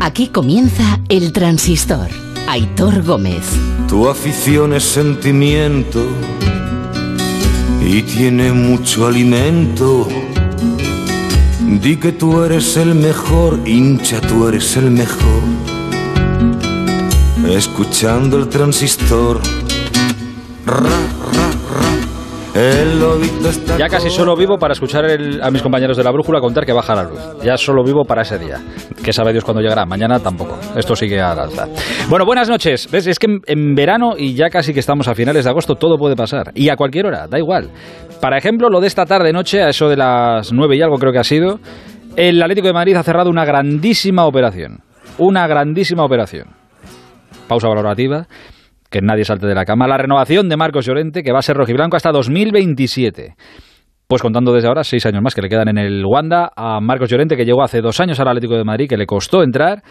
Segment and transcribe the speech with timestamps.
[0.00, 2.08] Aquí comienza El Transistor.
[2.48, 3.44] Aitor Gómez.
[3.88, 6.06] Tu afición es sentimiento
[7.84, 10.06] y tiene mucho alimento.
[11.80, 15.42] Di que tú eres el mejor, hincha, tú eres el mejor.
[17.48, 19.40] Escuchando el transistor.
[23.78, 25.04] Ya casi solo vivo para escuchar
[25.42, 27.20] a mis compañeros de la brújula contar que baja la luz.
[27.44, 28.58] Ya solo vivo para ese día.
[29.04, 29.84] Que sabe Dios cuándo llegará.
[29.84, 30.58] Mañana tampoco.
[30.74, 31.66] Esto sigue al alza.
[32.08, 32.90] Bueno, buenas noches.
[32.90, 33.06] ¿Ves?
[33.08, 36.16] Es que en, verano y ya casi que estamos a finales de agosto todo puede
[36.16, 36.52] pasar.
[36.54, 37.68] Y a cualquier hora, da igual.
[38.22, 41.12] Para ejemplo, lo de esta tarde noche, a eso de las nueve y algo creo
[41.12, 41.60] que ha sido,
[42.16, 44.80] el Atlético de Madrid ha cerrado una grandísima operación.
[45.18, 46.46] Una grandísima operación.
[47.48, 48.26] Pausa valorativa
[48.90, 51.56] que nadie salte de la cama, la renovación de Marcos Llorente, que va a ser
[51.56, 53.34] rojiblanco hasta 2027.
[54.06, 57.10] Pues contando desde ahora, seis años más que le quedan en el Wanda a Marcos
[57.10, 59.82] Llorente, que llegó hace dos años al Atlético de Madrid, que le costó entrar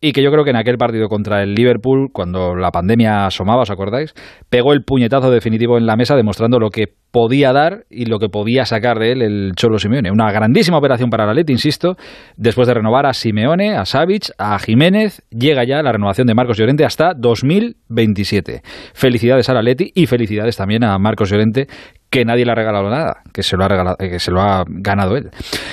[0.00, 3.62] y que yo creo que en aquel partido contra el Liverpool, cuando la pandemia asomaba,
[3.62, 4.14] ¿os acordáis?
[4.50, 8.28] Pegó el puñetazo definitivo en la mesa demostrando lo que podía dar y lo que
[8.28, 10.10] podía sacar de él el Cholo Simeone.
[10.10, 11.94] Una grandísima operación para la Leti, insisto,
[12.36, 16.56] después de renovar a Simeone, a Savic, a Jiménez, llega ya la renovación de Marcos
[16.56, 18.62] Llorente hasta 2027.
[18.94, 21.66] Felicidades a la Leti y felicidades también a Marcos Llorente,
[22.08, 24.64] que nadie le ha regalado nada, que se lo ha, regalado, que se lo ha
[24.66, 25.30] ganado él.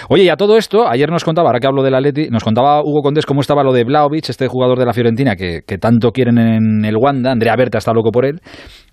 [0.10, 2.44] Oye, y a todo esto, ayer nos contaba, ahora que hablo de la Leti, nos
[2.44, 5.78] contaba Hugo Condés cómo estaba lo de Blaovic, este jugador de la Fiorentina que, que
[5.78, 8.42] tanto quieren en el Wanda, Andrea Berta está loco por él.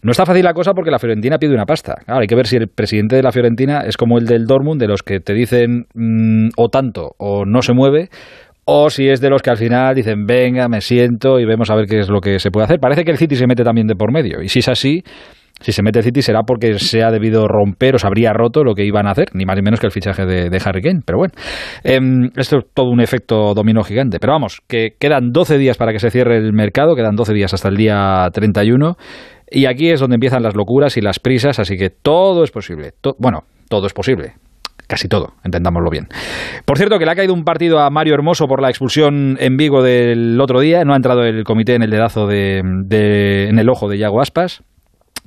[0.06, 1.96] No está fácil la cosa porque la Fiorentina pide una pasta.
[2.04, 4.80] Claro, hay que ver si el presidente de la Fiorentina es como el del Dortmund,
[4.80, 8.08] de los que te dicen mm, o tanto o no se mueve,
[8.64, 11.74] o si es de los que al final dicen, venga, me siento y vemos a
[11.74, 12.78] ver qué es lo que se puede hacer.
[12.78, 14.42] Parece que el City se mete también de por medio.
[14.42, 15.02] Y si es así,
[15.60, 18.62] si se mete el City será porque se ha debido romper o se habría roto
[18.62, 21.00] lo que iban a hacer, ni más ni menos que el fichaje de, Harry Kane.
[21.04, 21.32] Pero bueno,
[21.82, 24.20] em, esto es todo un efecto dominó gigante.
[24.20, 27.54] Pero vamos, que quedan 12 días para que se cierre el mercado, quedan 12 días
[27.54, 28.96] hasta el día 31.
[29.50, 32.92] Y aquí es donde empiezan las locuras y las prisas, así que todo es posible.
[33.18, 34.34] bueno, todo es posible
[34.86, 36.06] casi todo, entendámoslo bien.
[36.64, 39.56] Por cierto, que le ha caído un partido a Mario Hermoso por la expulsión en
[39.56, 40.84] Vigo del otro día.
[40.84, 44.62] No ha entrado el comité en el dedazo de, en el ojo de Yago Aspas.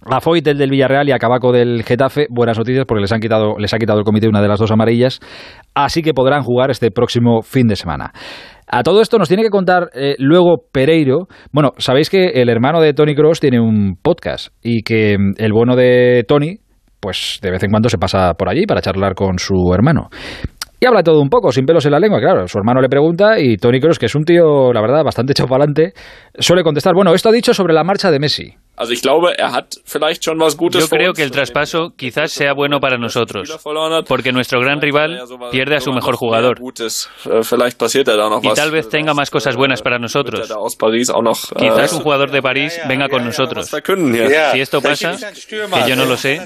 [0.06, 3.19] A Foyt, el del Villarreal, y a Cabaco del Getafe, buenas noticias porque les, han
[3.19, 5.19] quitado, les ha quitado el comité una de las dos amarillas,
[5.74, 8.13] así que podrán jugar este próximo fin de semana.
[8.72, 11.28] A todo esto nos tiene que contar eh, luego Pereiro.
[11.52, 15.53] Bueno, sabéis que el hermano de Tony Cross tiene un podcast y que mm, el
[15.53, 16.59] bueno de Tony,
[17.00, 20.09] pues de vez en cuando se pasa por allí para charlar con su hermano.
[20.79, 22.47] Y habla todo un poco, sin pelos en la lengua, claro.
[22.47, 25.50] Su hermano le pregunta y Tony Cross, que es un tío, la verdad, bastante echado
[25.50, 25.94] para adelante,
[26.38, 28.53] suele contestar, bueno, esto ha dicho sobre la marcha de Messi.
[30.79, 33.59] Yo creo que el traspaso quizás sea bueno para nosotros,
[34.07, 36.59] porque nuestro gran rival pierde a su mejor jugador.
[36.59, 37.41] Äh,
[38.41, 40.50] y tal vez tenga más cosas buenas para nosotros.
[40.50, 40.53] Äh,
[41.59, 43.69] quizás un jugador de París venga con nosotros.
[43.69, 45.17] Si esto pasa,
[45.50, 46.40] que yo no lo sé,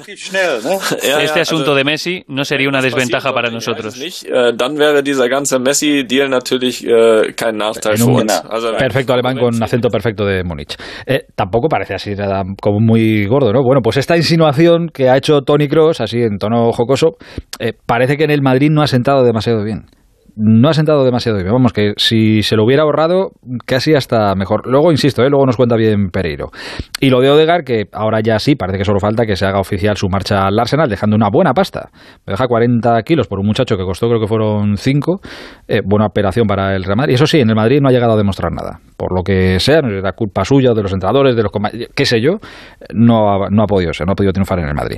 [1.21, 3.95] este asunto de Messi no sería una desventaja para nosotros.
[4.23, 4.53] Äh,
[8.77, 10.75] perfecto alemán con acento perfecto de Múnich.
[11.05, 12.15] Eh, tampoco parece así
[12.61, 13.63] como muy gordo, ¿no?
[13.63, 17.17] Bueno, pues esta insinuación que ha hecho Tony Cross, así en tono jocoso,
[17.59, 19.85] eh, parece que en el Madrid no ha sentado demasiado bien
[20.35, 21.51] no ha sentado demasiado bien.
[21.51, 23.31] Vamos, que si se lo hubiera ahorrado,
[23.65, 24.67] casi hasta mejor.
[24.67, 25.29] Luego, insisto, ¿eh?
[25.29, 26.49] luego nos cuenta bien Pereiro.
[26.99, 29.59] Y lo de Odegar, que ahora ya sí, parece que solo falta que se haga
[29.59, 31.89] oficial su marcha al Arsenal, dejando una buena pasta.
[32.25, 35.21] Me deja 40 kilos por un muchacho que costó, creo que fueron 5.
[35.67, 37.15] Eh, buena operación para el Real Madrid.
[37.15, 38.79] Eso sí, en el Madrid no ha llegado a demostrar nada.
[38.97, 41.51] Por lo que sea, no era culpa suya, de los entrenadores, de los
[41.95, 42.37] qué sé yo,
[42.93, 44.97] no ha, no ha podido ser, no ha podido triunfar en el Madrid.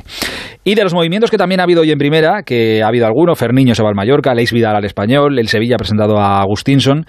[0.63, 3.35] Y de los movimientos que también ha habido hoy en primera, que ha habido alguno,
[3.35, 7.05] Ferniño se va al Mallorca, Leis Vidal al Español, el Sevilla ha presentado a Agustinson.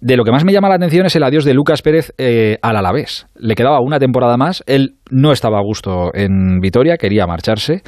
[0.00, 2.58] De lo que más me llama la atención es el adiós de Lucas Pérez eh,
[2.62, 3.26] al Alavés.
[3.36, 7.82] Le quedaba una temporada más, él no estaba a gusto en Vitoria, quería marcharse.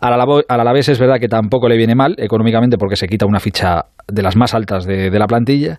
[0.00, 3.86] Al, Alavés es verdad que tampoco le viene mal económicamente porque se quita una ficha
[4.06, 5.78] de las más altas de, de la plantilla,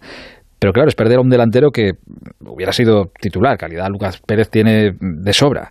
[0.60, 1.92] pero claro, es perder a un delantero que
[2.44, 3.58] hubiera sido titular.
[3.58, 5.70] Calidad Lucas Pérez tiene de sobra.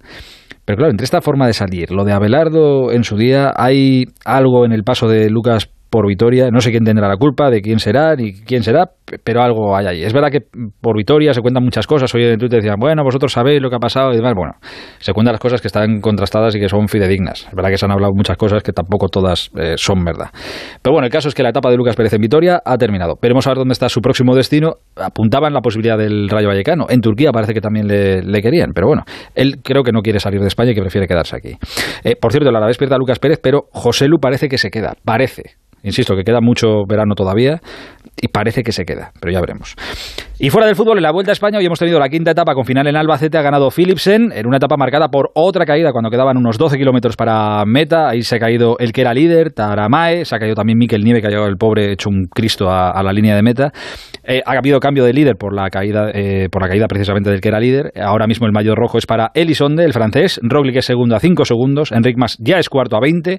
[0.65, 4.65] Pero claro, entre esta forma de salir, lo de Abelardo en su día, hay algo
[4.65, 6.51] en el paso de Lucas por Vitoria.
[6.51, 8.91] No sé quién tendrá la culpa, de quién será, ni quién será,
[9.23, 10.03] pero algo hay ahí.
[10.03, 10.41] Es verdad que
[10.81, 12.13] por Vitoria se cuentan muchas cosas.
[12.17, 14.33] Hoy en Twitter decían, bueno, vosotros sabéis lo que ha pasado y demás.
[14.35, 14.55] Bueno,
[14.99, 17.47] se cuentan las cosas que están contrastadas y que son fidedignas.
[17.49, 20.31] Es verdad que se han hablado muchas cosas que tampoco todas eh, son verdad.
[20.83, 23.15] Pero bueno, el caso es que la etapa de Lucas Pérez en Vitoria ha terminado.
[23.23, 24.79] Veremos a ver dónde está su próximo destino.
[24.97, 26.87] Apuntaban la posibilidad del Rayo Vallecano.
[26.89, 29.05] En Turquía parece que también le, querían, pero bueno,
[29.37, 31.57] él creo que no quiere salir de España y que prefiere quedarse aquí.
[32.03, 34.71] Eh, por cierto, la vez pierde a Lucas Pérez, pero José Lu parece que se
[34.71, 34.97] queda.
[35.05, 35.55] Parece.
[35.85, 37.61] Insisto que queda mucho verano todavía
[38.21, 39.75] y parece que se queda, pero ya veremos.
[40.39, 42.55] Y fuera del fútbol, en la Vuelta a España hoy hemos tenido la quinta etapa
[42.55, 46.11] con final en Albacete, ha ganado Philipsen, en una etapa marcada por otra caída cuando
[46.11, 50.25] quedaban unos 12 kilómetros para meta, ahí se ha caído el que era líder, Taramae,
[50.25, 53.03] se ha caído también Mikel Nieve, que ha llegado el pobre hecho un Cristo a,
[53.03, 53.73] la línea de meta.
[54.25, 57.41] Eh, ha habido cambio de líder por la caída eh, por la caída precisamente del
[57.41, 57.93] que era líder.
[58.03, 61.45] Ahora mismo el mayor rojo es para Elisonde, el francés, Roglic es segundo a 5
[61.45, 63.39] segundos, Enric Mas ya es cuarto a 20,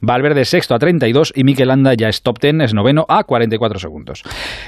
[0.00, 3.78] Valverde sexto a 32 y Mikel Landa ya es top 10, es noveno a 44
[3.78, 4.22] segundos.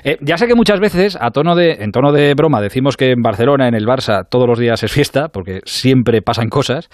[0.04, 3.12] Eh, ya sé que muchas veces a tono de en tono de broma decimos que
[3.12, 6.88] en Barcelona, en el Barça, todos los días es fiesta, porque siempre pasan cosas.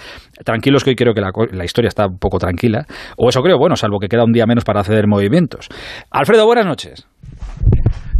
[0.44, 2.86] Tranquilos que hoy creo que la, historia está un poco tranquila.
[3.16, 5.68] O eso creo, bueno, salvo que queda un día menos para hacer movimientos.
[6.10, 7.06] Alfredo, buenas noches.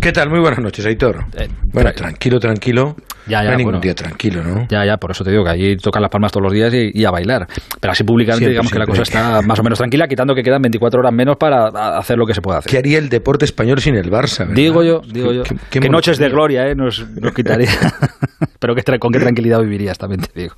[0.05, 0.29] ¿Qué tal?
[0.29, 1.25] Muy buenas noches, Aitor.
[1.35, 2.95] Eh, bueno, tranquilo, tranquilo.
[3.27, 4.67] Ya, ya, no hay ningún día tranquilo, ¿no?
[4.69, 7.03] Ya, ya, por eso te digo que allí tocan las palmas todos los días y,
[7.06, 7.49] a bailar.
[7.81, 10.61] Pero así públicamente digamos que la cosa está más o menos tranquila, quitando que quedan
[10.61, 12.71] 24 horas menos para hacer lo que se puede hacer.
[12.71, 14.47] ¿Qué haría el deporte español sin el Barça?
[14.47, 15.43] Digo yo, digo yo.
[15.71, 17.71] ¿Qué, noches de gloria eh, nos, nos quitaría.
[18.59, 20.55] Pero que, con qué tranquilidad vivirías, también te digo.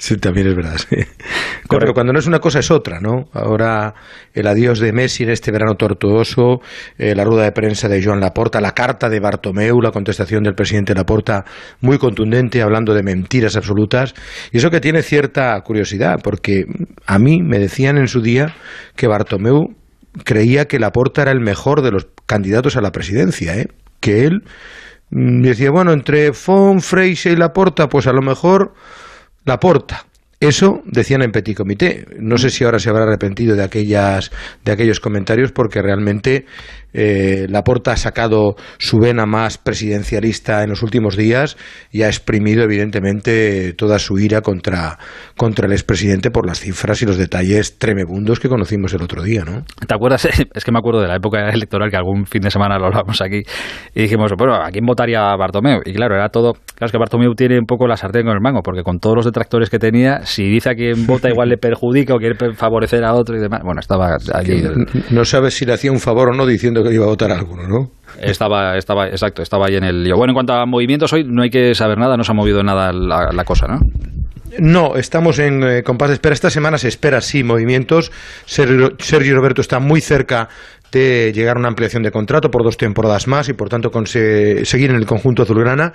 [0.00, 0.76] Sí, también es verdad.
[1.92, 3.24] cuando no es una cosa es otra, ¿no?
[3.32, 3.94] Ahora
[4.32, 6.60] el adiós de Messi en este verano tortuoso,
[6.98, 10.54] eh, la rueda de prensa de Joan Laporta, la carta de Bartomeu, la contestación del
[10.54, 11.44] presidente Laporta
[11.80, 14.14] muy contundente, hablando de mentiras absolutas.
[14.52, 16.64] Y eso que tiene cierta curiosidad, porque
[17.04, 18.54] a mí me decían en su día
[18.94, 19.74] que Bartomeu
[20.24, 23.66] creía que Laporta era el mejor de los candidatos a la presidencia, ¿eh?
[23.98, 24.44] Que él
[25.10, 28.74] mm, decía, bueno, entre Fon, Freixe y Laporta, pues a lo mejor
[29.48, 30.06] la porta.
[30.40, 32.06] Eso decían en Petit Comité.
[32.20, 34.30] No sé si ahora se habrá arrepentido de aquellas
[34.64, 36.46] de aquellos comentarios porque realmente
[36.92, 41.56] eh, Laporta ha sacado su vena más presidencialista en los últimos días
[41.90, 44.98] y ha exprimido evidentemente toda su ira contra,
[45.36, 49.44] contra el expresidente por las cifras y los detalles tremebundos que conocimos el otro día,
[49.44, 49.64] ¿no?
[49.86, 50.28] ¿Te acuerdas?
[50.54, 53.20] Es que me acuerdo de la época electoral que algún fin de semana lo hablamos
[53.20, 53.42] aquí
[53.94, 55.80] y dijimos, bueno, ¿a quién votaría Bartomeu?
[55.84, 58.40] Y claro, era todo, claro, es que Bartomeu tiene un poco la sartén con el
[58.40, 61.58] mango porque con todos los detractores que tenía, si dice a quien vota igual le
[61.58, 64.62] perjudica o quiere favorecer a otro y demás, bueno, estaba allí.
[65.10, 67.66] No sabes si le hacía un favor o no diciendo que iba a votar alguno,
[67.66, 67.90] ¿no?
[68.20, 70.16] Estaba, estaba, exacto, estaba ahí en el lío.
[70.16, 72.62] Bueno, en cuanto a movimientos, hoy no hay que saber nada, no se ha movido
[72.62, 73.80] nada la, cosa, ¿no?
[74.58, 76.32] No, estamos en eh, compás de espera.
[76.32, 78.10] Esta semana se espera, sí, movimientos.
[78.44, 80.48] Sergio, Sergio, Roberto está muy cerca
[80.90, 84.90] de llegar a una ampliación de contrato por dos temporadas más y, por tanto, seguir
[84.90, 85.92] en el conjunto azulgrana.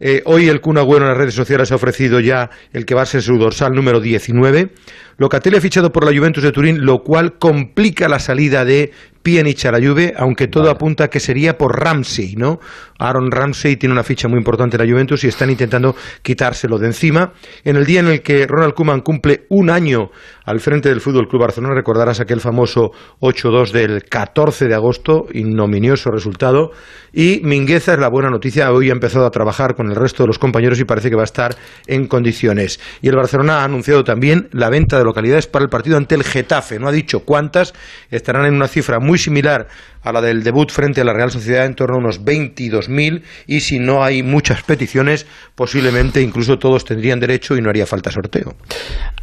[0.00, 3.02] Eh, hoy el Kun Agüero en las redes sociales ha ofrecido ya el que va
[3.02, 4.70] a ser su dorsal número 19.
[5.18, 8.90] Locatelli ha fichado por la Juventus de Turín, lo cual complica la salida de
[9.24, 12.60] Pjanic a la Juve, aunque todo apunta que sería por Ramsey, ¿no?
[12.98, 16.86] Aaron Ramsey tiene una ficha muy importante en la Juventus y están intentando quitárselo de
[16.86, 17.32] encima.
[17.64, 20.10] En el día en el que Ronald Koeman cumple un año
[20.44, 26.10] al frente del Fútbol Club Barcelona, recordarás aquel famoso 8-2 del 14 de agosto, ignominioso
[26.10, 26.70] resultado.
[27.12, 30.26] Y Mingueza es la buena noticia, hoy ha empezado a trabajar con el resto de
[30.26, 31.54] los compañeros y parece que va a estar
[31.86, 32.80] en condiciones.
[33.02, 36.24] Y el Barcelona ha anunciado también la venta de localidades para el partido ante el
[36.24, 36.78] Getafe.
[36.78, 37.72] No ha dicho cuántas,
[38.10, 39.68] estarán en una cifra muy similar
[40.04, 43.60] a la del debut frente a la Real Sociedad en torno a unos 22.000 y
[43.60, 48.54] si no hay muchas peticiones, posiblemente incluso todos tendrían derecho y no haría falta sorteo.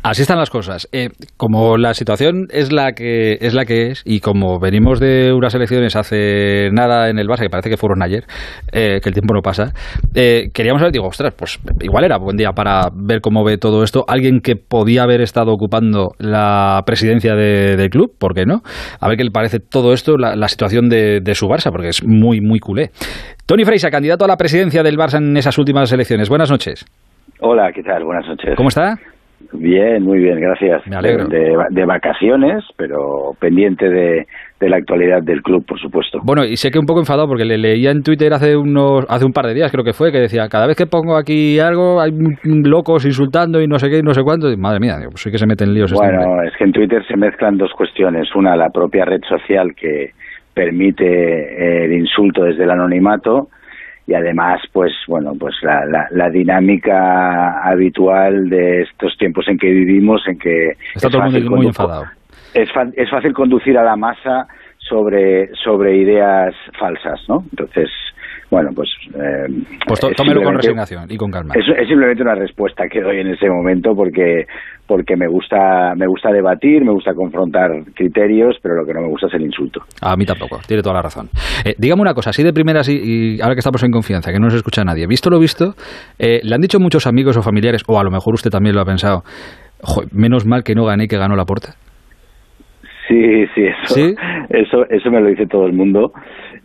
[0.01, 0.89] Así están las cosas.
[0.91, 5.33] Eh, como la situación es la que es la que es y como venimos de
[5.33, 8.25] unas elecciones hace nada en el Barça, que parece que fueron ayer,
[8.71, 9.73] eh, que el tiempo no pasa,
[10.15, 13.83] eh, queríamos saber, digo, ostras, pues igual era buen día para ver cómo ve todo
[13.83, 14.06] esto.
[14.07, 18.61] Alguien que podía haber estado ocupando la presidencia del club, ¿por qué no?
[18.99, 22.06] A ver qué le parece todo esto, la, situación de, de, su Barça, porque es
[22.06, 22.91] muy, muy culé.
[23.45, 26.30] Tony Freisa, candidato a la presidencia del Barça en esas últimas elecciones.
[26.30, 26.85] Buenas noches.
[27.39, 28.03] Hola, ¿qué tal?
[28.03, 28.53] Buenas noches.
[28.56, 28.97] ¿Cómo está?
[29.54, 30.86] Bien, muy bien, gracias.
[30.88, 31.28] Me alegro.
[31.28, 34.26] De, vacaciones, pero pendiente de,
[34.62, 36.19] la actualidad del club, por supuesto.
[36.24, 39.26] Bueno, y sé que un poco enfadado porque le leía en Twitter hace unos hace
[39.26, 42.00] un par de días, creo que fue, que decía, cada vez que pongo aquí algo
[42.00, 42.12] hay
[42.44, 44.48] locos insultando y no sé qué y no sé cuánto.
[44.57, 45.92] madre mía, pues sí que se meten líos.
[45.92, 48.33] Este bueno, es que en Twitter se mezclan dos cuestiones.
[48.36, 50.12] Una, la propia red social que
[50.54, 53.48] permite eh, el insulto desde el anonimato
[54.07, 60.21] y además pues bueno pues la, la, dinámica habitual de estos tiempos en que vivimos
[60.27, 62.05] en que está todo el mundo muy enfadado.
[62.53, 67.89] es, es fácil conducir a la masa sobre sobre ideas falsas no entonces
[68.51, 68.89] bueno, pues...
[69.15, 69.47] Eh,
[69.87, 71.53] pues tómelo con resignación y con calma.
[71.55, 74.45] Es, simplemente una respuesta que doy en ese momento porque
[74.85, 79.07] porque me gusta me gusta debatir, me gusta confrontar criterios, pero lo que no me
[79.07, 79.79] gusta es el insulto.
[80.01, 81.29] A mí tampoco, tiene toda la razón.
[81.63, 84.47] Eh, dígame una cosa, así de primera, y, ahora que estamos en confianza, que no
[84.47, 85.75] nos escucha nadie, visto lo visto,
[86.19, 88.81] eh, le han dicho muchos amigos o familiares, o a lo mejor usted también lo
[88.81, 89.23] ha pensado,
[90.11, 91.75] menos mal que no gané que ganó la puerta.
[93.07, 93.95] Sí, sí, eso,
[94.49, 96.11] eso, eso me lo dice todo el mundo.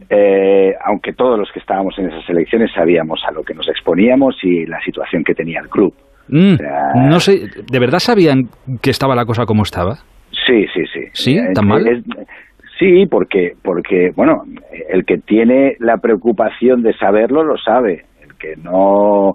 [0.08, 4.36] Eh, aunque todos los que estábamos en esas elecciones sabíamos a lo que nos exponíamos
[4.42, 5.92] y la situación que tenía el club.
[6.28, 6.56] Mm,
[7.08, 8.48] no sé, ¿de verdad sabían
[8.82, 9.96] que estaba la cosa como estaba?
[10.46, 11.00] Sí, sí, sí.
[11.12, 11.36] ¿Sí?
[11.54, 12.04] ¿Tan eh, mal?
[12.78, 14.42] sí, porque, porque, bueno,
[14.88, 18.04] el que tiene la preocupación de saberlo lo sabe
[18.38, 19.34] que no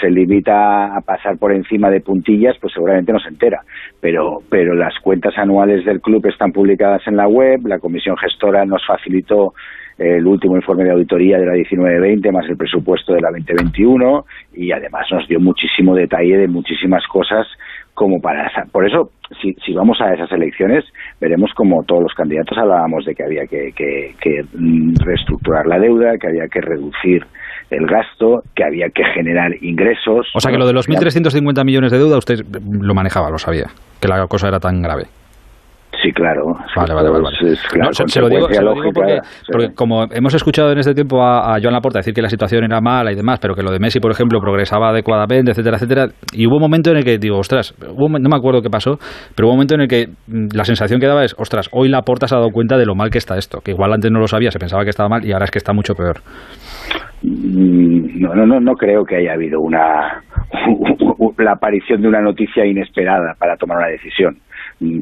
[0.00, 3.60] se limita a pasar por encima de puntillas, pues seguramente no se entera.
[4.00, 8.64] Pero, pero las cuentas anuales del club están publicadas en la web, la comisión gestora
[8.64, 9.52] nos facilitó
[9.98, 14.24] el último informe de auditoría de la 19-20 más el presupuesto de la 2021
[14.54, 17.46] y además nos dio muchísimo detalle de muchísimas cosas
[17.94, 19.10] como para por eso
[19.42, 20.84] si, si vamos a esas elecciones
[21.20, 26.16] veremos como todos los candidatos hablábamos de que había que, que mm, reestructurar la deuda
[26.16, 27.26] que había que reducir
[27.70, 30.26] el gasto, que había que generar ingresos.
[30.34, 33.66] O sea que lo de los 1.350 millones de deuda usted lo manejaba, lo sabía,
[34.00, 35.04] que la cosa era tan grave.
[36.02, 36.54] Sí, claro.
[36.76, 37.36] Vale, vale, vale.
[38.06, 38.46] se, lo digo,
[39.52, 42.62] porque, como hemos escuchado en este tiempo a, a Joan Laporta decir que la situación
[42.64, 46.06] era mala y demás, pero que lo de Messi, por ejemplo, progresaba adecuadamente, etcétera, etcétera,
[46.32, 48.98] y hubo un momento en el que digo, ostras, no me acuerdo qué pasó,
[49.34, 51.88] pero hubo un momento en el que mm, la sensación que daba es, ostras, hoy
[51.88, 54.20] Laporta se ha dado cuenta de lo mal que está esto, que igual antes no
[54.20, 56.18] lo sabía, se pensaba que estaba mal y ahora es que está mucho peor.
[57.22, 60.22] Mm, no, no, no, no creo que haya habido una
[61.38, 64.38] la aparición de una noticia inesperada para tomar una decisión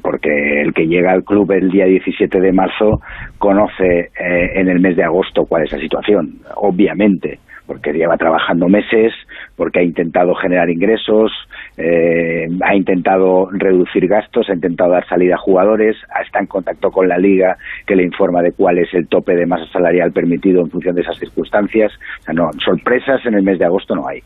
[0.02, 3.00] porque el que llega al club el día 17 de marzo
[3.38, 8.68] conoce eh, en el mes de agosto cuál es la situación, obviamente porque lleva trabajando
[8.68, 9.12] meses,
[9.56, 11.32] porque ha intentado generar ingresos,
[11.76, 17.08] eh, ha intentado reducir gastos, ha intentado dar salida a jugadores, está en contacto con
[17.08, 17.56] la liga
[17.86, 21.02] que le informa de cuál es el tope de masa salarial permitido en función de
[21.02, 21.92] esas circunstancias.
[22.20, 24.20] O sea, no, sorpresas en el mes de agosto no hay.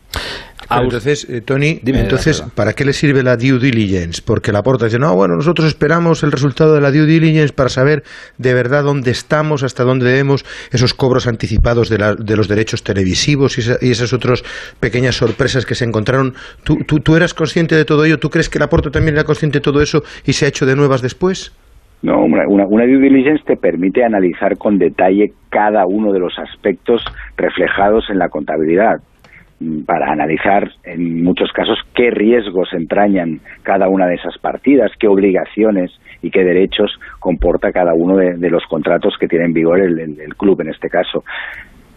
[0.79, 4.21] Entonces, eh, Tony, entonces, ¿para qué le sirve la due diligence?
[4.25, 7.69] Porque la porta dice, no, bueno, nosotros esperamos el resultado de la due diligence para
[7.69, 8.03] saber
[8.37, 13.57] de verdad dónde estamos, hasta dónde debemos esos cobros anticipados de, de los derechos televisivos
[13.57, 14.43] y, esas otras
[14.79, 16.33] pequeñas sorpresas que se encontraron.
[16.63, 18.19] ¿Tú, tú, tú eras consciente de todo ello?
[18.19, 20.75] ¿Tú crees que Laporto también era consciente de todo eso y se ha hecho de
[20.75, 21.51] nuevas después?
[22.03, 27.03] No, una, una, due diligence te permite analizar con detalle cada uno de los aspectos
[27.37, 29.01] reflejados en la contabilidad
[29.85, 35.91] para analizar en muchos casos qué riesgos entrañan cada una de esas partidas, qué obligaciones
[36.21, 40.35] y qué derechos comporta cada uno de, los contratos que tiene en vigor el, el,
[40.35, 41.23] club en este caso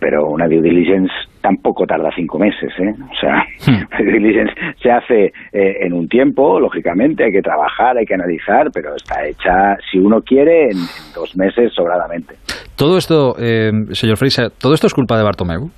[0.05, 2.93] pero una due diligence tampoco tarda cinco meses, ¿eh?
[2.93, 3.87] O sea, hmm.
[3.91, 4.53] la due diligence
[4.83, 9.27] se hace eh, en un tiempo, lógicamente, hay que trabajar, hay que analizar, pero está
[9.27, 10.77] hecha, si uno quiere, en,
[11.15, 12.35] dos meses sobradamente.
[12.77, 15.71] Todo esto, eh, señor Freisa, ¿todo esto es culpa de Bartomeu?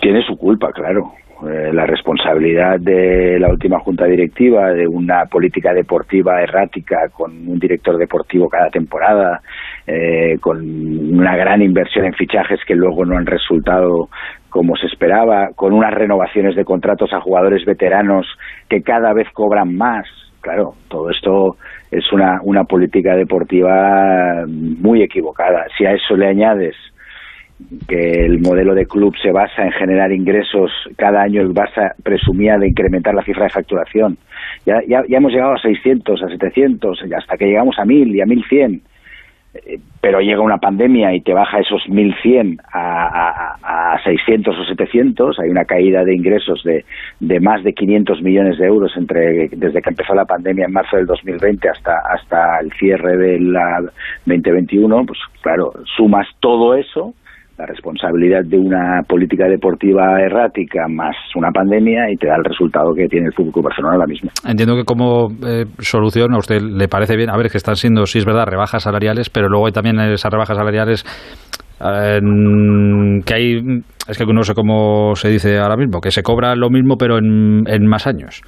[0.00, 1.12] Tiene su culpa, claro.
[1.44, 7.58] Eh, la responsabilidad de la última junta directiva de una política deportiva errática con un
[7.58, 9.40] director deportivo cada temporada,
[9.84, 14.08] eh, con una gran inversión en fichajes que luego no han resultado
[14.50, 18.26] como se esperaba, con unas renovaciones de contratos a jugadores veteranos
[18.68, 20.06] que cada vez cobran más.
[20.42, 21.56] Claro, todo esto
[21.90, 25.66] es una, una política deportiva muy equivocada.
[25.76, 26.76] Si a eso le añades
[27.88, 32.58] que el modelo de club se basa en generar ingresos, cada año el Barça presumía
[32.58, 34.18] de incrementar la cifra de facturación.
[34.66, 38.20] Ya, ya, ya hemos llegado a 600, a 700, hasta que llegamos a 1000 y
[38.20, 38.82] a 1100.
[39.54, 44.64] Eh, pero llega una pandemia y te baja esos 1100 a, a, a 600 o
[44.64, 46.86] 700, hay una caída de ingresos de,
[47.20, 50.96] de más de 500 millones de euros entre desde que empezó la pandemia en marzo
[50.96, 53.52] del 2020 hasta hasta el cierre del
[54.24, 57.14] 2021, pues claro, sumas todo eso
[57.58, 62.94] la responsabilidad de una política deportiva errática más una pandemia y te da el resultado
[62.94, 64.30] que tiene el Fútbol Barcelona ahora mismo.
[64.46, 68.06] Entiendo que como eh, solución a usted le parece bien, a ver, que están siendo,
[68.06, 71.04] sí es verdad, rebajas salariales, pero luego hay también esas rebajas salariales
[71.82, 73.56] que hay,
[74.08, 77.18] es que no sé cómo se dice ahora mismo, que se cobra lo mismo pero
[77.18, 78.42] en, en más años.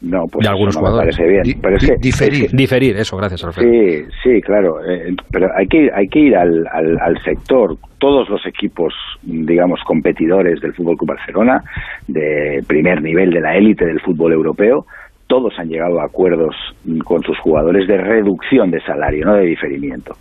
[0.00, 1.16] No, pues de algunos jugadores.
[1.16, 1.58] parece bien.
[1.60, 2.50] Pero es diferir.
[2.50, 3.70] diferir, eso, gracias, Alfredo.
[3.70, 4.78] Sí, sí, claro.
[4.86, 7.76] Eh, pero hay que, hay que ir al, al, sector.
[7.98, 11.62] Todos los equipos, digamos, competidores del Fútbol Club Barcelona,
[12.06, 14.84] de primer nivel de la élite del fútbol europeo,
[15.26, 16.54] todos han llegado a acuerdos
[17.04, 20.14] con sus jugadores de reducción de salario, no de diferimiento.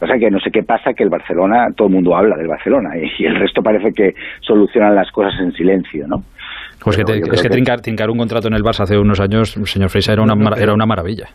[0.00, 2.48] O sea que no sé qué pasa, que el Barcelona, todo el mundo habla del
[2.48, 6.24] Barcelona y el resto parece que solucionan las cosas en silencio, ¿no?
[6.84, 10.12] Pues que es que, Trincar, un contrato en el Barça hace unos años, señor Freisa,
[10.12, 11.28] era una, era una maravilla.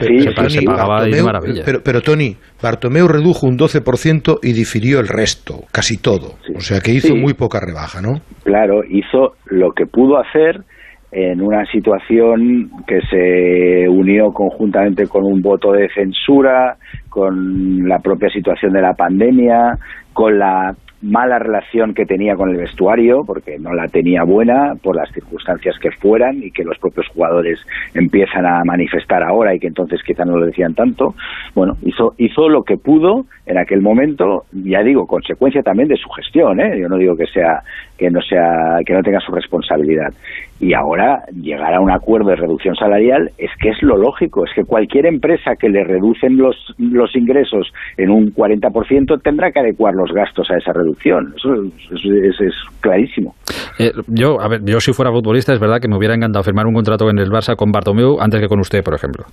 [0.00, 1.62] Sí, se, pagaba de maravilla.
[1.64, 6.34] Pero, pero Tony, Bartomeu redujo un 12% y difirió el resto, casi todo.
[6.54, 8.20] O sea que hizo muy poca rebaja, ¿no?
[8.44, 10.62] Claro, hizo lo que pudo hacer
[11.10, 16.76] en una situación que se unió conjuntamente con un voto de censura,
[17.08, 19.78] con la propia situación de la pandemia,
[20.12, 24.96] con la mala relación que tenía con el vestuario, porque no la tenía buena por
[24.96, 27.60] las circunstancias que fueran y que los propios jugadores
[27.94, 31.14] empiezan a manifestar ahora y que entonces quizá no lo decían tanto.
[31.54, 36.08] Bueno, hizo, hizo lo que pudo en aquel momento, ya digo, consecuencia también de su
[36.10, 36.78] gestión, ¿eh?
[36.78, 37.62] yo no digo que sea
[37.98, 40.12] que no sea que no tenga su responsabilidad
[40.60, 44.50] y ahora llegar a un acuerdo de reducción salarial es que es lo lógico, es
[44.54, 49.94] que cualquier empresa que le reducen los, los ingresos en un 40% tendrá que adecuar
[49.94, 51.34] los gastos a esa reducción.
[51.36, 53.34] Eso es, clarísimo.
[53.78, 56.66] Eh, yo, a ver, yo si fuera futbolista es verdad que me hubiera encantado firmar
[56.66, 59.24] un contrato en el Barça con Bartomeu antes que con usted, por ejemplo.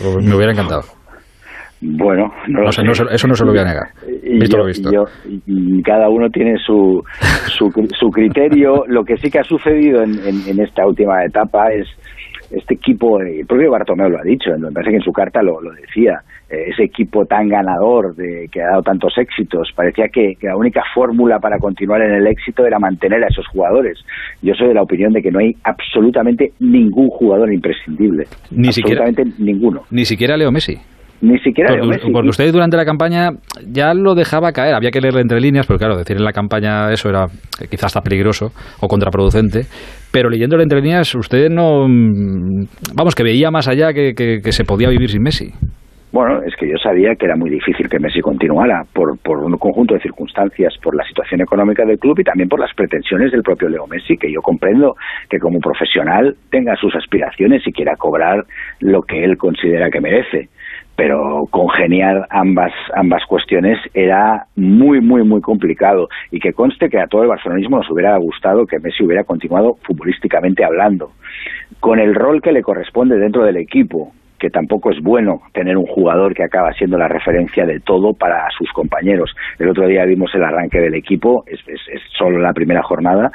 [0.00, 0.82] Me hubiera encantado.
[1.80, 3.88] Bueno, no, sé, eso no se lo voy a negar.
[4.22, 4.90] Visto lo visto.
[5.84, 7.02] cada uno tiene su,
[7.46, 8.84] su, su, criterio.
[8.88, 11.86] Lo que sí que ha sucedido en, en, esta última etapa es
[12.50, 15.60] este equipo, el propio Bartomeu lo ha dicho, me parece que en su carta lo,
[15.60, 20.34] lo decía, eh, ese equipo tan ganador de, que ha dado tantos éxitos, parecía que,
[20.40, 23.98] la única fórmula para continuar en el éxito era mantener a esos jugadores.
[24.42, 28.24] Yo soy de la opinión de que no hay absolutamente ningún jugador imprescindible.
[28.50, 29.82] Ni absolutamente ninguno.
[29.90, 30.78] Ni siquiera Leo Messi.
[31.20, 33.30] Ni siquiera porque, porque usted durante la campaña
[33.66, 36.92] ya lo dejaba caer, había que leerle entre líneas, pero claro, decir en la campaña
[36.92, 37.26] eso era
[37.68, 39.62] quizás hasta peligroso o contraproducente,
[40.12, 44.64] pero leyéndole entre líneas usted no, mm, vamos, que veía más allá que, que, se
[44.64, 45.50] podía vivir sin Messi.
[46.12, 49.58] Bueno, es que yo sabía que era muy difícil que Messi continuara por, por, un
[49.58, 53.42] conjunto de circunstancias, por la situación económica del club y también por las pretensiones del
[53.42, 54.94] propio Leo Messi, que yo comprendo
[55.28, 58.44] que como profesional tenga sus aspiraciones y quiera cobrar
[58.80, 60.48] lo que él considera que merece
[60.98, 67.06] pero congeniar ambas ambas cuestiones era muy muy muy complicado y que conste que a
[67.06, 71.12] todo el barcelonismo nos hubiera gustado que Messi hubiera continuado futbolísticamente hablando
[71.78, 75.86] con el rol que le corresponde dentro del equipo que tampoco es bueno tener un
[75.86, 79.34] jugador que acaba siendo la referencia de todo para sus compañeros.
[79.58, 83.32] El otro día vimos el arranque del equipo, es, es, es solo la primera jornada,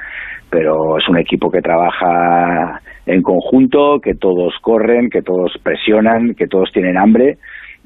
[0.53, 6.45] pero es un equipo que trabaja en conjunto, que todos corren, que todos presionan, que
[6.45, 7.39] todos tienen hambre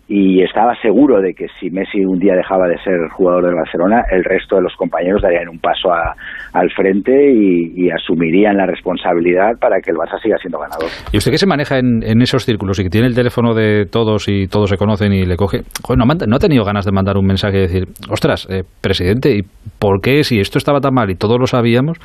[0.09, 4.03] y estaba seguro de que si Messi un día dejaba de ser jugador del Barcelona,
[4.09, 9.79] el resto de los compañeros darían un paso al frente y, asumirían la responsabilidad para
[9.79, 10.87] que el Barça siga siendo ganador.
[11.11, 14.27] ¿Y usted que se maneja en, esos círculos y que tiene el teléfono de todos
[14.27, 15.61] y todos se conocen y le coge,
[15.95, 19.41] no, ha tenido ganas de mandar un mensaje y decir, ostras, eh, presidente, ¿y
[19.79, 21.97] por qué si esto estaba tan mal y todos lo sabíamos,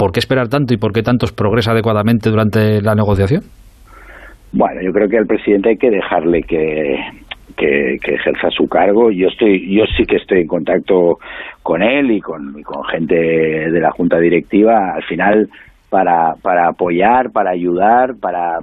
[0.00, 3.42] por qué esperar tanto y por qué tantos progresa adecuadamente durante la negociación?
[4.50, 6.96] Bueno, yo creo que al presidente hay que dejarle que,
[7.54, 9.10] que, ejerza su cargo.
[9.10, 11.18] Yo estoy, yo sí que estoy en contacto
[11.62, 14.94] con él y con, gente de la junta directiva.
[14.94, 15.50] Al final,
[15.90, 18.56] para, para apoyar, para ayudar, para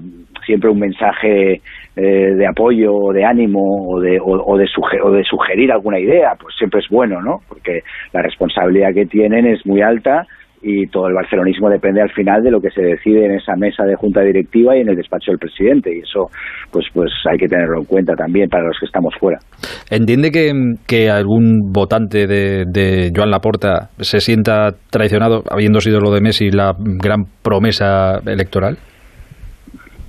[0.43, 1.61] siempre un mensaje
[1.95, 4.67] eh, de apoyo o de ánimo o de, o, de
[5.03, 7.41] o de sugerir alguna idea, pues siempre es bueno, ¿no?
[7.47, 10.25] Porque la responsabilidad que tienen es muy alta
[10.61, 13.83] y todo el barcelonismo depende al final de lo que se decide en esa mesa
[13.83, 16.29] de junta directiva y en el despacho del presidente y eso
[16.71, 19.37] pues pues hay que tenerlo en cuenta también para los que estamos fuera.
[19.89, 26.21] ¿Entiende que, algún votante de, de Joan Laporta se sienta traicionado habiendo sido lo de
[26.21, 28.77] Messi la gran promesa electoral?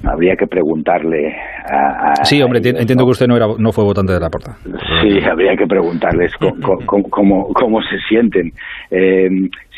[0.04, 1.34] habría que preguntarle
[1.70, 4.56] a, sí hombre entiendo que usted no era no fue votante de la porta.
[5.02, 6.32] Sí habría que preguntarles
[6.86, 8.52] cómo, cómo, se sienten.
[8.90, 9.28] Eh,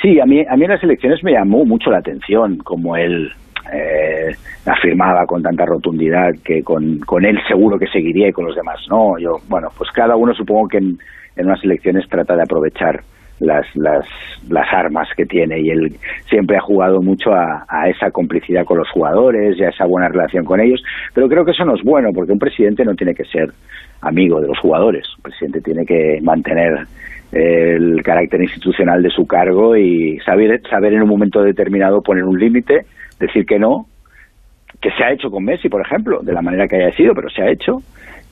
[0.00, 3.30] sí a mí a mí en las elecciones me llamó mucho la atención como él
[3.72, 4.34] eh,
[4.66, 8.78] afirmaba con tanta rotundidad que con, con él seguro que seguiría y con los demás
[8.88, 9.18] no.
[9.18, 10.98] Yo bueno pues cada uno supongo que en,
[11.36, 13.00] en unas elecciones trata de aprovechar
[13.40, 14.06] las, las,
[14.48, 15.96] las armas que tiene y él
[16.28, 20.44] siempre ha jugado mucho a, esa complicidad con los jugadores y a esa buena relación
[20.44, 20.82] con ellos,
[21.14, 23.50] pero creo que eso no es bueno porque un presidente no tiene que ser
[24.02, 26.86] amigo de los jugadores, un presidente tiene que mantener
[27.32, 32.38] el carácter institucional de su cargo y saber, saber en un momento determinado poner un
[32.38, 32.86] límite,
[33.18, 33.86] decir que no,
[34.80, 37.28] que se ha hecho con Messi, por ejemplo, de la manera que haya sido, pero
[37.30, 37.78] se ha hecho,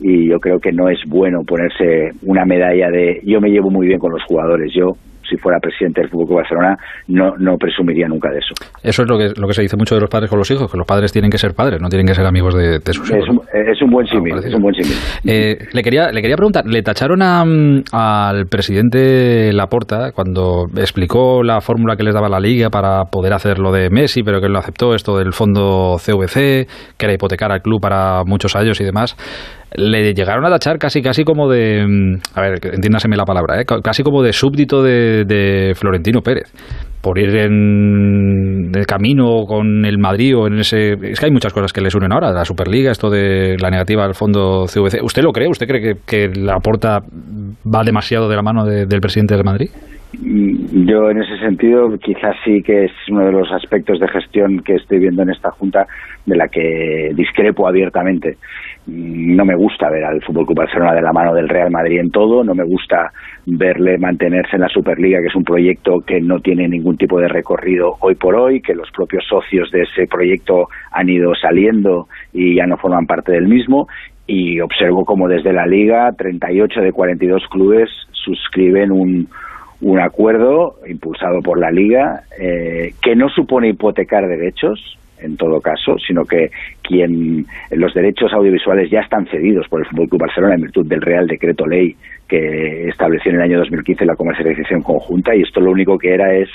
[0.00, 3.86] y yo creo que no es bueno ponerse una medalla de yo me llevo muy
[3.86, 4.96] bien con los jugadores, yo
[5.28, 6.76] si fuera presidente del Fútbol de Barcelona,
[7.08, 8.54] no, no presumiría nunca de eso.
[8.82, 10.70] Eso es lo que, lo que se dice mucho de los padres con los hijos,
[10.70, 13.28] que los padres tienen que ser padres, no tienen que ser amigos de, sus hijos.
[13.52, 14.96] Es un, buen símil, es un buen símil.
[15.26, 17.42] Eh, le, quería, le quería preguntar, le tacharon a,
[17.92, 23.58] al presidente Laporta cuando explicó la fórmula que les daba la Liga para poder hacer
[23.58, 27.52] lo de Messi, pero que él lo aceptó, esto del fondo CVC, que era hipotecar
[27.52, 29.16] al club para muchos años y demás
[29.76, 31.82] le llegaron a tachar casi casi como de
[32.34, 33.64] a ver entiéndaseme la palabra ¿eh?
[33.82, 36.52] casi como de súbdito de, Florentino Pérez
[37.02, 40.92] por ir en de camino con el Madrid o en ese...
[40.92, 44.04] Es que hay muchas cosas que les unen ahora, la Superliga, esto de la negativa
[44.04, 45.00] al fondo CVC.
[45.02, 45.48] ¿Usted lo cree?
[45.48, 49.70] ¿Usted cree que, que la porta va demasiado de la mano del presidente del Madrid?
[50.12, 54.60] Mm, yo en ese sentido quizás sí que es uno de los aspectos de gestión
[54.64, 55.86] que estoy viendo en esta junta
[56.24, 58.36] de la que discrepo abiertamente.
[58.90, 62.10] No me gusta ver al Fútbol Club Barcelona de la mano del Real Madrid en
[62.10, 63.12] todo, no me gusta
[63.44, 67.28] verle mantenerse en la Superliga, que es un proyecto que no tiene ningún tipo de
[67.28, 72.56] recorrido hoy por hoy, que los propios socios de ese proyecto han ido saliendo y
[72.56, 73.88] ya no forman parte del mismo.
[74.26, 79.28] Y observo como desde la liga 38 de 42 clubes suscriben un
[79.80, 85.96] un acuerdo impulsado por la Liga eh, que no supone hipotecar derechos, en todo caso,
[85.98, 86.50] sino que
[86.82, 91.02] quien los derechos audiovisuales ya están cedidos por el Fútbol Club Barcelona en virtud del
[91.02, 91.94] Real Decreto Ley
[92.28, 96.34] que estableció en el año 2015 la comercialización conjunta y esto lo único que era
[96.34, 96.48] es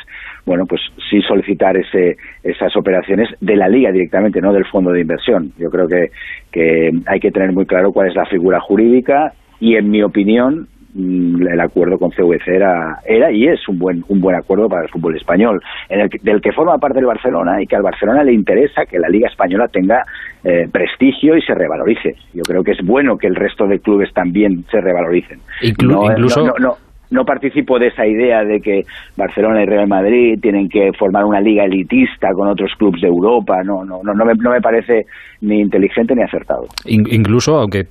[0.45, 5.01] bueno pues sí solicitar ese, esas operaciones de la liga directamente no del fondo de
[5.01, 5.51] inversión.
[5.57, 6.11] Yo creo que,
[6.51, 10.67] que hay que tener muy claro cuál es la figura jurídica y en mi opinión
[10.95, 14.89] el acuerdo con CVC era, era y es un buen, un buen acuerdo para el
[14.89, 18.33] fútbol español, en el del que forma parte el Barcelona y que al Barcelona le
[18.33, 20.03] interesa que la Liga Española tenga
[20.43, 22.15] eh, prestigio y se revalorice.
[22.33, 25.39] Yo creo que es bueno que el resto de clubes también se revaloricen.
[25.61, 26.77] incluso no
[27.25, 28.81] participo de esa idea de que
[29.15, 33.61] Barcelona y Real Madrid tienen que formar una liga elitista con otros clubes de Europa.
[33.63, 35.05] No, no, no, no, me, no me parece
[35.41, 36.65] ni inteligente ni acertado.
[36.85, 37.85] incluso, aunque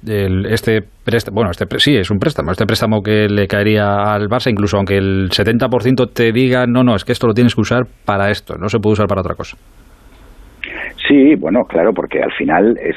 [0.50, 4.50] este préstamo, bueno, este sí es un préstamo, este préstamo que le caería al Barça,
[4.50, 7.85] incluso aunque el 70% te diga, no, no, es que esto lo tienes que usar
[8.04, 9.56] para esto, no se puede usar para otra cosa.
[11.08, 12.96] Sí, bueno, claro, porque al final es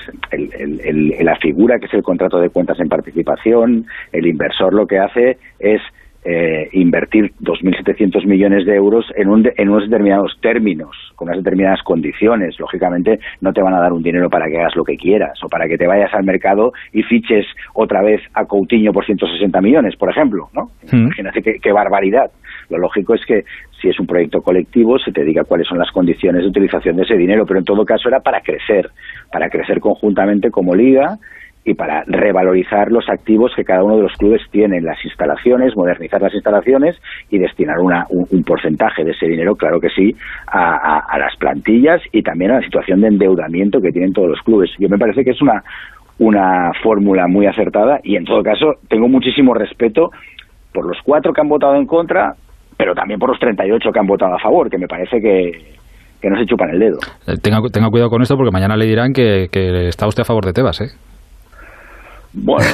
[1.21, 5.37] la figura que es el contrato de cuentas en participación, el inversor lo que hace
[5.59, 5.81] es
[6.27, 11.83] eh, invertir 2.700 millones de euros en, un, en unos determinados términos, con unas determinadas
[11.83, 12.59] condiciones.
[12.59, 15.47] Lógicamente, no te van a dar un dinero para que hagas lo que quieras o
[15.47, 19.95] para que te vayas al mercado y fiches otra vez a Coutinho por 160 millones,
[19.97, 20.49] por ejemplo.
[20.53, 20.71] ¿no?
[20.91, 21.03] Mm.
[21.03, 22.31] Imagínate qué, barbaridad.
[22.71, 23.43] Lo lógico es que
[23.79, 27.03] si es un proyecto colectivo, se te diga cuáles son las condiciones de utilización de
[27.03, 28.89] ese dinero, pero en todo caso era para crecer,
[29.31, 31.19] para crecer conjuntamente como liga
[31.65, 35.75] y para revalorizar los activos que cada uno de los clubes tiene en las instalaciones,
[35.75, 36.95] modernizar las instalaciones
[37.31, 42.21] y destinar una, un, porcentaje de ese dinero, claro que sí, a, las plantillas y
[42.21, 44.69] también a la situación de endeudamiento que tienen todos los clubes.
[44.77, 45.63] Yo me parece que es una,
[46.19, 50.11] una fórmula muy acertada y en todo caso tengo muchísimo respeto
[50.71, 52.35] por los cuatro que han votado en contra,
[52.77, 55.51] pero también por los 38 que han votado a favor, que me parece que,
[56.21, 56.99] que no se chupan el dedo.
[57.25, 60.25] Eh, tenga, tenga cuidado con esto porque mañana le dirán que, que está usted a
[60.25, 60.89] favor de Tebas, ¿eh?
[62.35, 62.67] Bueno,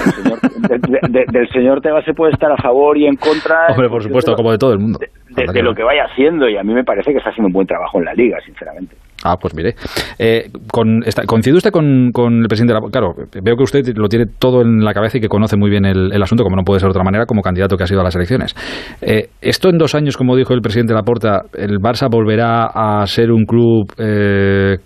[1.30, 3.67] del señor Tebas se puede estar a favor y en contra.
[3.69, 5.00] Hombre, por supuesto, como de todo el mundo.
[5.30, 7.67] De, lo que vaya haciendo, y a mí me parece que está haciendo un buen
[7.67, 8.95] trabajo en la liga, sinceramente.
[9.23, 9.75] Ah, pues mire.
[10.17, 12.88] Eh, con, ¿Coincide usted con, el presidente de la...
[12.89, 15.86] Claro, veo que usted lo tiene todo en la cabeza y que conoce muy bien
[15.86, 18.03] el, asunto, como no puede ser de otra manera, como candidato que ha sido a
[18.03, 18.55] las elecciones.
[19.01, 23.31] Eh, esto en dos años, como dijo el presidente Laporta, ¿el Barça volverá a ser
[23.31, 24.77] un club eh,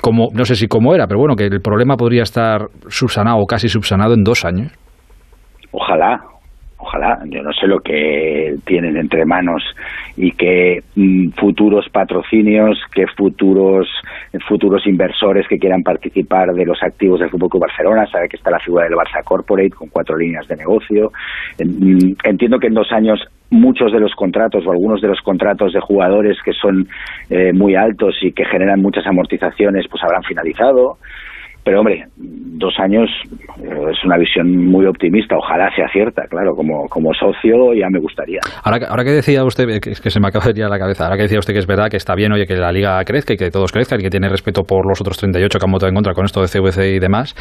[0.00, 3.46] como, no sé si como era, pero bueno, que el problema podría estar subsanado o
[3.46, 4.72] casi subsanado en dos años.
[5.72, 6.20] Ojalá,
[6.78, 9.62] ojalá, yo no sé lo que tienen entre manos
[10.16, 13.88] y qué mm, futuros patrocinios, qué futuros
[14.46, 18.50] futuros inversores que quieran participar de los activos del Fútbol Club Barcelona, sabe que está
[18.50, 21.10] la figura del Barça Corporate con cuatro líneas de negocio.
[21.58, 25.72] Mm, entiendo que en dos años muchos de los contratos o algunos de los contratos
[25.72, 26.86] de jugadores que son
[27.30, 30.98] eh, muy altos y que generan muchas amortizaciones pues habrán finalizado
[31.66, 33.10] pero hombre, dos años
[33.58, 37.98] eh, es una visión muy optimista, ojalá sea cierta, claro, como, como socio ya me
[37.98, 38.38] gustaría.
[38.62, 41.16] Ahora, ahora que decía usted, que, que se me acaba de ir la cabeza, ahora
[41.16, 43.36] que decía usted que es verdad que está bien, oye, que la liga crezca y
[43.36, 45.96] que todos crezcan y que tiene respeto por los otros 38 que han votado en
[45.96, 47.34] contra con esto de CVC y demás,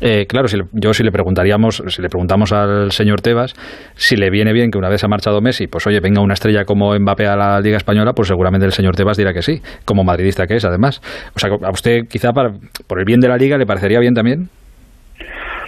[0.00, 3.54] eh, claro, si yo si le preguntaríamos, si le preguntamos al señor Tebas
[3.94, 6.64] si le viene bien que una vez ha marchado Messi, pues oye, venga una estrella
[6.64, 10.02] como Mbappé a la liga española, pues seguramente el señor Tebas dirá que sí, como
[10.02, 11.00] madridista que es además.
[11.36, 12.50] O sea, a usted quizá para,
[12.88, 14.48] por el bien de la liga le parecería bien también?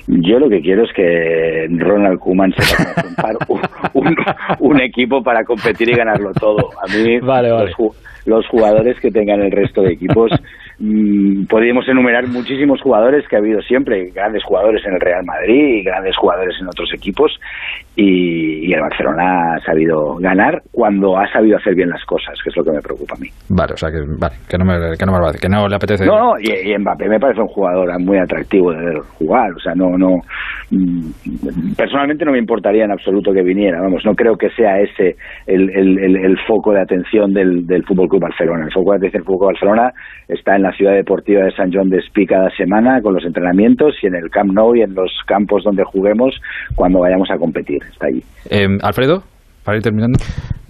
[0.08, 3.30] Yo lo que quiero es que Ronald Koeman se a
[3.94, 4.16] un,
[4.58, 6.70] un, equipo para competir y ganarlo todo.
[6.82, 7.20] A mí
[8.26, 10.32] los jugadores que tengan el resto de equipos
[10.82, 15.82] Mm, podríamos enumerar muchísimos jugadores que ha habido siempre, grandes jugadores en el Real Madrid
[15.84, 17.38] grandes jugadores en otros equipos
[17.96, 22.56] y, el Barcelona ha sabido ganar cuando ha sabido hacer bien las cosas, que es
[22.56, 23.28] lo que me preocupa a mí.
[23.48, 26.06] Vale, o sea que, vale, que, no, me, que, no, me, que no le apetece.
[26.06, 29.74] No, no y, Mbappé me parece un jugador muy atractivo de ver jugar, o sea,
[29.74, 30.16] no, no,
[30.70, 33.82] mm, personalmente no me importaría en absoluto que viniera.
[33.82, 35.16] Vamos, no creo que sea ese
[35.46, 38.64] el, el, foco de atención del, del Fútbol Club Barcelona.
[38.64, 39.92] El foco de atención del Fútbol Club Barcelona
[40.28, 43.94] está en la ciudad deportiva de San John de Espí cada semana con los entrenamientos
[44.02, 46.40] y en el Camp Nou y en los campos donde juguemos
[46.74, 47.82] cuando vayamos a competir.
[47.90, 48.22] Está allí.
[48.50, 49.22] Eh, Alfredo,
[49.64, 50.18] para ir terminando.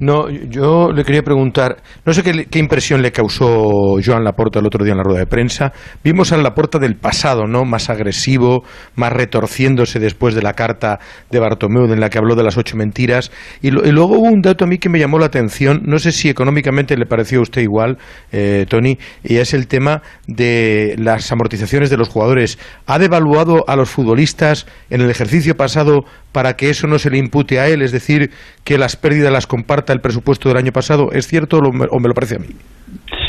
[0.00, 1.76] No, yo le quería preguntar,
[2.07, 5.26] no sé qué, impresión le causó Joan Laporta el otro día en la rueda de
[5.26, 5.74] prensa.
[6.03, 7.66] Vimos a Laporta del pasado, ¿no?
[7.66, 11.00] Más agresivo, más retorciéndose después de la carta
[11.31, 13.31] de Bartomeu en la que habló de las ocho mentiras.
[13.61, 16.31] Y, luego hubo un dato a mí que me llamó la atención, no sé si
[16.31, 17.98] económicamente le pareció a usted igual,
[18.33, 22.59] eh, Tony, y es el tema de las amortizaciones de los jugadores.
[22.87, 27.18] ¿Ha devaluado a los futbolistas en el ejercicio pasado para que eso no se le
[27.18, 27.83] impute a él?
[27.83, 28.31] Es decir,
[28.64, 31.12] que las pérdidas las comparta el presupuesto del año pasado.
[31.12, 32.49] ¿Es cierto o me lo parece a mí?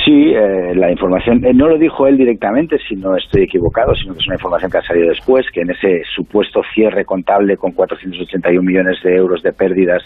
[0.04, 4.14] Sí, eh, la información, eh, no lo dijo él directamente, si no estoy equivocado, sino
[4.14, 7.72] que es una información que ha salido después, que en ese supuesto cierre contable con
[7.72, 10.02] 481 millones de euros de pérdidas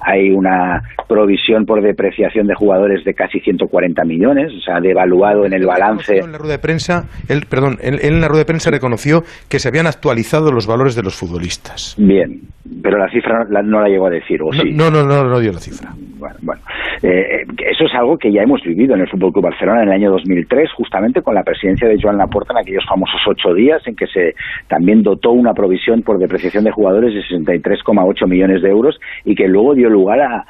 [0.00, 5.52] hay una provisión por depreciación de jugadores de casi 140 millones, o sea, devaluado en
[5.52, 6.18] el balance.
[6.18, 9.58] En la rueda de prensa, él, perdón, él, en la rueda de prensa reconoció que
[9.58, 11.96] se habían actualizado los valores de los futbolistas.
[11.98, 12.40] Bien,
[12.82, 14.70] pero la cifra no la llegó a decir, ¿o sí?
[14.72, 15.90] No, no, no, no dio la cifra.
[16.18, 16.60] Bueno, bueno.
[17.02, 19.94] Eh, eso es algo que ya hemos vivido en el Fútbol Club Barcelona en el
[19.94, 23.96] año 2003, justamente con la presidencia de Joan Laporta en aquellos famosos ocho días, en
[23.96, 24.34] que se
[24.68, 29.48] también dotó una provisión por depreciación de jugadores de 63,8 millones de euros y que
[29.48, 30.44] luego dio lugar a,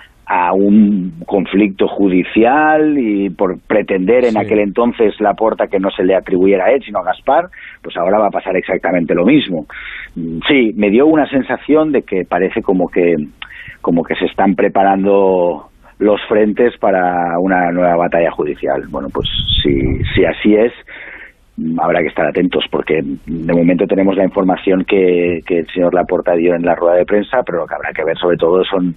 [0.54, 6.14] un conflicto judicial y por pretender en aquel entonces la porta que no se le
[6.14, 7.46] atribuyera a él, sino a Gaspar,
[7.82, 9.66] pues ahora va a pasar exactamente lo mismo.
[10.46, 13.16] Sí, me dio una sensación de que parece como que
[13.80, 15.69] como que se están preparando
[16.00, 18.82] los frentes para una nueva batalla judicial.
[18.88, 19.28] Bueno, pues
[19.62, 20.72] si, si así es,
[21.78, 26.54] habrá que estar atentos porque de momento tenemos la información que, el señor Laporta dio
[26.54, 28.96] en la rueda de prensa, pero lo que habrá que ver sobre todo son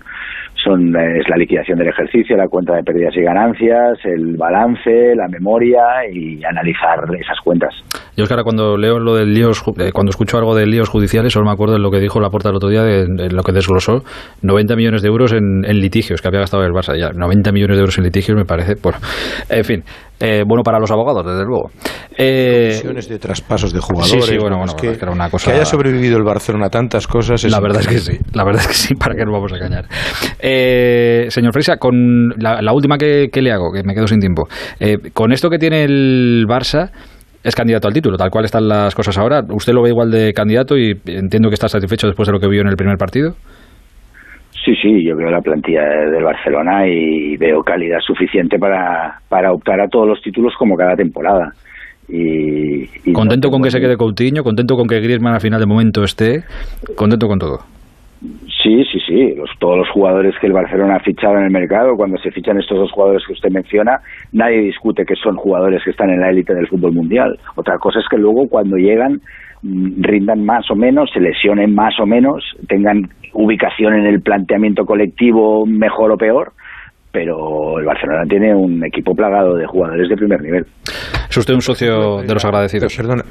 [0.63, 5.27] son es la liquidación del ejercicio, la cuenta de pérdidas y ganancias, el balance, la
[5.27, 7.73] memoria y analizar esas cuentas.
[8.15, 10.89] Yo es que ahora cuando leo lo del líos, eh, cuando escucho algo de líos
[10.89, 13.43] judiciales, solo me acuerdo de lo que dijo la puerta el otro día, de, lo
[13.43, 14.03] que desglosó,
[14.41, 16.97] 90 millones de euros en, litigios que había gastado el Barça.
[16.97, 18.99] Ya, 90 millones de euros en litigios me parece, bueno,
[19.49, 19.83] en fin,
[20.19, 21.71] eh, bueno para los abogados, desde luego.
[22.17, 24.25] Eh, de traspasos de jugadores.
[24.25, 25.49] Sí, bueno, bueno, que, era una cosa...
[25.49, 27.43] que haya sobrevivido el Barcelona a tantas cosas.
[27.45, 29.55] la verdad es que sí, la verdad es que sí, para que nos vamos a
[29.55, 29.85] engañar.
[30.39, 34.47] Eh, señor Freisa, con la, última que, le hago, que me quedo sin tiempo.
[34.79, 36.91] Eh, con esto que tiene el Barça,
[37.43, 39.41] es candidato al título, tal cual están las cosas ahora.
[39.49, 42.47] ¿Usted lo ve igual de candidato y entiendo que está satisfecho después de lo que
[42.47, 43.33] vio en el primer partido?
[44.63, 49.81] Sí, sí, yo veo la plantilla del Barcelona y veo calidad suficiente para, para optar
[49.81, 51.51] a todos los títulos como cada temporada.
[52.07, 56.03] Y, contento con que se quede Coutinho, contento con que Griezmann al final de momento
[56.03, 56.43] esté,
[56.95, 57.59] contento con todo.
[58.63, 59.35] Sí, sí, sí.
[59.35, 62.57] Los, todos los jugadores que el Barcelona ha fichado en el mercado, cuando se fichan
[62.57, 63.99] estos dos jugadores que usted menciona,
[64.31, 67.37] nadie discute que son jugadores que están en la élite del fútbol mundial.
[67.55, 69.19] Otra cosa es que luego cuando llegan
[69.63, 74.85] mm, rindan más o menos, se lesionen más o menos, tengan ubicación en el planteamiento
[74.85, 76.53] colectivo mejor o peor,
[77.13, 80.65] pero el Barcelona tiene un equipo plagado de jugadores de primer nivel.
[81.29, 82.97] Es usted un socio de los agradecidos.
[82.97, 83.21] Perdón,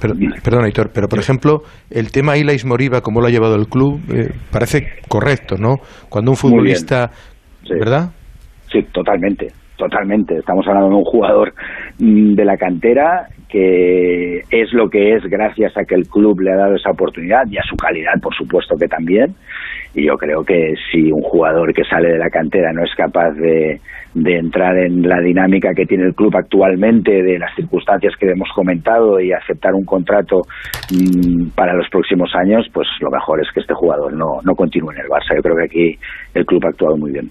[0.45, 4.01] perdón, Hitor, pero por ejemplo, el tema Ilais Moriba, como lo ha llevado el club,
[4.15, 5.79] eh, parece correcto, ¿no?
[6.09, 7.11] Cuando un futbolista,
[7.69, 8.11] ¿verdad?
[8.71, 10.39] Sí, totalmente, totalmente.
[10.39, 11.53] Estamos hablando de un jugador
[11.99, 16.53] mm, de la cantera que es lo que es gracias a que el club le
[16.53, 19.35] ha dado esa oportunidad y a su calidad, por supuesto que también
[19.95, 23.33] y yo creo que si un jugador que sale de la cantera no es capaz
[23.33, 23.79] de,
[24.15, 28.49] de entrar en la dinámica que tiene el club actualmente, de las circunstancias que hemos
[28.55, 30.43] comentado y aceptar un contrato
[30.91, 34.93] mm, para los próximos años, pues lo mejor es que este jugador no, no continúe
[34.93, 35.35] en el Barça.
[35.37, 35.99] Yo creo que aquí
[36.35, 37.29] el club ha actuado muy bien.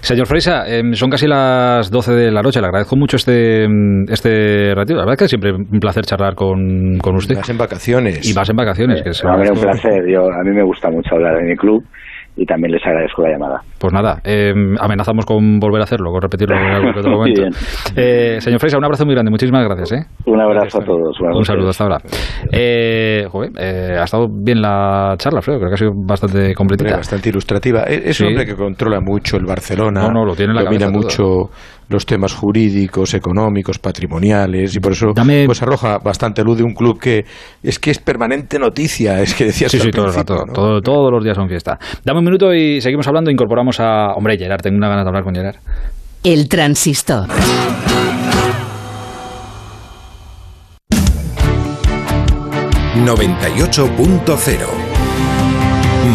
[0.00, 2.60] Señor Freisa, em, son casi las 12 de la noche.
[2.60, 3.64] Le agradezco mucho este,
[4.10, 4.96] este ratito.
[4.96, 7.34] La verdad es que es siempre un placer charlar con, con usted.
[7.34, 8.28] Y vas en vacaciones.
[8.28, 9.02] Y vas en vacaciones.
[9.02, 10.02] que a mí un placer.
[10.08, 11.71] Yo, a mí me gusta mucho hablar de mi club
[12.34, 13.60] y también les agradezco la llamada.
[13.78, 17.42] Pues nada, eh, amenazamos con volver a hacerlo, con repetirlo en algún otro momento.
[17.94, 19.92] Eh, señor Freisa, un abrazo muy grande, muchísimas gracias.
[19.92, 20.06] ¿eh?
[20.26, 21.20] Un abrazo a todos.
[21.20, 21.98] Un saludo, hasta ahora.
[22.50, 26.96] Eh, ha estado bien la charla, Alfredo, creo que ha sido bastante completita.
[26.96, 27.84] Bastante ilustrativa.
[27.86, 30.64] E-, es un hombre que controla mucho el Barcelona, no, no, lo tiene en la
[30.64, 31.50] domina mucho
[31.88, 36.98] los temas jurídicos, económicos, patrimoniales y por eso pues arroja bastante luz de un club
[36.98, 37.24] que
[37.62, 40.44] es que es permanente noticia, es que decía Sí, sí, todo el rato,
[40.82, 41.78] todos los días son fiesta.
[42.04, 45.24] Dame un minuto y seguimos hablando, incorporamos a, hombre, Gerard, tengo una ganas de hablar
[45.24, 45.56] con Gerard.
[46.22, 47.28] El transistor.
[53.04, 54.92] ...98.0...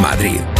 [0.01, 0.56] Madrid.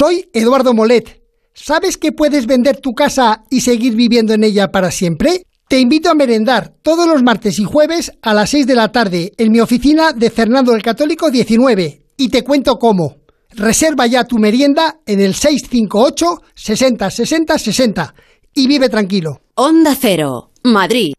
[0.00, 1.20] Soy Eduardo Molet.
[1.52, 5.42] ¿Sabes que puedes vender tu casa y seguir viviendo en ella para siempre?
[5.68, 9.32] Te invito a merendar todos los martes y jueves a las 6 de la tarde
[9.36, 13.18] en mi oficina de Fernando el Católico 19 y te cuento cómo.
[13.50, 18.14] Reserva ya tu merienda en el 658 60 60 60
[18.54, 19.42] y vive tranquilo.
[19.54, 21.12] Onda Cero, Madrid.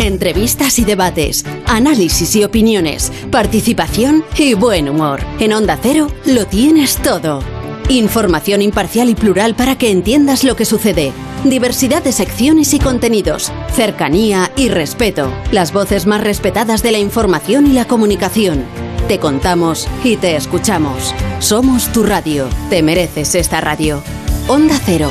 [0.00, 5.20] Entrevistas y debates, análisis y opiniones, participación y buen humor.
[5.38, 7.42] En Onda Cero lo tienes todo.
[7.88, 11.12] Información imparcial y plural para que entiendas lo que sucede.
[11.44, 13.52] Diversidad de secciones y contenidos.
[13.74, 15.32] Cercanía y respeto.
[15.50, 18.64] Las voces más respetadas de la información y la comunicación.
[19.08, 21.14] Te contamos y te escuchamos.
[21.40, 22.48] Somos tu radio.
[22.70, 24.02] Te mereces esta radio.
[24.48, 25.10] Onda Cero.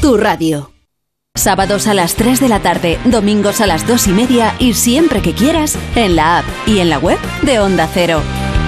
[0.00, 0.70] Tu radio.
[1.34, 5.22] Sábados a las 3 de la tarde, domingos a las 2 y media y siempre
[5.22, 8.20] que quieras en la app y en la web de Onda Cero.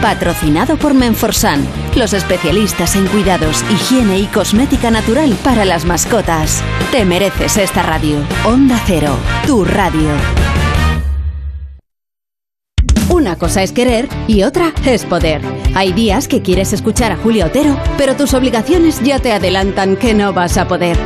[0.02, 6.60] Patrocinado por Menforsan, los especialistas en cuidados, higiene y cosmética natural para las mascotas.
[6.90, 8.16] Te mereces esta radio.
[8.44, 9.14] Onda Cero,
[9.46, 10.10] tu radio.
[13.10, 15.40] Una cosa es querer y otra es poder.
[15.76, 20.14] Hay días que quieres escuchar a Julio Otero, pero tus obligaciones ya te adelantan que
[20.14, 20.96] no vas a poder.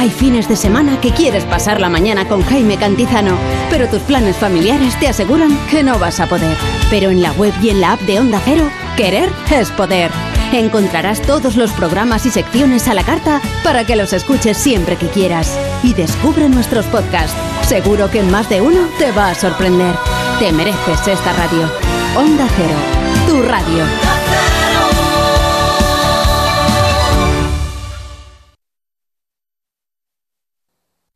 [0.00, 3.36] Hay fines de semana que quieres pasar la mañana con Jaime Cantizano,
[3.68, 6.56] pero tus planes familiares te aseguran que no vas a poder.
[6.88, 10.10] Pero en la web y en la app de Onda Cero, querer es poder.
[10.54, 15.08] Encontrarás todos los programas y secciones a la carta para que los escuches siempre que
[15.08, 15.54] quieras.
[15.82, 17.36] Y descubre nuestros podcasts.
[17.68, 19.94] Seguro que en más de uno te va a sorprender.
[20.38, 21.70] Te mereces esta radio.
[22.16, 24.19] Onda Cero, tu radio.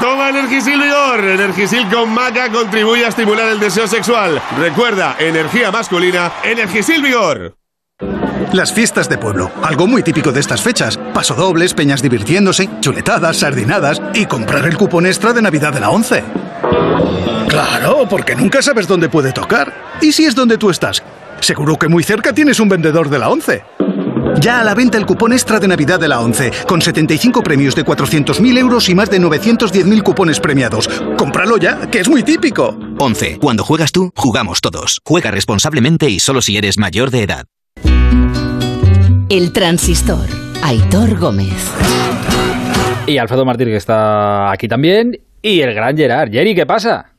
[0.00, 1.24] Toma Energisil Vigor.
[1.24, 4.40] Energisil con maca contribuye a estimular el deseo sexual.
[4.58, 7.56] Recuerda, energía masculina, Energisil Vigor.
[8.52, 10.96] Las fiestas de pueblo, algo muy típico de estas fechas.
[11.12, 16.24] Pasodobles, peñas divirtiéndose, chuletadas, sardinadas y comprar el cupón extra de Navidad de la 11.
[17.48, 19.72] Claro, porque nunca sabes dónde puede tocar.
[20.00, 21.02] ¿Y si es donde tú estás?
[21.40, 23.77] Seguro que muy cerca tienes un vendedor de la 11.
[24.40, 27.74] Ya a la venta el cupón extra de Navidad de la 11, con 75 premios
[27.74, 30.88] de 400.000 euros y más de 910.000 cupones premiados.
[31.16, 32.78] ¡Cómpralo ya, que es muy típico!
[32.98, 33.38] 11.
[33.40, 35.00] Cuando juegas tú, jugamos todos.
[35.04, 37.46] Juega responsablemente y solo si eres mayor de edad.
[39.28, 40.26] El transistor.
[40.62, 41.72] Aitor Gómez.
[43.06, 45.18] Y Alfredo Martín, que está aquí también.
[45.42, 46.30] Y el gran Gerard.
[46.30, 47.12] Jerry, ¿qué pasa?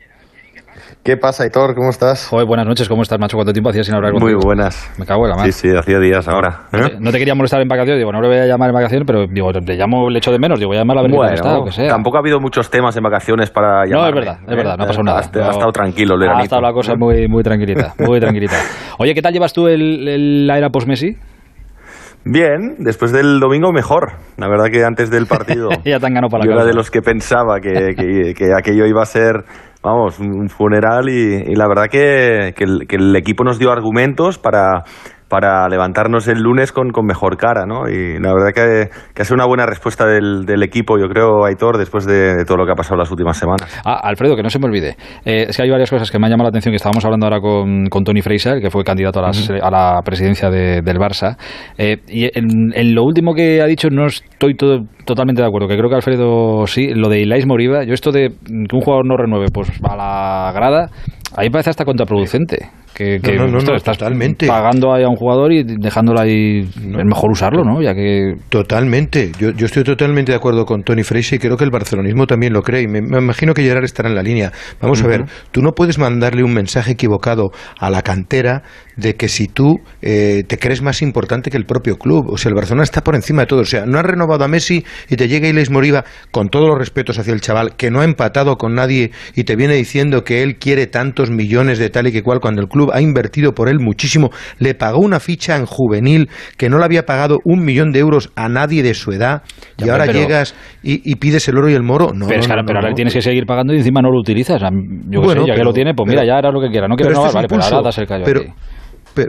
[1.03, 1.75] ¿Qué pasa, Hitor?
[1.75, 2.27] ¿Cómo estás?
[2.27, 3.37] Joder, buenas noches, ¿cómo estás, macho?
[3.37, 4.37] ¿Cuánto tiempo hacía sin hablar contigo?
[4.37, 4.91] Muy buenas.
[4.99, 5.51] Me cago en la mano.
[5.51, 6.63] Sí, sí, hacía días ahora.
[6.73, 6.97] ¿Eh?
[6.99, 9.25] No, te, quería molestar en vacaciones, digo, no le voy a llamar en vacaciones, pero
[9.25, 11.57] digo, le llamo, le echo de menos, digo, voy a llamar a ver bueno, está,
[11.57, 11.87] o que sea.
[11.87, 14.01] Tampoco ha habido muchos temas en vacaciones para llamar.
[14.01, 15.19] No, es verdad, es verdad, no ha pasado nada.
[15.19, 16.43] Ha, ha estado tranquilo el Ha veranito.
[16.43, 18.55] estado la cosa muy, muy tranquilita, muy tranquilita.
[18.99, 21.15] Oye, ¿qué tal llevas tú el, el- la era post-Messi?
[22.25, 24.11] Bien, después del domingo mejor.
[24.35, 26.73] La verdad que antes del partido ya te han ganado para la yo era de
[26.73, 29.45] los que pensaba que, que- que aquello iba a ser,
[29.81, 33.71] vamos, un funeral y, y la verdad que, que el, que el equipo nos dio
[33.71, 34.83] argumentos para,
[35.29, 37.87] para levantarnos el lunes con, con mejor cara, ¿no?
[37.87, 41.45] Y la verdad que, que ha sido una buena respuesta del, del equipo, yo creo,
[41.45, 43.69] Aitor, después de, de todo lo que ha pasado las últimas semanas.
[43.85, 44.97] Ah, Alfredo, que no se me olvide.
[45.23, 47.27] Eh, es que hay varias cosas que me han llamado la atención, que estábamos hablando
[47.27, 50.81] ahora con, con Tony Fraser, que fue candidato a la, se- a la presidencia de-
[50.81, 51.37] del Barça.
[51.77, 55.67] Eh, y en, en lo último que ha dicho no estoy todo- totalmente de acuerdo,
[55.67, 59.05] que creo que Alfredo sí, lo de Ilais Moriba, yo esto de que un jugador
[59.07, 60.89] no renueve pues a la grada,
[61.35, 62.67] a mí me parece hasta contraproducente.
[62.99, 64.45] Que, que No, no, no, ostras, no, estás totalmente.
[64.45, 67.81] pagando ahí a un jugador y dejándolo ahí, es mejor usarlo, ¿no?
[67.81, 69.31] Ya que Totalmente.
[69.39, 72.51] Yo, yo estoy totalmente de acuerdo con Tony Fraser y creo que el barcelonismo también
[72.51, 72.81] lo cree.
[72.81, 74.51] Y me, me imagino que Gerard estará en la línea.
[74.81, 78.63] Vamos a ver, tú no puedes mandarle un mensaje equivocado a la cantera
[78.99, 82.29] de que si tú eh, te crees más importante que el propio club.
[82.31, 83.61] O sea, el Barcelona está por encima de todo.
[83.61, 86.77] O sea, no has renovado a Messi y te llega Iles Moriba, con todos los
[86.77, 90.43] respetos hacia el chaval, que no ha empatado con nadie y te viene diciendo que
[90.43, 93.69] él quiere tantos millones de tal y que cual, cuando el club ha invertido por
[93.69, 94.29] él muchísimo.
[94.57, 98.31] Le pagó una ficha en juvenil que no le había pagado un millón de euros
[98.35, 99.43] a nadie de su edad
[99.77, 102.11] y ahora pero- llegas y, y pides el oro y el moro.
[102.13, 102.95] No, pero, es no, que ahora- no, pero ahora no.
[102.95, 104.61] tienes que seguir pagando y encima no lo utilizas.
[105.09, 106.87] Yo Bueno, sé, ya que lo tiene, pues mira, ya hará lo que quiera.
[106.87, 108.41] No quiero pero renovar, este vale, pero ahora das el callo Pero-.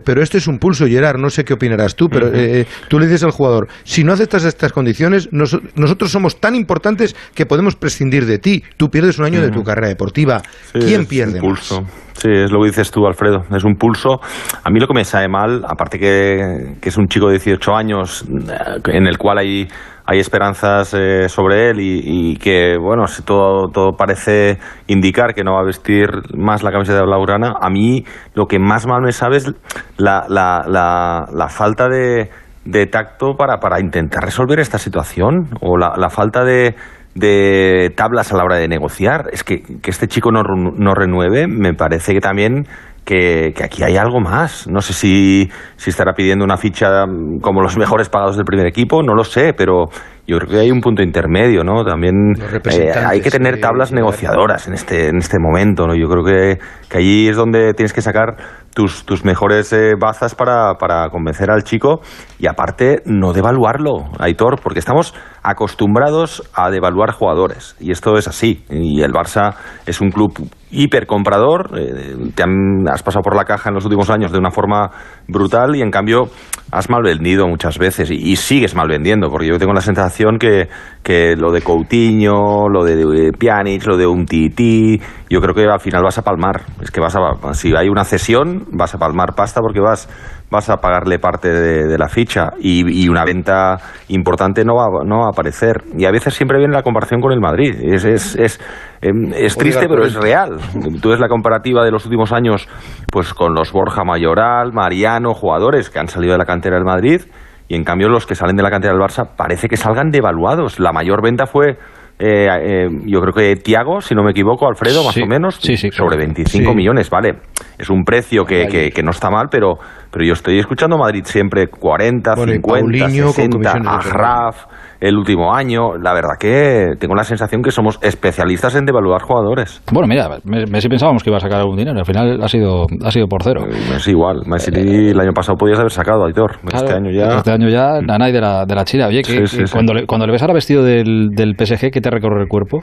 [0.05, 3.07] Pero esto es un pulso, Gerard, no sé qué opinarás tú, pero eh, tú le
[3.07, 8.26] dices al jugador, si no aceptas estas condiciones, nosotros somos tan importantes que podemos prescindir
[8.26, 8.62] de ti.
[8.76, 10.43] Tú pierdes un año de tu carrera deportiva.
[10.72, 11.84] ¿Quién pierde pulso.
[12.14, 13.45] Sí, es lo que dices tú, Alfredo.
[13.51, 14.20] Es un pulso.
[14.62, 17.74] A mí lo que me sabe mal, aparte que, que es un chico de 18
[17.74, 19.68] años eh, en el cual hay
[20.11, 24.58] hay esperanzas eh, sobre él y, que, bueno, si todo, todo parece
[24.88, 28.04] indicar que no va a vestir más la camiseta de Laurana, a mí
[28.34, 29.54] lo que más mal me sabe es
[29.98, 32.28] la, la, la, falta de,
[32.64, 36.74] de tacto para, para intentar resolver esta situación o la, la falta de,
[37.14, 39.28] de tablas a la hora de negociar.
[39.32, 42.66] Es que, que este chico no, no renueve, me parece que también
[43.04, 44.68] que, aquí hay algo más.
[44.68, 48.66] No sé si, si estará pidiendo una ficha mm, como los mejores pagados del primer
[48.66, 49.88] equipo, no lo sé, pero
[50.26, 51.84] yo creo que hay un punto intermedio, ¿no?
[51.84, 52.34] También
[52.70, 55.94] eh, hay que tener tablas negociadoras en este, en este momento, ¿no?
[55.96, 56.58] Yo creo que,
[56.88, 58.36] que allí es donde tienes que sacar
[58.75, 62.01] tus, tus mejores eh, bazas para, para, convencer al chico
[62.39, 68.64] y aparte no devaluarlo, Aitor, porque estamos acostumbrados a devaluar jugadores y esto es así.
[68.71, 69.55] Y el Barça
[69.87, 70.33] es un club
[70.71, 72.45] hipercomprador, eh, te
[72.91, 74.91] has pasado por la caja en los últimos años de una forma
[75.27, 76.29] brutal y en cambio
[76.71, 80.68] has mal vendido muchas veces y, sigues mal vendiendo, porque yo tengo la sensación que,
[81.03, 85.80] que lo de Coutinho, lo de, Pjanic, lo de un Titi, yo creo que al
[85.80, 86.62] final vas a palmar.
[86.82, 90.09] Es que vas a, si hay una cesión, vas a palmar pasta porque vas
[90.51, 93.76] vas a pagarle parte de, la ficha y, una venta
[94.09, 95.84] importante no va, no va a aparecer.
[95.96, 97.76] Y a veces siempre viene la comparación con el Madrid.
[97.80, 98.61] Es, es, es,
[99.01, 100.59] em, es triste, pero es real.
[101.01, 102.68] Tú ves la comparativa de los últimos años
[103.12, 107.22] pues con los Borja Mayoral, Mariano, jugadores que han salido de la cantera del Madrid
[107.71, 110.81] y en cambio los que salen de la cantera del Barça parece que salgan devaluados.
[110.81, 111.79] La mayor venta fue
[112.18, 115.61] eh, eh, yo creo que Tiago, si no me equivoco, Alfredo, más o menos,
[115.93, 117.37] sobre 25 millones, vale.
[117.79, 119.79] Es un precio que, que, no está mal, pero,
[120.11, 124.66] pero yo estoy escuchando Madrid siempre 40, 50, 60, Agraf
[125.01, 125.96] el último año.
[125.96, 129.82] La verdad que tengo la sensación que somos especialistas en devaluar jugadores.
[129.92, 133.11] Bueno, mira, Messi pensábamos que iba a sacar algún dinero, al final ha sido, ha
[133.11, 133.62] sido por cero.
[133.90, 136.57] Messi igual, Messi el año pasado podías haber sacado, Aitor.
[136.72, 137.36] este año ya...
[137.36, 139.09] Este año ya, nada de la, de la China.
[139.09, 142.42] Oye, que, cuando, le, cuando le ves ahora vestido del, del PSG, ¿qué te recorre
[142.42, 142.80] el cuerpo?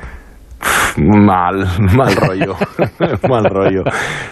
[0.98, 2.56] Mal, mal rollo,
[3.30, 3.84] mal rollo.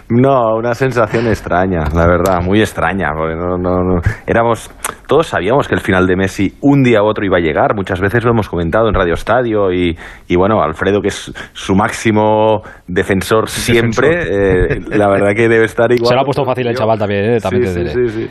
[0.09, 3.09] No, una sensación extraña, la verdad, muy extraña.
[3.15, 4.71] Porque no, no, éramos,
[5.07, 7.75] todos sabíamos que el final de Messi un día u otro iba a llegar.
[7.75, 9.95] Muchas veces lo hemos comentado en Radio Estadio y,
[10.27, 15.91] y bueno, Alfredo, que es su máximo defensor siempre, eh, la verdad que debe estar
[15.91, 16.09] igual.
[16.09, 17.39] Se lo ha puesto fácil el chaval también, ¿eh?
[17.39, 18.29] también sí, sí, sí,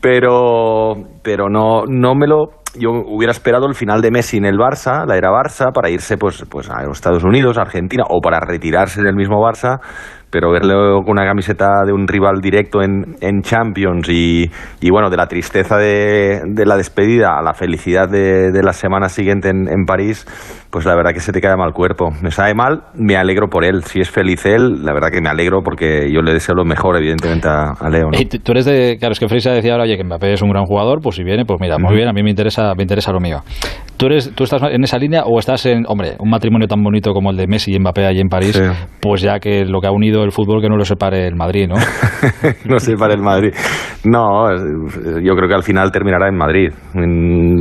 [0.00, 4.56] Pero, pero no, no me lo yo hubiera esperado el final de Messi en el
[4.56, 8.40] Barça, la era Barça, para irse pues, pues a Estados Unidos, a Argentina, o para
[8.40, 9.80] retirarse del mismo Barça,
[10.30, 10.74] pero verle
[11.04, 14.50] con una camiseta de un rival directo en, en Champions y,
[14.80, 18.72] y, bueno, de la tristeza de, de, la despedida a la felicidad de, de la
[18.72, 20.26] semana siguiente en, en París,
[20.70, 22.10] pues la verdad que se te cae mal cuerpo.
[22.22, 23.82] Me sabe mal, me alegro por él.
[23.84, 26.96] Si es feliz él, la verdad que me alegro porque yo le deseo lo mejor,
[26.96, 28.10] evidentemente, a, Leo.
[28.10, 28.18] ¿no?
[28.18, 28.96] Y tú eres de.
[28.98, 31.24] Claro, es que Freisa decía ahora, oye, que Mbappé es un gran jugador, pues si
[31.24, 33.38] viene, pues mira, muy bien, a mí me interesa, me interesa lo mío.
[33.96, 37.12] ¿Tú, eres, ¿Tú estás en esa línea o estás en, hombre, un matrimonio tan bonito
[37.12, 38.60] como el de Messi y Mbappé allí en París?
[39.00, 41.66] Pues ya que lo que ha unido el fútbol, que no lo separe el Madrid,
[41.68, 41.76] ¿no?
[42.66, 43.54] no separe el Madrid.
[44.04, 46.68] No, yo creo que al final terminará en Madrid.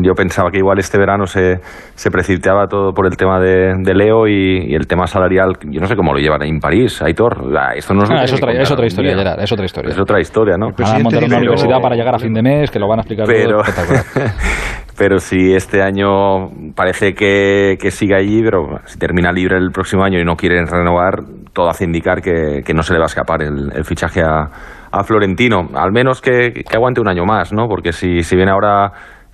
[0.03, 1.59] Yo pensaba que igual este verano se,
[1.95, 5.53] se precipitaba todo por el tema de, Leo y, el tema salarial.
[5.69, 7.45] Yo no sé cómo lo llevan en París, Aitor.
[7.75, 9.91] Esto no es, ah, es, otra, es otra historia, Gerard, es otra historia.
[9.91, 10.69] Es otra historia, ¿no?
[10.77, 13.01] Van a montar una universidad para llegar a fin de mes, que lo van a
[13.01, 14.25] explicar pero, todo.
[14.97, 20.03] pero si este año parece que, que sigue allí, pero si termina libre el próximo
[20.03, 21.19] año y no quieren renovar,
[21.53, 24.49] todo hace indicar que, que no se le va a escapar el, el fichaje a,
[24.91, 25.69] a, Florentino.
[25.73, 27.67] Al menos que, que, aguante un año más, ¿no?
[27.67, 28.91] Porque si, si viene ahora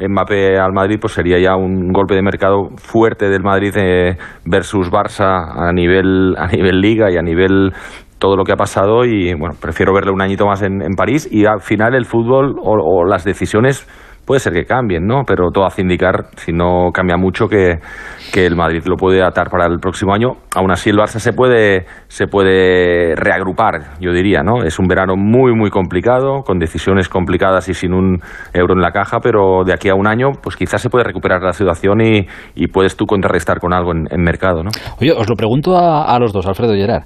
[0.08, 4.89] Mbappé al Madrid, pues sería ya un golpe de mercado fuerte del Madrid eh, versus
[4.91, 7.74] Barça a nivel, a nivel liga y a nivel
[8.20, 9.06] todo lo que ha pasado.
[9.06, 11.28] Y bueno, prefiero verle un añito más en, en París.
[11.32, 13.88] Y al final el fútbol o, o las decisiones
[14.26, 15.24] puede ser que cambien, ¿no?
[15.26, 17.80] Pero todo hace indicar, si no cambia mucho, que,
[18.34, 20.34] que el Madrid lo puede atar para el próximo año.
[20.55, 24.63] Aún así, el Barça se puede, se puede reagrupar, yo diría, ¿no?
[24.63, 28.19] Es un verano muy, muy complicado, con decisiones complicadas y sin un
[28.53, 31.41] euro en la caja, pero de aquí a un año, pues quizás se puede recuperar
[31.41, 34.69] la situación y, y puedes tú contrarrestar con algo en, mercado, ¿no?
[34.99, 37.03] Oye, os lo pregunto a, a los dos, Alfredo y Gerard.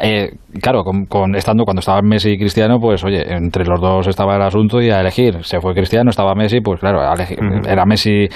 [0.00, 4.36] Eh, claro, con, estando cuando estaban Messi y Cristiano, pues oye, entre los dos estaba
[4.36, 5.44] el asunto y a elegir.
[5.44, 8.28] Se fue Cristiano, estaba Messi, pues claro, era Messi.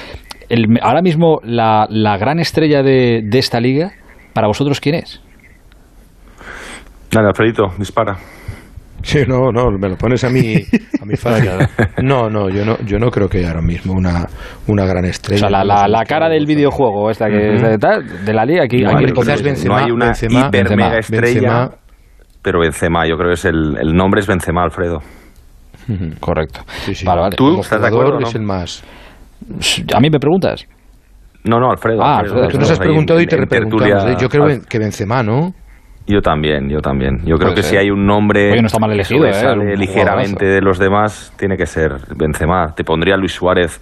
[0.82, 3.92] ahora mismo la, la gran estrella de, de, esta liga,
[4.34, 5.20] ¿para vosotros quién es?
[7.10, 8.16] Dale, Alfredito, dispara.
[9.02, 10.54] Sí, no, no, me lo pones a mí,
[11.00, 11.14] a mi
[12.02, 14.26] No, no, yo no, yo no creo que haya ahora mismo una,
[14.66, 15.46] una gran estrella.
[15.46, 18.82] O sea, la, la, cara del videojuego esta que de, la liga aquí.
[18.82, 21.70] no hay una hiper mega estrella,
[22.42, 25.00] pero Benzema, yo creo que es el, el nombre es Benzema, Alfredo.
[26.20, 26.60] Correcto.
[27.36, 28.18] ¿Tú estás de acuerdo?
[28.20, 28.84] Es el más.
[29.94, 30.66] A mí me preguntas.
[31.44, 32.02] No, no, Alfredo.
[32.02, 34.04] Ah, Tú nos has preguntado y te repreguntamos.
[34.04, 34.16] ¿eh?
[34.20, 35.54] Yo creo que Benzema, ¿no?
[36.08, 37.18] Yo también, yo también.
[37.24, 39.76] Yo creo que si hay un nombre no está mal elegido, ¿eh?
[39.76, 42.74] ligeramente de los demás, tiene que ser Benzema.
[42.74, 43.78] Te pondría Luis Suárez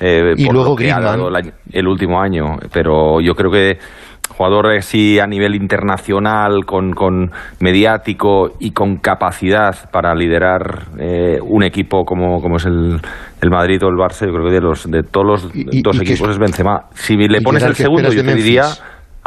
[0.00, 1.52] eh, y luego Griezmann.
[1.72, 3.78] el, último año, pero yo creo que
[4.28, 11.62] jugador así a nivel internacional, con, con mediático y con capacidad para liderar eh, un
[11.62, 13.00] equipo como, como es el,
[13.40, 15.42] el Madrid o el Barça, yo creo que de los de todos los
[15.82, 16.86] dos equipos es Benzema.
[16.94, 18.64] Si le pones el segundo, yo te diría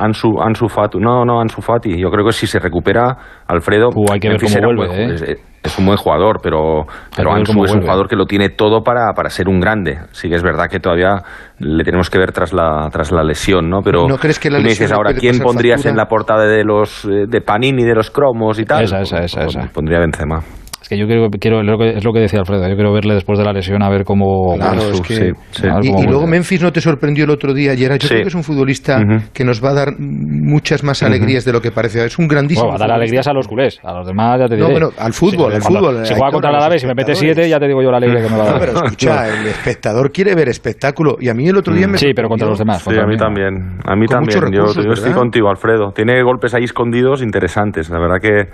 [0.01, 0.97] Ansu, Ansu Fati.
[0.99, 1.97] No, no, Ansu Fati.
[1.99, 3.15] Yo creo que si se recupera,
[3.47, 3.89] Alfredo.
[3.95, 5.37] Uh, hay que ver cómo vuelve, ¿eh?
[5.63, 6.85] es, un buen jugador, pero,
[7.15, 9.99] pero Ansu es un jugador que lo tiene todo para, para ser un grande.
[10.11, 11.21] Sí que es verdad que todavía
[11.59, 13.81] le tenemos que ver tras la, tras la lesión, ¿no?
[13.81, 17.05] Pero ¿No crees que la me dices ahora, ¿quién pondrías en la portada de los
[17.05, 18.83] eh, de Panini, de los cromos y tal?
[18.83, 19.43] Esa, esa, esa.
[19.43, 19.61] esa.
[19.71, 20.39] Pondría Benzema
[20.87, 23.53] que yo quiero, quiero es lo que decía Alfredo, yo quiero verle después de la
[23.53, 24.55] lesión a ver cómo...
[24.55, 27.99] y, luego Memphis no te sorprendió el otro día, Gerard.
[27.99, 28.99] Yo creo que es un futbolista
[29.33, 32.05] que nos va a dar muchas más alegrías de lo que parece.
[32.05, 34.55] Es un grandísimo Va a dar alegrías a los culés, a los demás ya te
[34.55, 34.67] diré.
[34.67, 36.05] No, bueno, al fútbol, al fútbol.
[36.05, 38.21] Si juega contra el Alavés y me mete siete, ya te digo yo la alegría
[38.23, 38.59] que me va a dar.
[38.59, 42.13] pero escucha, el espectador quiere ver espectáculo y a mí el otro día me Sí,
[42.15, 42.81] pero contra los demás.
[42.81, 43.79] Sí, a mí también.
[43.85, 44.39] A mí también.
[44.51, 45.91] Yo, yo estoy contigo, Alfredo.
[45.91, 47.89] Tiene golpes ahí escondidos interesantes.
[47.89, 48.49] La verdad que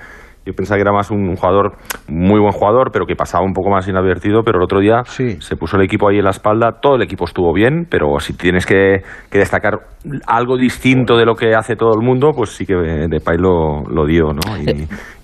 [0.47, 1.73] yo pensaba que era más un jugador,
[2.07, 5.55] muy buen jugador, pero que pasaba un poco más inadvertido, pero el otro día se
[5.57, 8.65] puso el equipo ahí en la espalda, todo el equipo estuvo bien, pero si tienes
[8.65, 9.79] que, destacar
[10.25, 14.05] algo distinto de lo que hace todo el mundo, pues sí que Depay lo, lo
[14.05, 14.57] dio, ¿no?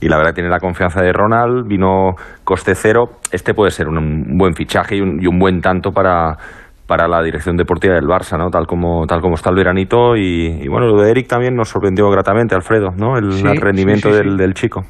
[0.01, 4.37] Y, la verdad tiene la confianza de Ronald, vino coste cero, este puede ser un,
[4.37, 6.37] buen fichaje y un, buen tanto para
[6.85, 8.49] para la dirección deportiva del Barça, ¿no?
[8.49, 12.09] Tal como, tal como está el veranito y, bueno, lo de Eric también nos sorprendió
[12.09, 13.17] gratamente, Alfredo, ¿no?
[13.17, 14.83] El, rendimiento del, del chico.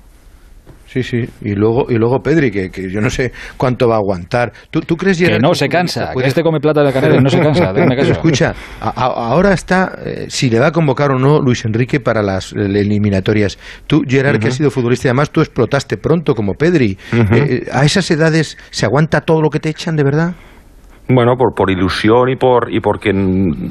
[0.94, 1.28] Sí, sí.
[1.42, 4.54] Y luego, y luego Pedri, que, que yo no sé cuánto va a aguantar.
[4.70, 7.40] ¿Tú, tú crees, Que no se cansa, que este come plata de canela no se
[7.42, 7.74] cansa.
[7.98, 12.54] Escucha, ahora está, eh, si le va a convocar o no Luis Enrique para las
[12.54, 13.58] eliminatorias.
[13.88, 16.96] Tú, Gerard, que has sido futbolista y además tú explotaste pronto como Pedri.
[17.12, 20.36] Eh, eh, ¿A esas edades se aguanta todo lo que te echan de verdad?
[21.10, 23.12] Bueno, por, por ilusión y por y porque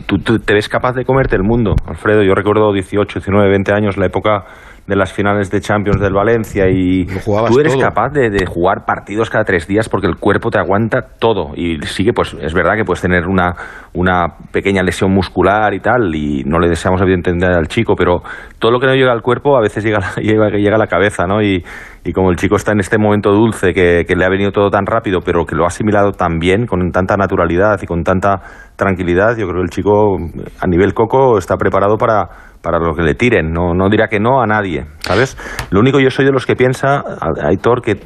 [0.07, 1.77] tú, tú, te ves capaz de comerte el mundo.
[1.87, 4.45] Alfredo, yo recuerdo 18, 19, 20 años, la época
[4.87, 9.31] de las finales de Champions del Valencia y tú eres capaz de, de, jugar partidos
[9.31, 12.85] cada tres días porque el cuerpo te aguanta todo y sigue pues es verdad que
[12.85, 13.55] puedes tener una,
[13.95, 18.23] una pequeña lesión muscular y tal y no le deseamos evidentemente al chico pero
[18.59, 21.27] todo lo que no llega al cuerpo a veces llega, llega, llega a la cabeza
[21.27, 21.41] ¿no?
[21.41, 21.65] y,
[22.05, 24.69] y como el chico está en este momento dulce que, que, le ha venido todo
[24.69, 28.41] tan rápido pero que lo ha asimilado tan bien con tanta naturalidad y con tanta
[28.83, 30.17] tranquilidad yo creo que el chico
[30.61, 32.29] a nivel coco está preparado para
[32.63, 35.37] para lo que le tiren, no, no dirá que no a nadie, ¿sabes?
[35.71, 37.03] Lo único yo soy de los que piensa,
[37.43, 37.97] Aitor, que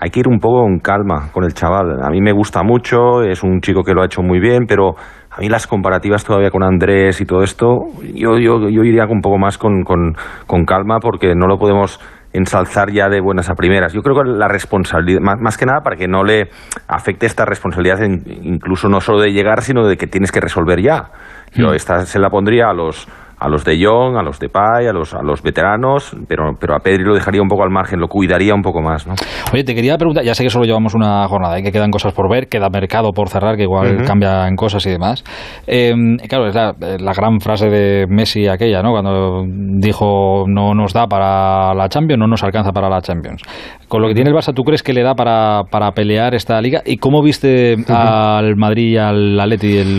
[0.00, 2.02] hay que ir un poco con calma con el chaval.
[2.02, 4.94] A mí me gusta mucho, es un chico que lo ha hecho muy bien, pero
[5.30, 7.80] a mí las comparativas todavía con Andrés y todo esto,
[8.14, 10.14] yo, yo, yo iría un poco más con, con,
[10.46, 12.00] con calma porque no lo podemos
[12.36, 13.92] ensalzar ya de buenas a primeras.
[13.92, 16.50] Yo creo que la responsabilidad, más, que nada para que no le
[16.88, 21.10] afecte esta responsabilidad, incluso no solo de llegar, sino de que tienes que resolver ya.
[21.54, 21.74] Yo mm.
[21.74, 23.08] esta se la pondría a los
[23.38, 26.74] a los de Jong, a los de Pai, a los, a los veteranos, pero, pero
[26.74, 29.06] a Pedri lo dejaría un poco al margen, lo cuidaría un poco más.
[29.06, 29.14] ¿no?
[29.52, 32.14] Oye, te quería preguntar, ya sé que solo llevamos una jornada y que quedan cosas
[32.14, 35.24] por ver, queda mercado por cerrar, que igual cambia en cosas y demás.
[35.66, 38.92] Em, claro, es la, la, gran frase de Messi aquella, ¿no?
[38.92, 43.42] Cuando dijo no nos da para la Champions, no nos alcanza para la Champions.
[43.88, 46.60] Con lo que tiene el Barça, ¿tú crees que le da para, para pelear esta
[46.60, 46.82] liga?
[46.84, 49.78] ¿Y cómo viste al Madrid y al Atleti?
[49.78, 49.98] El,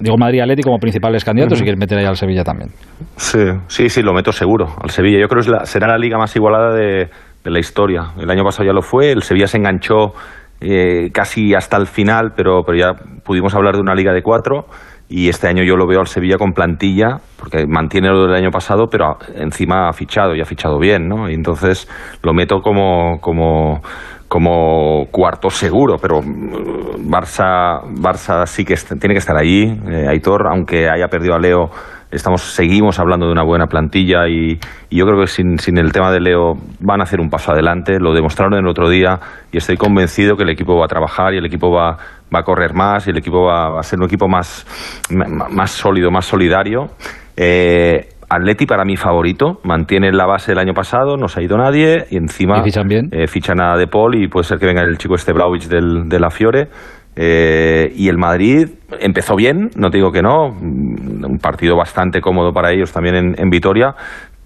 [0.00, 2.69] digo Madrid y Atleti como principales candidatos y quieres meter ahí al Sevilla también.
[3.16, 4.66] Sí, sí, sí, lo meto seguro.
[4.82, 7.08] Al Sevilla, yo creo que será la liga más igualada de,
[7.44, 8.12] la historia.
[8.18, 10.12] El año pasado ya lo fue, el Sevilla se enganchó
[10.60, 12.92] eh, casi hasta el final, pero, pero ya
[13.24, 14.66] pudimos hablar de una liga de cuatro.
[15.08, 18.50] Y este año yo lo veo al Sevilla con plantilla, porque mantiene lo del año
[18.50, 21.28] pasado, pero encima ha fichado y ha fichado bien, ¿no?
[21.28, 21.88] Y entonces
[22.22, 23.82] lo meto como, como,
[24.28, 29.64] como cuarto seguro, pero mm, Barça, Barça sí que tiene que estar allí.
[29.90, 31.70] Eh, Aitor, aunque haya perdido a Leo
[32.10, 34.58] estamos seguimos hablando de una buena plantilla y,
[34.90, 37.98] yo creo que sin, sin, el tema de Leo van a hacer un paso adelante.
[38.00, 39.18] Lo demostraron el otro día
[39.52, 41.96] y estoy convencido que el equipo va a trabajar y el equipo va,
[42.34, 44.66] va a correr más y el equipo va, a ser un equipo más,
[45.10, 46.88] más sólido, más solidario.
[47.36, 51.58] Eh, Atleti para mí favorito, mantiene la base del año pasado, no se ha ido
[51.58, 53.08] nadie y encima fichan bien?
[53.10, 56.08] Eh, fichan a De Paul y puede ser que venga el chico este Blauwich del,
[56.08, 56.68] de la Fiore.
[57.16, 58.68] Eh, y el Madrid
[59.00, 63.50] empezó bien, no te digo que no, un partido bastante cómodo para ellos también en,
[63.50, 63.94] Vitoria,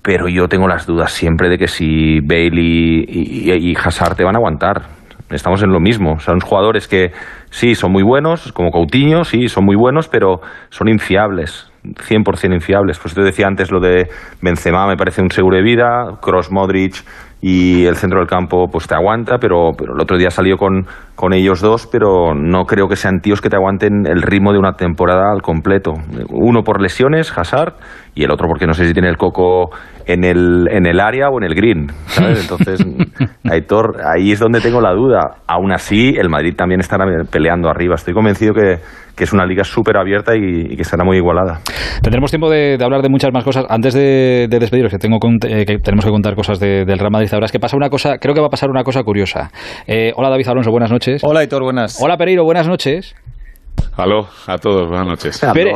[0.02, 4.24] pero yo tengo las dudas siempre de que si Bale y, y, y Hazard te
[4.24, 4.82] van a aguantar.
[5.30, 7.10] Estamos en lo mismo, son jugadores que
[7.50, 11.70] sí, son muy buenos, como Coutinho, sí, son muy buenos, pero son infiables.
[11.84, 12.98] 100% infiables.
[12.98, 14.08] Pues te decía antes lo de
[14.40, 16.94] Benzema, me parece un seguro de vida, Cross Modric
[17.46, 20.86] y el centro del campo pues te aguanta, pero, pero el otro día salió con,
[21.14, 24.58] con ellos dos, pero no creo que sean tíos que te aguanten el ritmo de
[24.58, 25.92] una temporada al completo.
[26.30, 27.74] Uno por lesiones, Hazard,
[28.14, 29.70] y el otro porque no sé si tiene el coco
[30.06, 32.42] en el, en el área o en el green, ¿sabes?
[32.50, 32.84] Entonces,
[33.44, 35.38] Aitor, ahí es donde tengo la duda.
[35.46, 37.94] Aún así, el Madrid también estará peleando arriba.
[37.94, 38.78] Estoy convencido que,
[39.16, 41.60] que es una liga súper abierta y, y, que será muy igualada.
[42.02, 43.64] Tendremos tiempo de, de hablar de muchas más cosas.
[43.68, 47.10] Antes de, de despediros, que, tengo, eh, que tenemos que contar cosas de, del Real
[47.10, 49.50] Madrid, ahora es que pasa una cosa, creo que va a pasar una cosa curiosa.
[49.86, 51.22] Eh, hola David Alonso, buenas noches.
[51.24, 52.00] Hola Aitor, buenas.
[52.00, 53.14] Hola Pereiro, buenas noches.
[53.96, 55.40] Aló, a todos, buenas noches.
[55.54, 55.72] Pere,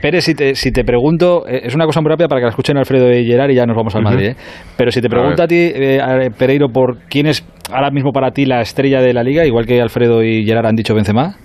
[0.00, 2.50] Pere si, te, si te pregunto, eh, es una cosa muy rápida para que la
[2.50, 4.36] escuchen Alfredo y Gerard y ya nos vamos al Madrid, ¿eh?
[4.76, 8.30] pero si te pregunto a, a ti, eh, Pereiro, por quién es ahora mismo para
[8.30, 11.36] ti la estrella de la liga, igual que Alfredo y Gerard han dicho Benzema.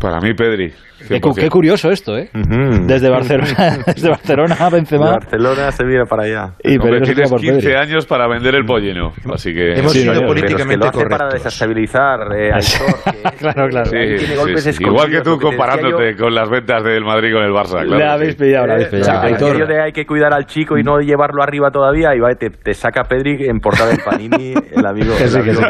[0.00, 0.72] Para mí, Pedri.
[1.08, 2.30] Qué, qué, curioso esto, ¿eh?
[2.34, 2.86] Uh -huh.
[2.86, 5.06] Desde Barcelona, desde Barcelona a Benzema.
[5.06, 6.54] De Barcelona se mira para allá.
[6.62, 7.74] Y Hombre, tienes por 15 Pedri.
[7.74, 9.74] años para vender el pollino, así que...
[9.74, 13.86] Hemos sí, sido no, políticamente es que lo para desestabilizar eh, Aitor, que claro, claro.
[13.86, 14.84] Sí, tiene golpes sí, sí.
[14.84, 16.24] Igual que tú comparándote yo...
[16.24, 17.98] con las ventas del Madrid con el Barça, claro.
[17.98, 19.26] Le habéis pillado, le habéis pillado.
[19.26, 19.66] Eh, Aitor.
[19.66, 22.74] de hay que cuidar al chico y no llevarlo arriba todavía y va, te, te
[22.74, 25.60] saca Pedri en portada del Panini, el amigo, el amigo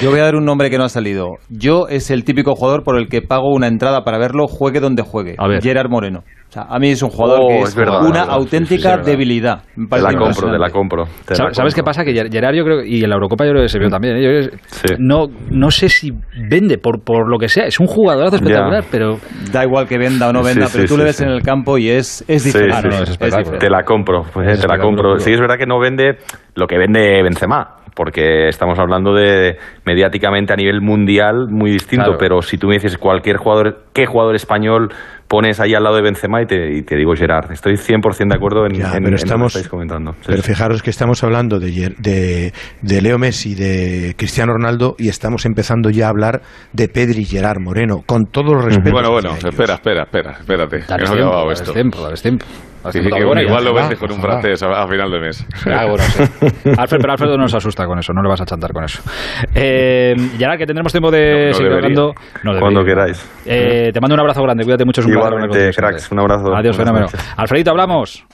[0.00, 1.36] Yo voy a dar un nombre que no ha salido.
[1.48, 5.02] Yo es el típico jugador por el que pago una entrada para verlo, juegue donde
[5.02, 5.34] juegue.
[5.38, 5.62] A ver.
[5.62, 6.24] Gerard Moreno.
[6.48, 8.94] O sea, a mí es un jugador oh, que es, es verdad, una verdad, auténtica
[8.94, 9.62] sí, sí, debilidad.
[9.74, 11.04] Te la compro, te la compro.
[11.26, 12.04] Te ¿Sabes, la ¿Sabes qué pasa?
[12.04, 14.22] Que Gerard yo creo, y en la Eurocopa yo creo que se vio también, ¿eh?
[14.22, 14.94] yo sí.
[14.98, 16.10] no, no sé si
[16.48, 19.18] vende por, por lo que sea, es un jugadorazo espectacular, pero...
[19.52, 21.90] Da igual que venda o no venda, pero tú le ves en el campo y
[21.90, 22.76] es, es diferente.
[22.76, 23.58] Ah, no, es.
[23.58, 25.18] Te la compro, pues, te la compro.
[25.18, 26.16] Sí, es verdad que no vende
[26.54, 32.18] lo que vende Benzema, porque estamos hablando de mediáticamente a nivel mundial muy distinto, claro.
[32.20, 34.90] pero si tú me dices cualquier jugador, ¿qué jugador español
[35.26, 37.50] pones ahí al lado de Benzema y te, y te digo Gerard.
[37.50, 40.12] Estoy 100% de acuerdo en, ya, en, pero estamos, lo que estáis comentando.
[40.12, 45.08] Sí, pero fijaros que estamos hablando de, de, de, Leo Messi, de Cristiano Ronaldo y
[45.08, 46.42] estamos empezando ya a hablar
[46.72, 48.92] de Pedri y Gerard Moreno, con todos los respetos.
[48.92, 50.78] Bueno, bueno, espera, espera, espera, espérate.
[50.86, 51.72] Dale que no tiempo, acabado esto.
[51.72, 52.46] Tiempo, dale tiempo.
[52.92, 55.46] Sí, que bueno, igual lo vendes con un francés a, a, final de mes.
[55.66, 56.22] Ah, bueno, sí.
[56.76, 59.02] Alfred, pero Alfredo no nos asusta con eso, no le vas a chantar con eso.
[59.54, 62.14] Eh, y ahora que tendremos tiempo de no, seguir hablando.
[62.42, 63.24] No Cuando queráis.
[63.46, 65.00] Eh, te mando un abrazo grande, cuídate mucho.
[65.00, 66.54] Es un Igualmente, cracks, un abrazo.
[66.54, 67.06] Adiós, fenómeno.
[67.36, 68.24] Alfredito, hablamos.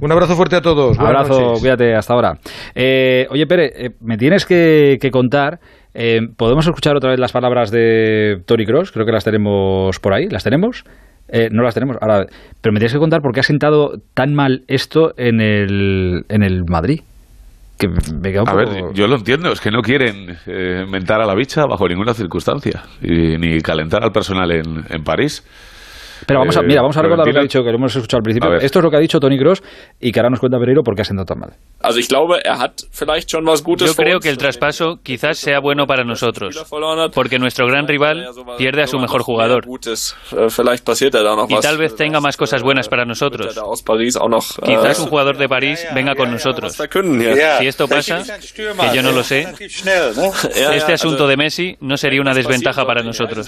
[0.00, 0.98] Un abrazo fuerte a todos.
[0.98, 1.60] Un abrazo, noches.
[1.60, 2.34] cuídate, hasta ahora.
[2.74, 5.60] Eh, oye, Pere, eh, me tienes que, que contar.
[5.94, 8.90] Eh, ¿Podemos escuchar otra vez las palabras de Tony Cross?
[8.90, 10.28] Creo que las tenemos por ahí.
[10.28, 10.84] ¿Las tenemos?
[11.28, 11.96] Eh, no las tenemos.
[12.00, 12.26] Ahora,
[12.60, 16.42] pero me tienes que contar por qué ha sentado tan mal esto en el, en
[16.42, 17.00] el Madrid.
[17.78, 18.70] Que me queda un a poco...
[18.70, 22.14] ver, yo lo entiendo, es que no quieren eh, mentar a la bicha bajo ninguna
[22.14, 25.42] circunstancia y, ni calentar al personal en, en París.
[26.26, 28.18] Pero vamos a, mira, vamos a recordar lo que ha dicho, que lo hemos escuchado
[28.18, 28.54] al principio.
[28.56, 29.62] Esto es lo que ha dicho Tony Cross
[30.00, 31.52] y que ahora nos cuenta Pereiro por qué ha sentado tan mal.
[31.80, 35.38] Also ich glaube, er hat vielleicht schon was Gutes Yo creo que el traspaso quizás
[35.38, 36.64] sea bueno para nosotros,
[37.12, 39.66] porque nuestro gran rival pierde a su mejor jugador.
[41.48, 43.54] Y tal vez tenga más cosas buenas para nosotros.
[44.64, 46.72] Quizás un jugador de París venga con nosotros.
[46.72, 48.22] Si esto pasa,
[48.54, 49.46] que yo no lo sé,
[50.72, 53.46] este asunto de Messi no sería una desventaja para nosotros.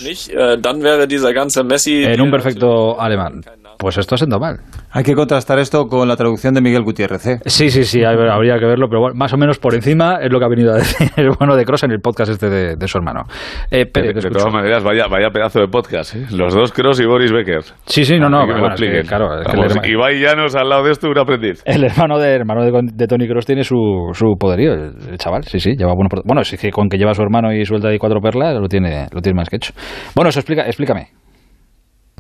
[1.87, 2.66] En un perfecto
[3.01, 3.41] alemán.
[3.79, 4.61] Pues esto siendo mal.
[4.91, 7.27] Hay que contrastar esto con la traducción de Miguel Gutiérrez.
[7.27, 7.39] ¿eh?
[7.45, 10.39] Sí, sí, sí, habría que verlo, pero bueno, más o menos por encima es lo
[10.39, 12.89] que ha venido a decir el bueno de Cross en el podcast este de, de
[12.89, 13.25] su hermano.
[13.71, 16.27] Eh, de, de todas maneras, vaya, vaya pedazo de podcast, ¿eh?
[16.31, 17.62] Los dos Cross y Boris Becker.
[17.85, 18.47] Sí, sí, no, no.
[18.47, 21.62] Bueno, es que, claro, es Vamos, que Ibai Llanos al lado de esto, un aprendiz.
[21.67, 23.77] El hermano de, hermano de, de Tony Cross tiene su,
[24.12, 26.09] su poderío, el chaval, sí, sí, lleva bueno.
[26.25, 28.69] Bueno, sí que con que lleva a su hermano y suelta ahí cuatro perlas, lo
[28.69, 29.75] tiene, lo tiene más que hecho.
[30.14, 31.09] Bueno, eso explica, explícame.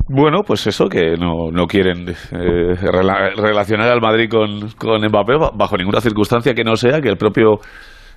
[0.08, 5.34] Bueno, pues eso, que no, no quieren eh, rela relacionar al Madrid con, con, Mbappé
[5.54, 7.58] bajo ninguna circunstancia que no sea que el propio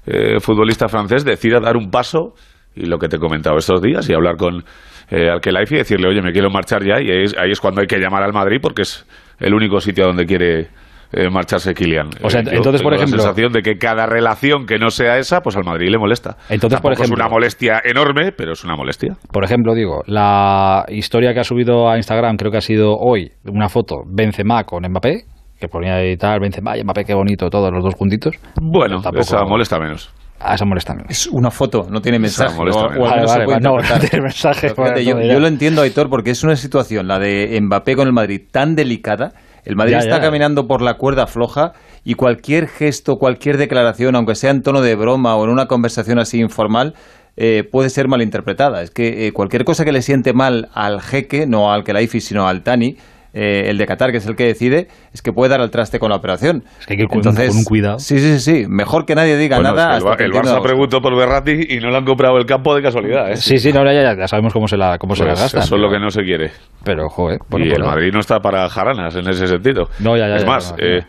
[0.06, 2.36] eh, futbolista francés decida dar un paso
[2.76, 4.64] y lo que te he comentado estos días y hablar con
[5.10, 7.88] eh, y decirle, oye, me quiero marchar ya y ahí es, ahí es cuando hay
[7.88, 9.08] que llamar al Madrid porque es
[9.40, 10.70] el único sitio donde quiere
[11.12, 12.10] eh, marcharse Kylian.
[12.22, 13.18] O sea, entonces, por ejemplo.
[13.18, 16.38] La sensación de que cada relación que no sea esa, pues al Madrid le molesta.
[16.50, 17.16] Entonces, Tampoco por ejemplo.
[17.16, 19.16] Es una molestia enorme, pero es una molestia.
[19.32, 23.32] Por ejemplo, digo, la historia que ha subido a Instagram, creo que ha sido hoy,
[23.46, 25.26] una foto, Benzema con Mbappé,
[25.60, 28.36] que ponía ahí tal, vence, vaya, Mbappé, qué bonito, todos los dos juntitos.
[28.62, 30.14] Bueno, tampoco, esa molesta menos.
[30.40, 31.12] Ah, esa molesta menos.
[31.12, 32.56] Es una foto, no tiene mensaje.
[32.56, 34.70] Molesta o, vale, vale, no, no, tiene mensaje.
[34.70, 38.14] Fíjate, yo, yo, lo entiendo, Aitor, porque es una situación, la de Mbappé con el
[38.14, 39.34] Madrid, tan delicada.
[39.64, 40.22] El Madrid ya, está ya.
[40.22, 44.96] caminando por la cuerda floja y cualquier gesto, cualquier declaración, aunque sea en tono de
[44.96, 46.96] broma o en una conversación así informal,
[47.38, 48.82] eh, puede ser malinterpretada.
[48.82, 52.48] Es que eh, cualquier cosa que le siente mal al jeque, no al Kelaifi, sino
[52.48, 52.98] al Tani,
[53.34, 56.00] eh, el de Qatar, que es el que decide, es que puede dar al traste
[56.00, 56.64] con la operación.
[56.80, 58.00] Es que hay que ir con, Entonces, con un cuidado.
[58.00, 58.66] Sí, sí, sí.
[58.68, 59.98] Mejor que nadie diga bueno, nada.
[59.98, 62.76] Es que el, el Barça preguntó por Berratti y no le han comprado el campo
[62.76, 63.32] de casualidad.
[63.32, 63.38] ¿eh?
[63.38, 65.60] Sí, sí, no, ya, ya, sabemos cómo se la, cómo pues se la gasta.
[65.60, 66.52] Eso es lo que no se quiere.
[66.84, 67.40] Pero, joder.
[67.50, 67.86] Bueno, y pues el.
[67.86, 69.90] Madrid no está para jaranas en ese sentido.
[70.00, 71.02] No, ya, ya, es ya, más, no, eh,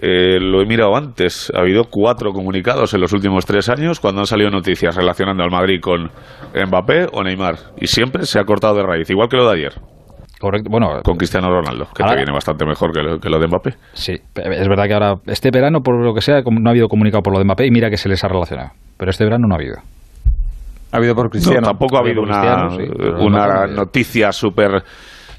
[0.00, 1.52] eh, lo he mirado antes.
[1.54, 5.50] Ha habido cuatro comunicados en los últimos tres años cuando han salido noticias relacionando al
[5.50, 6.10] Madrid con
[6.54, 7.56] Mbappé o Neymar.
[7.80, 9.97] Y siempre se ha cortado de raíz, igual que lo de ayer.
[10.38, 11.00] Correcto, bueno.
[11.02, 13.74] Con Cristiano Ronaldo, que ahora, te viene bastante mejor que lo, que lo, de Mbappé.
[13.92, 17.22] Sí, es verdad que ahora, este verano, por lo que sea, no ha habido comunicado
[17.22, 18.70] por lo de Mbappé y mira que se les ha relacionado.
[18.96, 19.78] Pero este verano no ha habido.
[20.92, 21.60] Ha habido por Cristiano.
[21.60, 22.84] No, tampoco ha habido una, sí,
[23.20, 24.82] una noticia súper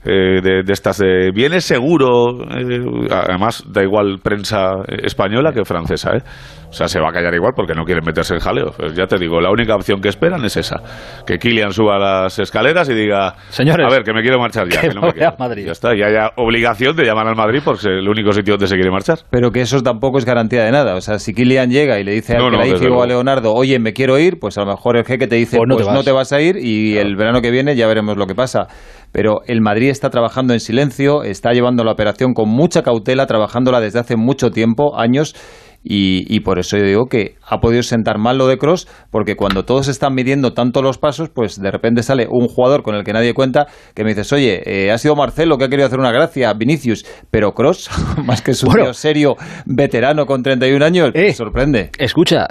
[0.06, 6.12] eh, de, de, estas de viene seguro eh, además da igual prensa española que francesa
[6.16, 6.22] ¿eh?
[6.70, 8.72] O sea se va a callar igual porque no quieren meterse en jaleo.
[8.78, 10.82] Pues ya te digo la única opción que esperan es esa.
[11.26, 14.82] Que Kylian suba las escaleras y diga señores a ver que me quiero marchar ya
[14.82, 15.36] que, que no me quiero.
[15.40, 15.66] Madrid.
[15.66, 18.68] ya está y haya obligación de llamar al Madrid porque es el único sitio donde
[18.68, 19.20] se quiere marchar.
[19.30, 20.96] Pero que eso tampoco es garantía de nada.
[20.96, 23.94] O sea si Kylian llega y le dice no, al no, a Leonardo oye me
[23.94, 25.98] quiero ir pues a lo mejor el jeque te dice pues no, pues te, vas.
[25.98, 26.34] no te vas.
[26.34, 28.68] a ir y el verano que viene ya veremos lo que pasa
[29.12, 33.80] pero el Madrid está trabajando en silencio, está llevando la operación con mucha cautela, trabajándola
[33.80, 35.36] desde hace mucho tiempo, años,
[35.84, 39.36] y, y, por eso yo digo que ha podido sentar mal lo de Cross, porque
[39.36, 43.04] cuando todos están midiendo tanto los pasos, pues de repente sale un jugador con el
[43.04, 46.00] que nadie cuenta que me dices, oye, eh, ha sido Marcelo que ha querido hacer
[46.00, 47.90] una gracia, Vinicius, pero Cross,
[48.26, 51.92] más que su bueno, tío serio, veterano con 31 años, eh, sorprende.
[51.98, 52.48] Escucha,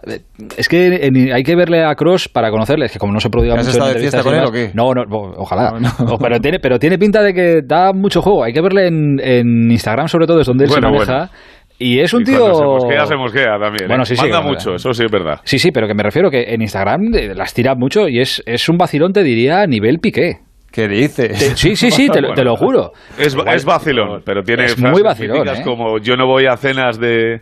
[0.57, 3.29] es que en, hay que verle a Cross para conocerle, es que como no se
[3.29, 4.71] prodiga ¿Has mucho estado de fiesta con él o qué?
[4.75, 5.05] No, no,
[5.37, 5.73] ojalá.
[5.79, 6.19] No, no.
[6.19, 8.45] pero, tiene, pero tiene pinta de que da mucho juego.
[8.45, 11.17] Hay que verle en, en Instagram, sobre todo, es donde él bueno, se maneja.
[11.17, 11.58] Bueno.
[11.79, 12.41] Y es un y tío.
[12.41, 13.89] Cuando se mosquea, se mosquea también.
[13.89, 14.07] Bueno, ¿eh?
[14.07, 14.23] sí, sí.
[14.23, 15.41] Manda bueno, mucho, eso sí es verdad.
[15.45, 17.03] Sí, sí, pero que me refiero que en Instagram
[17.35, 20.39] las tira mucho y es, es un vacilón, te diría, a nivel piqué.
[20.73, 21.39] ¿Qué dices?
[21.39, 22.93] Te, sí, sí, sí, te, bueno, te, lo juro.
[23.19, 25.63] Es, es vacilón, pero tiene es muy vacilón, ¿eh?
[25.65, 27.41] como yo no voy a cenas de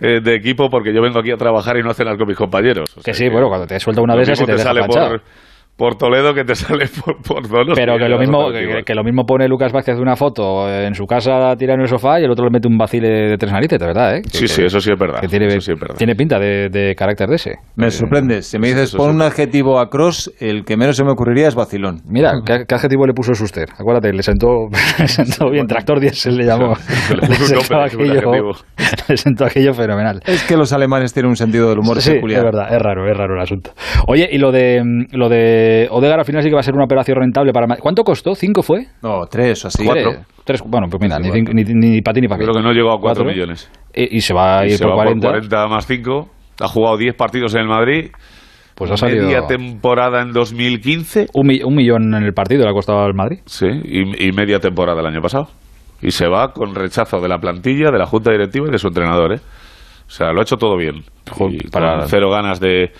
[0.00, 2.36] eh, de equipo porque yo vengo aquí a trabajar y no a cenar con mis
[2.36, 2.90] compañeros.
[2.96, 5.20] O sea, que sí, que bueno, cuando te suelta una y te, te sale por,
[5.80, 7.72] por Toledo que te sale por, por Donosti.
[7.74, 10.94] Pero que lo, mismo, que, que, lo mismo pone Lucas Vázquez de una foto en
[10.94, 13.50] su casa tira en el sofá y el otro le mete un vacile de tres
[13.50, 14.22] narices, de verdad, ¿eh?
[14.30, 15.20] sí, sí, eso sí es verdad.
[15.20, 15.96] Que tiene, sí es verdad.
[15.96, 17.54] tiene pinta de, de, carácter de ese.
[17.76, 18.42] Me sorprende.
[18.42, 21.54] Si me dices pon un adjetivo a Cross, el que menos se me ocurriría es
[21.54, 22.02] vacilón.
[22.04, 23.64] Mira, ¿qué, qué adjetivo le puso usted?
[23.78, 24.68] Acuérdate, le sentó,
[24.98, 26.74] le sentó bien, tractor diésel le llamó.
[27.08, 28.52] le, le, sentó aquello,
[29.08, 30.20] le sentó aquello fenomenal.
[30.26, 32.40] Es que los alemanes tienen un sentido del humor sí, peculiar.
[32.40, 33.70] es verdad, es raro, es raro el asunto.
[34.06, 36.84] Oye, y lo de, lo de Odegar al final sí que va a ser una
[36.84, 38.34] operación rentable para ¿Cuánto costó?
[38.34, 38.86] ¿Cinco fue?
[39.02, 39.84] No, tres o así.
[39.84, 40.12] Cuatro.
[40.44, 42.44] Tres, bueno, pues mira, ni, ni, ni para ti ni para mí.
[42.44, 43.24] Creo que no llegó a cuatro, ¿Cuatro?
[43.26, 43.70] millones.
[43.94, 45.26] Y, y, se va a ir se por va 40.
[45.26, 46.28] Por 40 más 5.
[46.60, 48.10] Ha jugado 10 partidos en el Madrid.
[48.74, 49.26] Pues ha salido...
[49.26, 51.26] Media temporada en 2015.
[51.34, 53.40] Un, mi, un, millón en el partido le ha costado al Madrid.
[53.44, 55.48] Sí, y, y, media temporada el año pasado.
[56.00, 58.88] Y se va con rechazo de la plantilla, de la junta directiva y de su
[58.88, 59.34] entrenador.
[59.34, 59.40] ¿eh?
[60.06, 61.04] O sea, lo ha hecho todo bien.
[61.50, 62.90] Y para cero ganas de eh,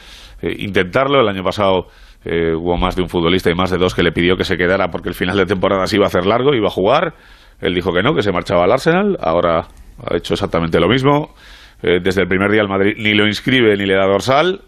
[0.59, 1.21] intentarlo.
[1.21, 1.87] El año pasado
[2.25, 4.57] eh, hubo más de un futbolista y más de dos que le pidió que se
[4.57, 7.15] quedara porque el final de temporada se iba a hacer largo, iba a jugar.
[7.61, 9.17] Él dijo que no, que se marchaba al Arsenal.
[9.21, 9.69] Ahora
[10.07, 11.35] ha hecho exactamente lo mismo.
[11.83, 14.61] Eh, desde el primer día el Madrid ni lo inscribe ni le da dorsal.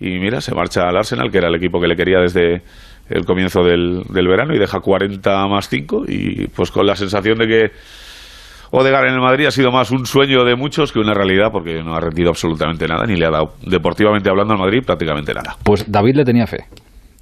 [0.00, 2.62] Y mira, se marcha al Arsenal, que era el equipo que le quería desde
[3.08, 6.04] el comienzo del, del verano, y deja 40 más 5.
[6.08, 7.70] Y pues con la sensación de que
[8.76, 11.80] Odegar en el Madrid ha sido más un sueño de muchos que una realidad porque
[11.84, 15.56] no ha rendido absolutamente nada ni le ha dado deportivamente hablando al Madrid prácticamente nada.
[15.62, 16.64] Pues David le tenía fe.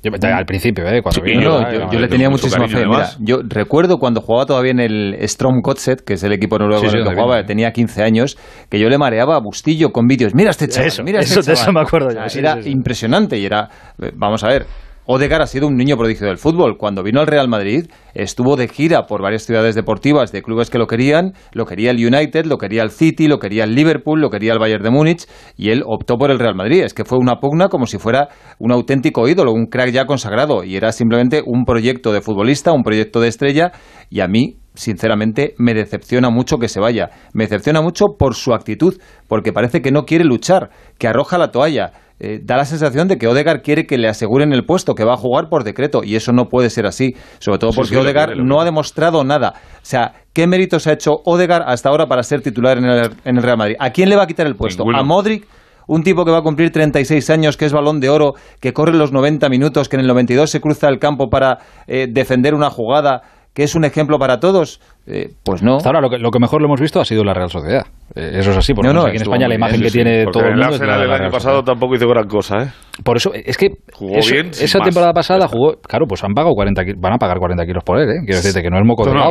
[0.03, 1.01] Yo, al principio, ¿eh?
[1.01, 2.85] Cuando sí, vino, no, yo, yo, le tenía muchísima fe.
[2.85, 6.83] Mira, yo recuerdo cuando jugaba todavía en el Strom Kotset, que es el equipo noruego
[6.83, 8.37] sí, en el que jugaba, tenía 15 años,
[8.69, 10.35] que yo le mareaba a Bustillo con vídeos.
[10.35, 11.63] Mira este chaval, eso, mira este eso, chaval.
[11.63, 12.25] Eso me acuerdo yo.
[12.25, 13.69] O sea, era impresionante y era,
[14.17, 14.67] vamos a ver,
[15.05, 16.77] Odegar ha sido un niño prodigio del fútbol.
[16.79, 20.79] Cuando vino al Real Madrid, estuvo de gira por varias ciudades deportivas de clubes que
[20.79, 21.33] lo querían.
[21.53, 24.61] Lo quería el United, lo quería el City, lo quería el Liverpool, lo quería el
[24.61, 25.27] Bayern de Múnich.
[25.57, 26.85] Y él optó por el Real Madrid.
[26.85, 28.29] Es que fue una pugna como si fuera
[28.61, 30.63] un auténtico ídolo, un crack ya consagrado.
[30.63, 33.73] Y era simplemente un proyecto de futbolista, un proyecto de estrella.
[34.09, 37.11] Y a mí, sinceramente, me decepciona mucho que se vaya.
[37.33, 41.51] Me decepciona mucho por su actitud, porque parece que no quiere luchar, que arroja la
[41.51, 41.91] toalla
[42.25, 45.15] eh, da la sensación de que Odegar quiere que le aseguren el puesto, que va
[45.15, 48.61] a jugar por decreto, y eso no puede ser así, sobre todo porque Odegar no
[48.61, 49.55] ha demostrado nada.
[49.57, 53.37] O sea, ¿qué méritos ha hecho Odegar hasta ahora para ser titular en el, en
[53.39, 53.75] el Real Madrid?
[53.81, 54.85] ¿A quién le va a quitar el puesto?
[54.95, 55.49] ¿A Modric?
[55.89, 58.95] un tipo que va a cumplir 36 años, que es balón de oro, que corre
[58.95, 61.59] los 90 minutos, que en el 92 se cruza el campo para
[61.89, 64.81] eh, defender una jugada, que es un ejemplo para todos.
[65.07, 65.77] Eh, pues no.
[65.77, 67.87] Hasta ahora lo que, lo que mejor lo hemos visto ha sido la Real Sociedad.
[68.15, 70.75] Eh, eso es así, porque aquí en España la imagen que tiene todo el mundo.
[70.75, 72.69] El del año pasado tampoco hizo gran cosa, ¿eh?
[73.03, 76.83] Por eso, es que jugó bien, esa temporada pasada jugó, claro, pues han pagado 40
[76.99, 78.21] van a pagar 40 kilos por él, ¿eh?
[78.23, 79.31] Quiero decirte que no es moco de no,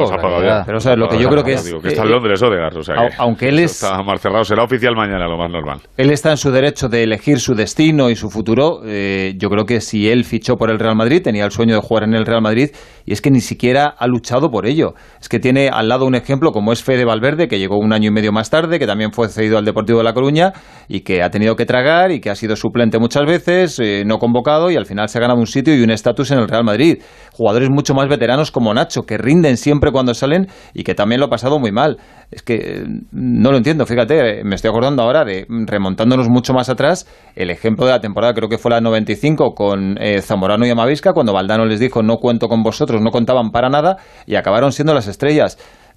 [0.66, 1.74] Pero, o sea, lo que yo creo que es.
[1.80, 3.84] que está en Londres, Odegaard, o sea, que aunque él es.
[3.84, 5.80] Está más cerrado, será oficial mañana, lo más normal.
[5.96, 8.82] Él está en su derecho de elegir su destino y su futuro.
[8.84, 11.82] Eh, yo creo que si él fichó por el Real Madrid, tenía el sueño de
[11.82, 12.72] jugar en el Real Madrid,
[13.06, 14.96] y es que ni siquiera ha luchado por ello.
[15.22, 18.10] Es que tiene al lado un ejemplo como es Fede Valverde, que llegó un año
[18.10, 20.54] y medio más tarde, que también fue cedido al Deportivo de La Coruña
[20.88, 24.18] y que ha tenido que tragar y que ha sido suplente muchas veces, eh, no
[24.18, 26.64] convocado y al final se ha ganado un sitio y un estatus en el Real
[26.64, 27.02] Madrid.
[27.34, 31.28] Jugadores mucho más veteranos como Nacho, que rinden siempre cuando salen y que también lo
[31.28, 31.98] ha pasado muy mal.
[32.32, 36.54] Es que eh, no lo entiendo, fíjate, eh, me estoy acordando ahora de, remontándonos mucho
[36.54, 40.70] más atrás, el ejemplo de la temporada, creo que fue la 95 con Zamorano y
[40.70, 44.72] Amavisca, cuando Valdano les dijo no cuento con vosotros, no contaban para nada y acabaron
[44.72, 45.51] siendo las estrellas.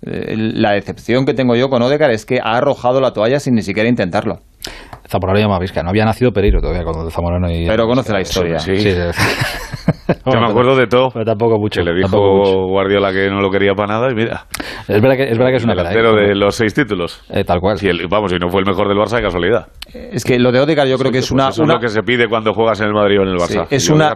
[0.07, 3.55] Eh, la decepción que tengo yo con Odegaard es que ha arrojado la toalla sin
[3.55, 4.41] ni siquiera intentarlo.
[5.09, 5.83] Zamorano y Amavisca.
[5.83, 7.67] No había nacido Pereiro todavía cuando Zamorano y...
[7.67, 8.59] Pero conoce la historia.
[8.59, 8.77] Sí.
[8.77, 8.91] sí.
[10.27, 11.11] Yo me acuerdo de todo.
[11.13, 11.83] Pero tampoco mucho.
[11.83, 14.47] Que le dijo Guardiola que no lo quería para nada y mira.
[14.87, 15.91] Es verdad que es, verdad que es una pena.
[15.91, 16.29] El ¿eh?
[16.29, 17.23] de los seis títulos.
[17.31, 17.79] Eh, tal cual.
[17.79, 19.69] Si vamos, y no fue el mejor del Barça de casualidad.
[19.93, 21.49] Es que lo de Odegaard yo creo que es una...
[21.49, 23.67] Eso es lo que se pide cuando juegas en el Madrid o en el Barça.
[23.71, 24.15] es una,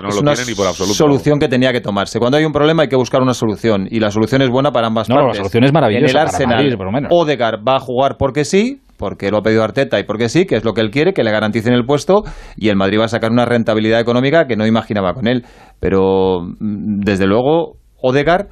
[0.92, 2.18] solución que tenía que tomarse.
[2.18, 3.88] Cuando hay un problema hay que buscar una solución.
[3.90, 5.38] Y la solución es buena para ambas no, partes.
[5.38, 7.10] la solución es maravillosa En el Arsenal, por lo menos.
[7.12, 10.56] Odegaard va a jugar porque sí, porque lo ha pedido Arteta y porque sí, que
[10.56, 12.24] es lo que él quiere, que le garanticen el puesto
[12.56, 15.44] y el Madrid va a sacar una rentabilidad económica que no imaginaba con él.
[15.80, 18.48] Pero mm, desde luego, Odegar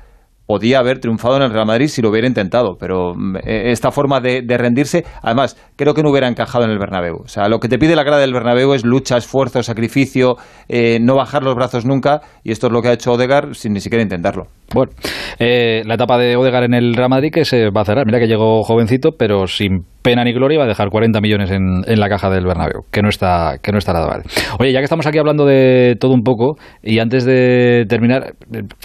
[0.47, 3.91] podía haber triunfado en el Real Madrid si lo hubiera intentado, pero mm, e, esta
[3.91, 7.17] forma de, rendirse, además, creo que no hubiera encajado en el Bernabéu.
[7.25, 10.37] O sea, lo que te pide la cara del Bernabéu es lucha, esfuerzo, sacrificio,
[10.69, 13.73] eh, no bajar los brazos nunca, y esto es lo que ha hecho Odegar sin
[13.73, 14.47] ni siquiera intentarlo.
[14.75, 14.93] Bueno,
[15.39, 18.05] eh, la etapa de Odegar en el Real Madrid que se va a cerrar.
[18.05, 21.83] Mira que llegó jovencito, pero sin pena ni gloria va a dejar 40 millones en,
[21.99, 24.23] la caja del Bernabéu, que no está que no está nada mal.
[24.61, 28.35] Oye, ya que estamos aquí hablando de todo un poco y antes de terminar,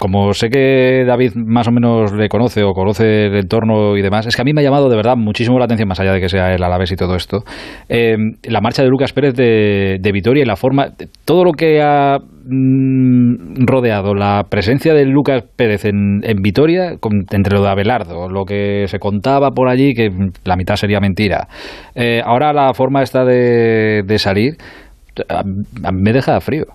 [0.00, 4.26] como sé que David más o menos le conoce o conoce el entorno y demás,
[4.26, 6.20] es que a mí me ha llamado de verdad muchísimo la atención más allá de
[6.20, 7.44] que sea el Alavés y todo esto,
[7.88, 10.88] eh, la marcha de Lucas Pérez de, de Vitoria y la forma,
[11.24, 16.96] todo lo que ha mm, rodeado la presencia de Lucas Pérez en, en Vitoria,
[17.30, 20.10] entre lo de Abelardo, lo que se contaba por allí, que
[20.44, 21.48] la mitad sería mentira.
[21.94, 24.56] Eh, ahora la forma esta de, de salir
[25.92, 26.66] me deja frío.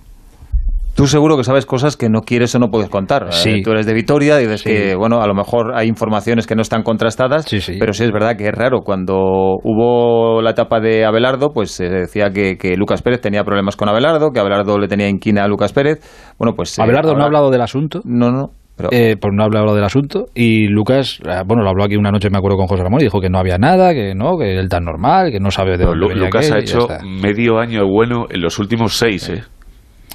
[0.97, 3.31] Tú seguro que sabes cosas que no quieres o no puedes contar.
[3.31, 3.61] Sí.
[3.61, 6.63] Tú eres de Vitoria y dices que, bueno, a lo mejor hay informaciones que no
[6.63, 7.45] están contrastadas,
[7.77, 8.81] pero sí es verdad que es raro.
[8.81, 13.87] Cuando hubo la etapa de Abelardo, pues se decía que, Lucas Pérez tenía problemas con
[13.89, 15.99] Abelardo, que Abelardo le tenía inquina a Lucas Pérez.
[16.39, 16.79] Bueno, pues...
[16.79, 18.01] Eh, ¿Abelardo no ha hablado del asunto?
[18.03, 18.47] No, no.
[18.75, 18.89] Pero...
[18.91, 22.09] Eh, pues no ha hablado del asunto y Lucas, eh, bueno, lo habló aquí una
[22.09, 24.57] noche, me acuerdo con José Ramón, y dijo que no había nada, que no, que
[24.57, 28.41] él tan normal, que no sabe de dónde Lucas ha hecho medio año bueno en
[28.41, 29.43] los últimos seis, ¿eh?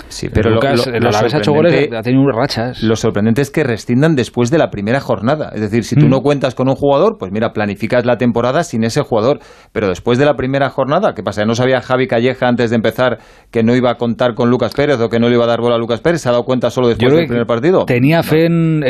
[0.08, 2.82] Sí, pero Lucas, lo, ha hecho goles, ha tenido rachas.
[2.82, 5.50] Lo sorprendente es que rescindan después de la primera jornada.
[5.54, 6.10] Es decir, si tú mm.
[6.10, 9.38] no cuentas con un jugador, pues mira, planificas la temporada sin ese jugador.
[9.72, 11.44] Pero después de la primera jornada, ¿qué pasa?
[11.44, 13.18] ¿No sabía Javi Calleja antes de empezar
[13.50, 15.60] que no iba a contar con Lucas Pérez o que no le iba a dar
[15.60, 16.20] bola a Lucas Pérez?
[16.20, 17.84] ¿Se ha dado cuenta solo después del primer partido?
[17.86, 18.82] Tenía fe en,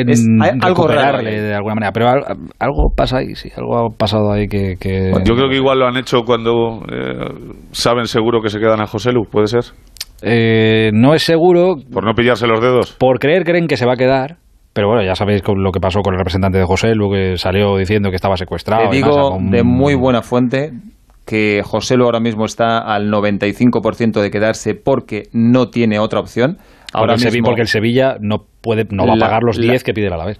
[0.61, 1.93] algo raro, de alguna manera.
[1.93, 2.09] Pero
[2.59, 3.51] algo pasa ahí, sí.
[3.57, 4.77] Algo ha pasado ahí que...
[5.25, 8.87] yo creo que igual lo han hecho cuando eh, saben seguro que se quedan a
[8.87, 9.65] José Lu, ¿puede ser?
[10.23, 11.77] Eh, no es seguro.
[11.93, 12.93] Por no pillarse los dedos.
[12.93, 14.37] Por creer, creen que se va a quedar.
[14.73, 17.77] Pero bueno, ya sabéis lo que pasó con el representante de José, Lu, que salió
[17.77, 18.89] diciendo que estaba secuestrado.
[18.89, 20.73] Te digo de muy buena fuente
[21.27, 26.57] que José Lu ahora mismo está al 95% de quedarse porque no tiene otra opción.
[26.95, 29.95] Ahora porque, mismo, porque el Sevilla no puede no va a pagar los 10 que
[29.95, 30.39] pide el Alavés.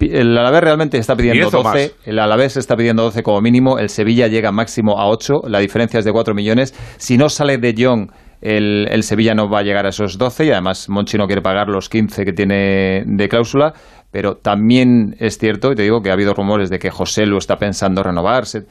[0.00, 4.26] El Alavés realmente está pidiendo 12, el Alavés está pidiendo 12 como mínimo, el Sevilla
[4.26, 6.74] llega máximo a 8, la diferencia es de 4 millones.
[6.96, 8.10] Si no sale de Jong
[8.44, 11.68] el, Sevilla no va a llegar a esos 12 y además Monchi no quiere pagar
[11.68, 13.72] los 15 que tiene de cláusula,
[14.10, 17.38] pero también es cierto, y te digo que ha habido rumores de que José lo
[17.38, 18.66] está pensando renovarse.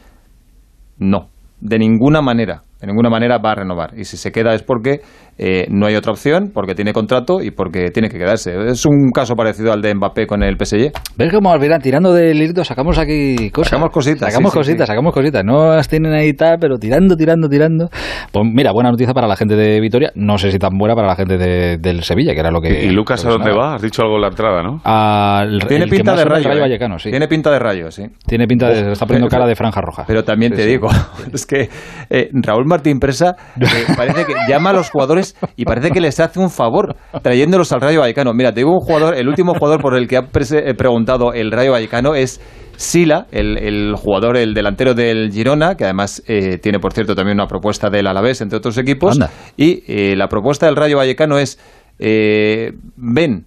[1.00, 2.62] No, de ninguna manera.
[2.80, 3.98] de ninguna manera va a renovar.
[3.98, 5.02] Y si se queda es porque
[5.38, 8.52] eh, no hay otra opción, porque tiene contrato y porque tiene que quedarse.
[8.68, 10.92] Es un caso parecido al de Mbappé con el PSG.
[11.18, 13.72] ¿Ves cómo al final, tirando del hilito, sacamos aquí cosas?
[13.72, 14.32] Sacamos cositas.
[14.32, 14.92] Sacamos sí, cositas, sí.
[14.92, 15.44] sacamos cositas.
[15.44, 17.90] No las tienen ahí tal, pero tirando, tirando, tirando.
[18.32, 20.12] Pues mira, buena noticia para la gente de Vitoria.
[20.16, 22.86] No sé si tan buena para la gente de- del Sevilla, que era lo que...
[22.86, 23.76] ¿Y Lucas a dónde va?
[23.76, 24.82] Has dicho algo en la entrada, ¿no?
[24.84, 26.48] Al- Tiene el pinta de rayo.
[26.48, 26.62] Rayo ¿eh?
[26.62, 27.10] Vallecano, sí.
[27.10, 28.04] Tiene pinta de rayo, sí.
[28.28, 28.92] Tiene pinta de...
[28.92, 30.04] Está poniendo cara de franja roja.
[30.08, 30.70] Pero también Sí, te sí.
[30.70, 30.88] digo,
[31.34, 31.70] es que
[32.10, 33.66] eh, Raúl Martín Presa eh,
[33.96, 35.23] parece que llama a los jugadores
[35.56, 38.34] y parece que les hace un favor trayéndolos al Rayo Vallecano.
[38.34, 41.52] Mira, te digo un jugador, el último jugador por el que ha eh, preguntado el
[41.52, 42.42] Rayo Vallecano es
[42.76, 47.38] Sila, el, el jugador, el delantero del Girona, que además eh, tiene, por cierto, también
[47.38, 49.14] una propuesta del Alavés, entre otros equipos.
[49.14, 49.30] Anda.
[49.58, 51.60] Y eh, la propuesta del Rayo Vallecano es,
[52.00, 53.46] eh, ven,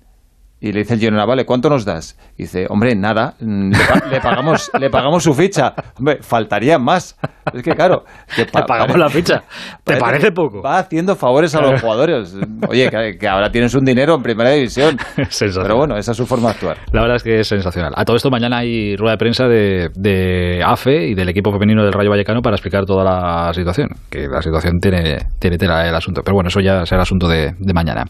[0.58, 2.18] y le dice el Girona, vale, ¿cuánto nos das?
[2.38, 5.74] Y dice, hombre, nada, mm, le, pa- le pagamos, le pagamos su ficha.
[5.98, 7.18] Hombre, faltaría más.
[7.52, 8.04] Es que claro,
[8.52, 9.42] pa- Le pagamos la ficha.
[9.84, 10.62] ¿Te parece poco?
[10.62, 12.34] Va haciendo favores a los jugadores.
[12.68, 14.96] Oye, que, que ahora tienes un dinero en primera división.
[15.28, 15.62] Sensacional.
[15.66, 16.78] Pero bueno, esa es su forma de actuar.
[16.92, 17.92] La verdad es que es sensacional.
[17.94, 21.84] A todo esto mañana hay rueda de prensa de, de AFE y del equipo femenino
[21.84, 23.88] del Rayo Vallecano para explicar toda la situación.
[24.10, 26.22] Que la situación tiene, tiene tela el asunto.
[26.24, 28.04] Pero bueno, eso ya será asunto de, de mañana.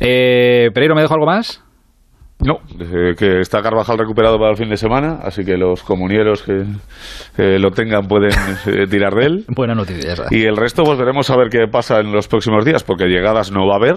[0.00, 1.64] Eh, Pereiro, ¿me dejo algo más?
[2.40, 2.58] No,
[3.18, 6.62] que está Carvajal recuperado para el fin de semana, así que los comunieros que
[7.36, 8.30] eh, lo tengan pueden
[8.66, 9.44] eh, tirar de él.
[9.48, 10.26] Buena noticia esa.
[10.30, 13.50] Y el resto, pues veremos a ver qué pasa en los próximos días, porque llegadas
[13.50, 13.96] no va a haber.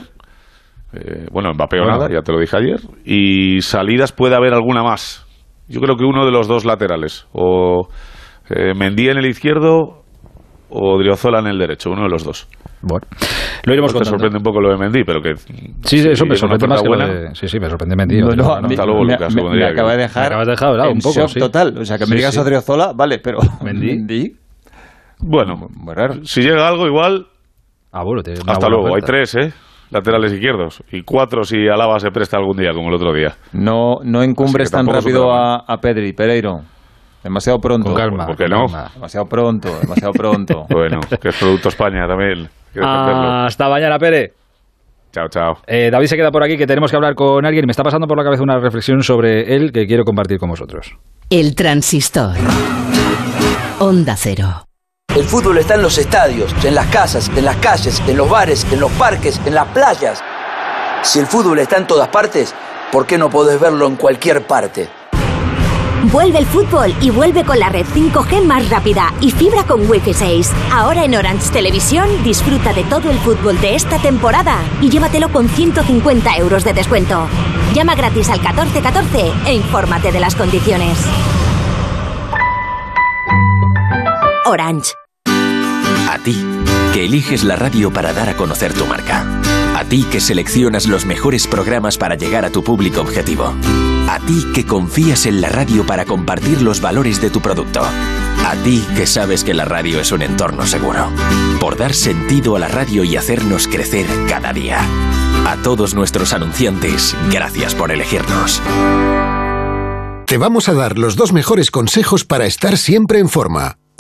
[0.93, 2.79] Eh, bueno, Mbappé o nada, ya te lo dije ayer.
[3.05, 5.25] Y salidas puede haber alguna más.
[5.67, 7.27] Yo creo que uno de los dos laterales.
[7.31, 7.87] O
[8.49, 10.00] eh, Mendy en el izquierdo
[10.71, 12.47] o Driozola en el derecho, uno de los dos.
[12.81, 13.05] Bueno,
[13.65, 14.17] lo iremos Te contando.
[14.17, 15.35] sorprende un poco lo de Mendy, pero que...
[15.35, 17.35] Sí, sí, eso me sorprende más que lo de...
[17.35, 18.21] Sí, sí, me sorprende Mendy.
[18.21, 20.51] No, no, mí- Hasta luego, me, Lucas, me- me acaba de dejar Me acabas de
[20.51, 21.39] dejar un poco, shock sí.
[21.39, 21.77] total.
[21.77, 22.39] O sea, que me Sí, digas sí.
[22.39, 24.35] a Driozola, vale, pero Mendy.
[25.19, 26.15] Bueno, muy raro.
[26.25, 27.27] si llega algo igual,
[27.91, 28.95] Ah, bueno, hasta luego.
[28.95, 29.53] Hay tres, ¿eh?
[29.91, 30.81] Laterales izquierdos.
[30.93, 33.35] Y cuatro si Alaba se presta algún día, como el otro día.
[33.51, 36.61] No, no encumbres tan rápido a, a Pedri, Pereiro.
[37.23, 37.89] Demasiado pronto.
[37.89, 38.25] Con calma.
[38.25, 38.67] ¿Por qué no?
[38.67, 38.91] calma.
[38.93, 40.65] Demasiado pronto, demasiado pronto.
[40.69, 42.49] Bueno, que es Producto España también.
[42.73, 43.45] Defenderlo.
[43.45, 44.33] Hasta mañana, Pere.
[45.11, 45.57] Chao, chao.
[45.67, 47.65] Eh, David se queda por aquí, que tenemos que hablar con alguien.
[47.65, 50.95] Me está pasando por la cabeza una reflexión sobre él que quiero compartir con vosotros.
[51.29, 52.35] El transistor.
[53.79, 54.65] Onda cero.
[55.15, 58.65] El fútbol está en los estadios, en las casas, en las calles, en los bares,
[58.71, 60.23] en los parques, en las playas.
[61.03, 62.55] Si el fútbol está en todas partes,
[62.91, 64.87] ¿por qué no podés verlo en cualquier parte?
[66.05, 70.13] Vuelve el fútbol y vuelve con la red 5G más rápida y fibra con Wi-Fi
[70.13, 70.51] 6.
[70.71, 75.47] Ahora en Orange Televisión disfruta de todo el fútbol de esta temporada y llévatelo con
[75.47, 77.27] 150 euros de descuento.
[77.75, 80.97] Llama gratis al 1414 e infórmate de las condiciones.
[84.45, 84.93] Orange.
[86.09, 86.35] A ti,
[86.93, 89.23] que eliges la radio para dar a conocer tu marca.
[89.91, 93.53] Ti que seleccionas los mejores programas para llegar a tu público objetivo.
[94.07, 97.81] A ti que confías en la radio para compartir los valores de tu producto.
[97.81, 101.09] A ti que sabes que la radio es un entorno seguro.
[101.59, 104.79] Por dar sentido a la radio y hacernos crecer cada día.
[105.45, 108.61] A todos nuestros anunciantes, gracias por elegirnos.
[110.25, 113.80] Te vamos a dar los dos mejores consejos para estar siempre en forma.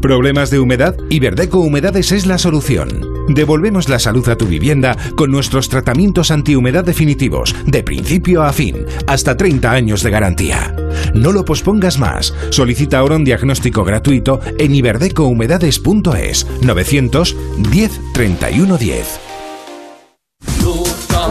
[0.00, 0.96] ¿Problemas de humedad?
[1.10, 2.88] Iberdeco Humedades es la solución.
[3.28, 8.86] Devolvemos la salud a tu vivienda con nuestros tratamientos antihumedad definitivos, de principio a fin,
[9.06, 10.74] hasta 30 años de garantía.
[11.12, 12.32] No lo pospongas más.
[12.48, 19.20] Solicita ahora un diagnóstico gratuito en iberdecohumedades.es 910 31 10.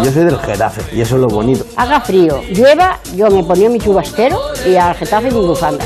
[0.04, 1.66] Yo soy del Getafe y eso es lo bonito.
[1.76, 5.86] Haga frío, llueva, yo me ponía mi chubastero y al Getafe mi bufanda.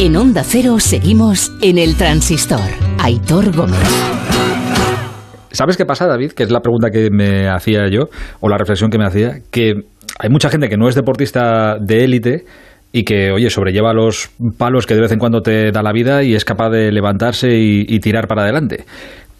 [0.00, 2.58] En Onda Cero seguimos en el transistor.
[2.98, 3.78] Aitor Gómez.
[5.50, 6.32] ¿Sabes qué pasa, David?
[6.32, 8.08] Que es la pregunta que me hacía yo,
[8.40, 9.74] o la reflexión que me hacía, que
[10.18, 12.44] hay mucha gente que no es deportista de élite
[12.92, 16.22] y que, oye, sobrelleva los palos que de vez en cuando te da la vida
[16.22, 18.86] y es capaz de levantarse y, tirar para adelante.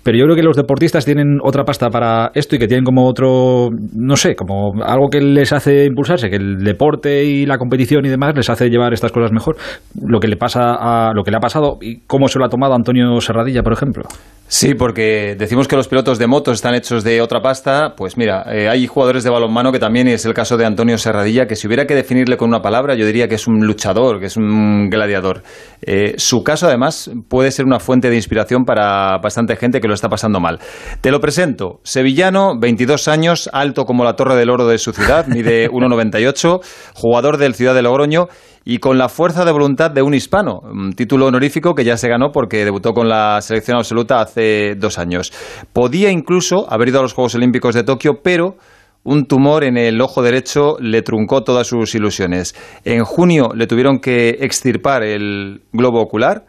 [0.02, 3.06] Pero yo creo que los deportistas tienen otra pasta para esto y que tienen como
[3.06, 8.06] otro, no sé, como algo que les hace impulsarse, que el deporte y la competición
[8.06, 9.56] y demás les hace llevar estas cosas mejor.
[10.02, 12.48] Lo que le pasa a lo que le ha pasado y cómo se lo ha
[12.48, 14.04] tomado Antonio Serradilla, por ejemplo.
[14.48, 17.94] Sí, porque decimos que los pilotos de motos están hechos de otra pasta.
[17.96, 21.46] Pues mira, eh, hay jugadores de balonmano que también es el caso de Antonio Serradilla,
[21.46, 24.26] que si hubiera que definirle con una palabra, yo diría que es un luchador, que
[24.26, 25.42] es un gladiador.
[25.82, 29.94] Eh, su caso, además, puede ser una fuente de inspiración para bastante gente que lo
[29.94, 30.58] está pasando mal.
[31.00, 31.80] Te lo presento.
[31.82, 36.60] Sevillano, 22 años, alto como la Torre del Oro de su ciudad, mide 1,98,
[36.94, 38.28] jugador del Ciudad de Logroño
[38.64, 42.08] y con la fuerza de voluntad de un hispano, un título honorífico que ya se
[42.08, 45.32] ganó porque debutó con la selección absoluta hace dos años.
[45.72, 48.56] Podía incluso haber ido a los Juegos Olímpicos de Tokio, pero
[49.04, 52.54] un tumor en el ojo derecho le truncó todas sus ilusiones.
[52.84, 56.44] En junio le tuvieron que extirpar el globo ocular,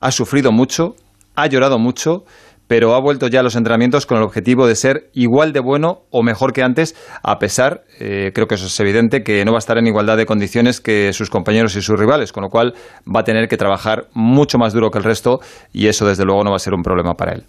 [0.00, 0.94] ha sufrido mucho,
[1.34, 2.24] ha llorado mucho
[2.70, 6.02] pero ha vuelto ya a los entrenamientos con el objetivo de ser igual de bueno
[6.10, 9.58] o mejor que antes, a pesar, eh, creo que eso es evidente, que no va
[9.58, 12.74] a estar en igualdad de condiciones que sus compañeros y sus rivales, con lo cual
[13.12, 15.40] va a tener que trabajar mucho más duro que el resto
[15.72, 17.44] y eso desde luego no va a ser un problema para él.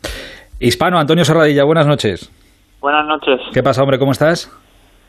[0.60, 2.32] Hispano, Antonio Serradilla, buenas noches.
[2.82, 3.40] Buenas noches.
[3.54, 4.00] ¿Qué pasa, hombre?
[4.00, 4.50] ¿Cómo estás?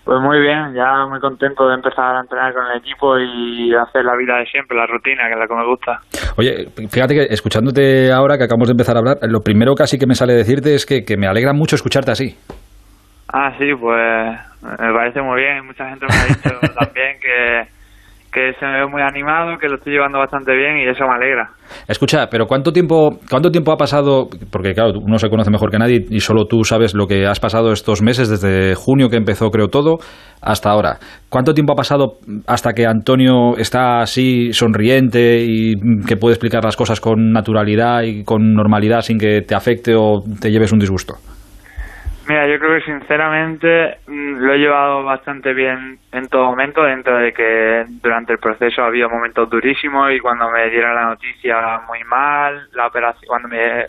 [0.05, 4.05] Pues muy bien, ya muy contento de empezar a entrenar con el equipo y hacer
[4.05, 6.01] la vida de siempre, la rutina, que es la que me gusta.
[6.37, 10.07] Oye, fíjate que escuchándote ahora que acabamos de empezar a hablar, lo primero casi que
[10.07, 12.37] me sale decirte es que, que me alegra mucho escucharte así.
[13.33, 15.64] Ah, sí, pues me parece muy bien.
[15.64, 17.68] Mucha gente me ha dicho también que
[18.33, 21.14] que se me ve muy animado, que lo estoy llevando bastante bien y eso me
[21.14, 21.51] alegra.
[21.87, 24.28] Escucha, pero ¿cuánto tiempo, cuánto tiempo ha pasado?
[24.51, 27.41] Porque claro, uno se conoce mejor que nadie y solo tú sabes lo que has
[27.41, 29.99] pasado estos meses, desde junio que empezó creo todo,
[30.41, 30.99] hasta ahora.
[31.28, 35.74] ¿Cuánto tiempo ha pasado hasta que Antonio está así sonriente y
[36.07, 40.22] que puede explicar las cosas con naturalidad y con normalidad sin que te afecte o
[40.41, 41.14] te lleves un disgusto?
[42.29, 47.18] Mira, yo creo que sinceramente mm, lo he llevado bastante bien en todo momento, dentro
[47.18, 51.81] de que durante el proceso ha habido momentos durísimos y cuando me dieron la noticia
[51.89, 53.87] muy mal, la operación, cuando me,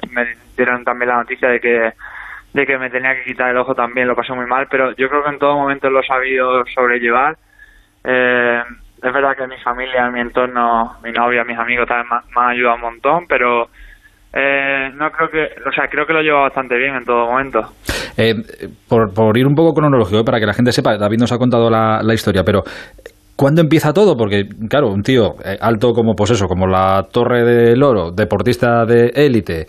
[0.58, 1.94] dieron también la noticia de que
[2.54, 5.10] de que me tenía que quitar el ojo también lo pasé muy mal, pero yo
[5.10, 7.36] creo que en todo momento lo he sabido sobrellevar.
[8.04, 8.64] Eh,
[9.02, 12.76] es verdad que mi familia, mi entorno, mi novia, mis amigos también me han ayudado
[12.76, 13.70] un montón, pero
[14.36, 17.62] eh, no creo que, o sea, creo que lo lleva bastante bien en todo momento.
[18.18, 18.34] Eh,
[18.90, 21.38] por, por, ir un poco cronológico, eh, para que la gente sepa, David nos ha
[21.38, 22.64] contado la, historia, pero
[23.36, 24.16] ¿cuándo empieza todo?
[24.18, 29.12] Porque, claro, un tío alto como, pues eso, como la Torre del Oro, deportista de
[29.14, 29.68] élite,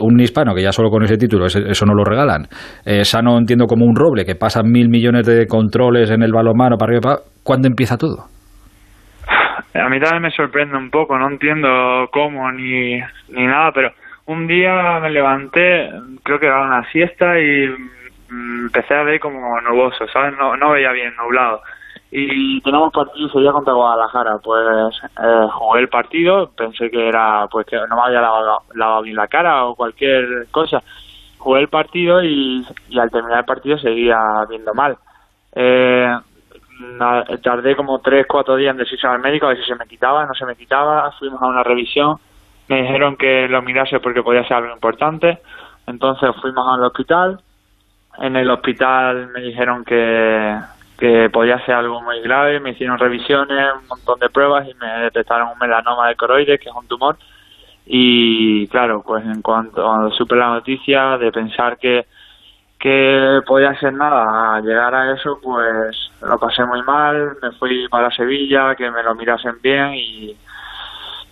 [0.00, 2.46] un hispano que ya solo con ese título, eso no lo regalan,
[3.02, 6.90] sano entiendo como un roble que pasa mil millones de controles en el balonmano para
[6.90, 8.26] arriba, para, ¿cuándo empieza todo?
[9.74, 12.98] A mí también me sorprende un poco, no entiendo cómo ni,
[13.28, 13.90] ni nada, pero
[14.30, 15.90] un día me levanté,
[16.22, 17.68] creo que era una siesta y
[18.28, 20.36] mm, empecé a ver como nuboso, ¿sabes?
[20.38, 21.62] No, no veía bien, nublado.
[22.12, 27.48] Y tenemos partido ese día contra Guadalajara, pues eh, jugué el partido, pensé que era,
[27.50, 30.80] pues que no me había lavado, bien la cara o cualquier cosa.
[31.38, 34.18] Jugué el partido y, y al terminar el partido seguía
[34.48, 34.96] viendo mal.
[35.54, 36.16] Eh,
[37.42, 40.24] tardé como tres, cuatro días en decirse al médico a ver si se me quitaba,
[40.26, 42.16] no se me quitaba, fuimos a una revisión,
[42.70, 45.40] me dijeron que lo mirase porque podía ser algo importante,
[45.88, 47.40] entonces fuimos al hospital,
[48.18, 50.56] en el hospital me dijeron que,
[50.96, 54.86] que podía ser algo muy grave, me hicieron revisiones, un montón de pruebas y me
[55.00, 57.16] detectaron un melanoma de coroides, que es un tumor,
[57.86, 62.06] y claro, pues en cuanto supe la noticia de pensar que
[62.78, 68.10] que podía ser nada, llegar a eso pues lo pasé muy mal, me fui para
[68.10, 70.34] Sevilla, que me lo mirasen bien y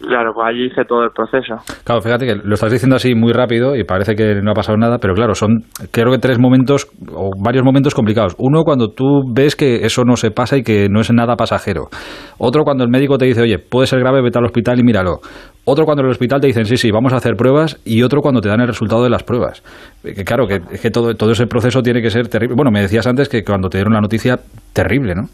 [0.00, 1.56] Claro, pues allí hice todo el proceso.
[1.84, 4.78] Claro, fíjate que lo estás diciendo así muy rápido y parece que no ha pasado
[4.78, 8.36] nada, pero claro, son creo que tres momentos o varios momentos complicados.
[8.38, 11.88] Uno, cuando tú ves que eso no se pasa y que no es nada pasajero.
[12.38, 15.18] Otro, cuando el médico te dice, oye, puede ser grave, vete al hospital y míralo.
[15.64, 17.80] Otro, cuando el hospital te dicen, sí, sí, vamos a hacer pruebas.
[17.84, 19.62] Y otro, cuando te dan el resultado de las pruebas.
[20.02, 22.54] Que claro, que, que todo, todo ese proceso tiene que ser terrible.
[22.54, 24.38] Bueno, me decías antes que cuando te dieron la noticia,
[24.72, 25.24] terrible, ¿no?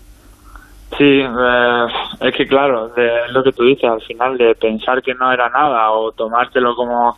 [0.96, 1.86] Sí, eh,
[2.20, 5.48] es que claro, de lo que tú dices, al final de pensar que no era
[5.48, 7.16] nada o tomártelo como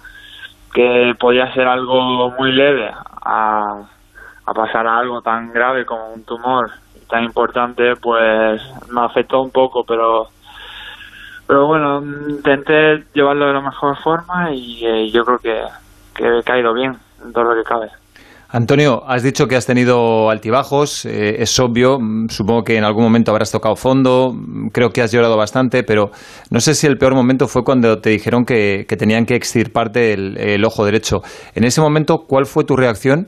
[0.72, 2.90] que podía ser algo muy leve
[3.22, 3.82] a,
[4.46, 6.70] a pasar a algo tan grave como un tumor
[7.08, 10.28] tan importante, pues me afectó un poco, pero
[11.46, 15.62] pero bueno, intenté llevarlo de la mejor forma y eh, yo creo que,
[16.14, 17.88] que he caído bien en todo lo que cabe.
[18.48, 23.02] Antonio, has dicho que has tenido altibajos, eh, es obvio, mm, supongo que en algún
[23.02, 26.10] momento habrás tocado fondo, mm, creo que has llorado bastante, pero
[26.50, 30.64] no sé si el peor momento fue cuando te dijeron que, tenían que extirparte el,
[30.64, 31.22] ojo derecho.
[31.54, 33.26] En ese momento, ¿cuál fue tu reacción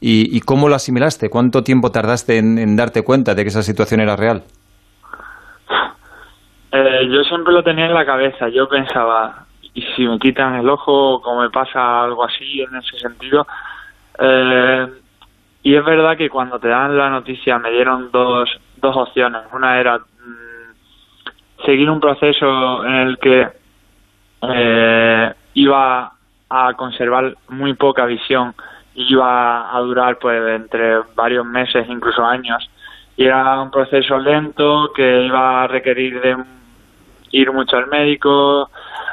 [0.00, 1.28] y, cómo lo asimilaste?
[1.28, 4.42] ¿Cuánto tiempo tardaste en, darte cuenta de que esa situación era real?
[6.72, 10.68] Eh, yo siempre lo tenía en la cabeza, yo pensaba, y si me quitan el
[10.68, 13.44] ojo, como me pasa algo así en ese sentido,
[14.18, 14.88] eh,
[15.62, 19.42] y es verdad que cuando te dan la noticia me dieron dos, dos opciones.
[19.52, 23.48] Una era mm, seguir un proceso en el que
[24.42, 26.12] eh, iba
[26.50, 28.54] a conservar muy poca visión
[28.94, 32.68] y iba a durar pues entre varios meses, incluso años.
[33.16, 36.36] Y era un proceso lento que iba a requerir de
[37.32, 38.70] ir mucho al médico.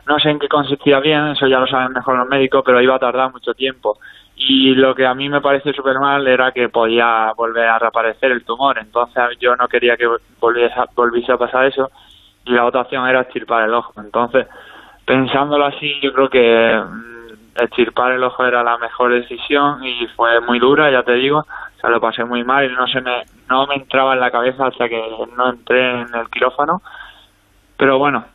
[0.07, 2.95] No sé en qué consistía bien, eso ya lo saben mejor los médicos, pero iba
[2.95, 3.97] a tardar mucho tiempo
[4.47, 8.31] y lo que a mí me parece súper mal era que podía volver a reaparecer
[8.31, 10.07] el tumor, entonces yo no quería que
[10.39, 11.89] volviese a, volviese a pasar eso
[12.45, 14.45] y la otra opción era estirpar el ojo, entonces
[15.03, 20.39] pensándolo así yo creo que mm, estirpar el ojo era la mejor decisión y fue
[20.41, 23.23] muy dura, ya te digo, o sea, lo pasé muy mal y no se me,
[23.49, 25.01] no me entraba en la cabeza hasta que
[25.35, 26.83] no entré en el quirófano,
[27.77, 28.25] pero bueno,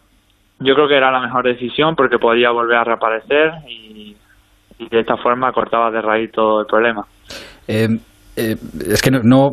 [0.59, 4.10] yo creo que era la mejor decisión porque podía volver a reaparecer y
[4.81, 7.05] y de esta forma cortaba de raíz todo el problema.
[7.69, 7.89] Eh,
[8.37, 8.57] eh,
[8.89, 9.51] es que no,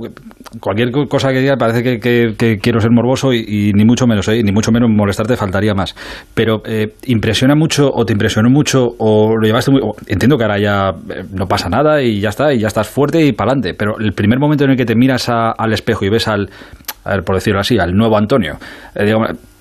[0.61, 4.41] cualquier cosa que diga parece que, quiero ser morboso y, ni mucho menos, ¿eh?
[4.41, 5.93] ni mucho menos molestarte faltaría más.
[6.33, 6.61] Pero
[7.07, 9.81] impresiona mucho o te impresionó mucho o lo llevaste muy...
[10.07, 10.91] entiendo que ahora ya
[11.33, 13.73] no pasa nada y ya está, y ya estás fuerte y para adelante.
[13.77, 16.47] Pero el primer momento en el que te miras al espejo y ves al,
[17.25, 18.53] por decirlo así, al nuevo Antonio,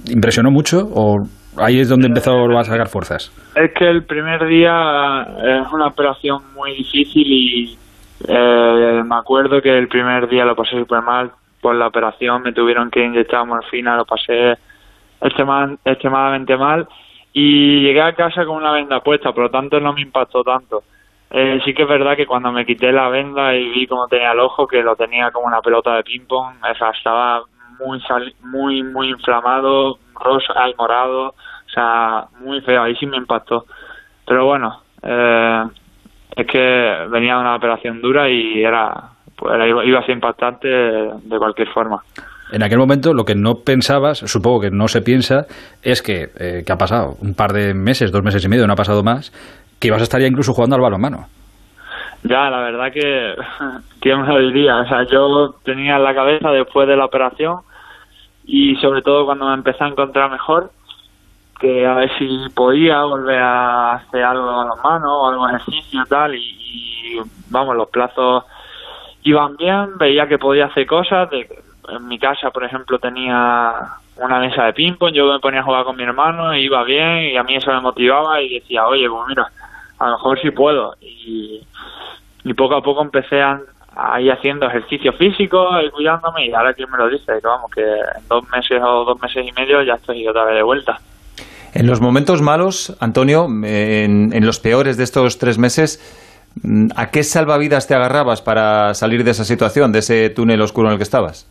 [0.08, 1.16] ¿impresionó mucho o
[1.58, 3.32] ahí es donde empezó a sacar fuerzas.
[3.54, 7.78] Es que el primer día es una operación muy difícil y
[8.28, 11.30] eh, me acuerdo que el primer día lo pasé súper mal
[11.60, 14.56] por la operación, me tuvieron que inyectar morfina, lo pasé
[15.20, 16.86] extremadamente mal
[17.32, 20.82] y llegué a casa con una venda puesta, por lo tanto no me impactó tanto.
[21.30, 24.32] Eh, sí que es verdad que cuando me quité la venda y vi cómo tenía
[24.32, 26.54] el ojo, que lo tenía como una pelota de ping-pong,
[26.96, 27.42] estaba
[27.78, 28.00] muy,
[28.42, 33.64] muy, muy inflamado, rosa y morado, o sea, muy feo, ahí sí me impactó.
[34.26, 35.64] Pero bueno, eh,
[36.36, 38.92] es que venía una operación dura y era,
[39.36, 39.52] pues,
[39.84, 42.02] iba a ser impactante de cualquier forma.
[42.52, 45.46] En aquel momento lo que no pensabas, supongo que no se piensa,
[45.82, 48.76] es que, eh, ha pasado un par de meses, dos meses y medio, no ha
[48.76, 49.32] pasado más,
[49.80, 51.26] que ibas a estar ya incluso jugando al balonmano.
[52.22, 53.34] Ya, la verdad que,
[54.00, 54.76] ¿quién me lo diría?
[54.76, 57.60] O sea, yo tenía en la cabeza después de la operación
[58.46, 60.70] y sobre todo cuando me empecé a encontrar mejor,
[61.58, 66.02] que a ver si podía volver a hacer algo a las manos, o algo ejercicio
[66.02, 67.20] y tal, y,
[67.50, 68.44] vamos, los plazos
[69.22, 73.72] iban bien, veía que podía hacer cosas, en mi casa, por ejemplo, tenía
[74.16, 77.32] una mesa de ping-pong, yo me ponía a jugar con mi hermano, y iba bien,
[77.32, 79.46] y a mí eso me motivaba, y decía, oye, pues mira,
[79.98, 81.64] a lo mejor sí puedo, y
[82.56, 83.60] poco a poco empecé a,
[83.96, 87.82] ahí haciendo ejercicio físico y cuidándome y ahora quien me lo dice, que vamos, que
[87.82, 90.98] en dos meses o dos meses y medio ya estoy otra vez de vuelta.
[91.74, 96.00] En los momentos malos, Antonio, en, los peores de estos tres meses,
[96.96, 100.92] ¿a qué salvavidas te agarrabas para salir de esa situación, de ese túnel oscuro en
[100.92, 101.50] el que estabas?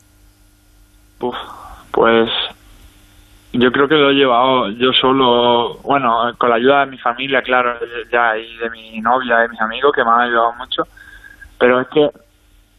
[1.91, 2.29] pues
[3.53, 7.41] yo creo que lo he llevado yo solo, bueno, con la ayuda de mi familia,
[7.41, 7.79] claro,
[8.11, 10.83] ya y de mi novia, de mis amigos, que me han ayudado mucho,
[11.57, 12.09] pero es que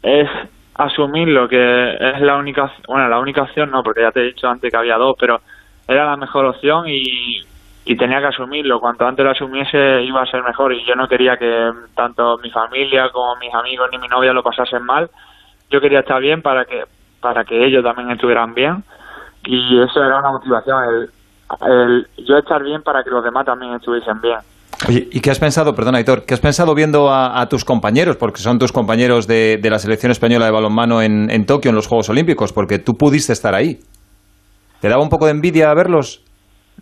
[0.01, 0.29] es
[0.75, 4.25] asumir lo que es la única, bueno, la única opción no, porque ya te he
[4.25, 5.41] dicho antes que había dos, pero
[5.87, 7.05] era la mejor opción y,
[7.97, 8.81] tenía que asumirlo.
[8.81, 12.51] Cuanto antes lo asumiese iba a ser mejor y yo no quería que tanto mi
[12.51, 15.09] familia como mis amigos ni mi novia lo pasasen mal.
[15.69, 16.83] Yo quería estar bien para que
[17.21, 18.83] para que ellos también estuvieran bien
[19.45, 21.09] y eso era una motivación, el,
[21.65, 24.39] el yo estar bien para que los demás también estuviesen bien.
[24.87, 28.39] Oye, ¿y qué has pensado, perdona, Aitor, qué has pensado viendo a, tus compañeros, porque
[28.39, 32.09] son tus compañeros de, la selección española de balonmano en, en, Tokio, en los Juegos
[32.09, 33.79] Olímpicos, porque tú pudiste estar ahí?
[34.79, 36.23] ¿Te daba un poco de envidia verlos?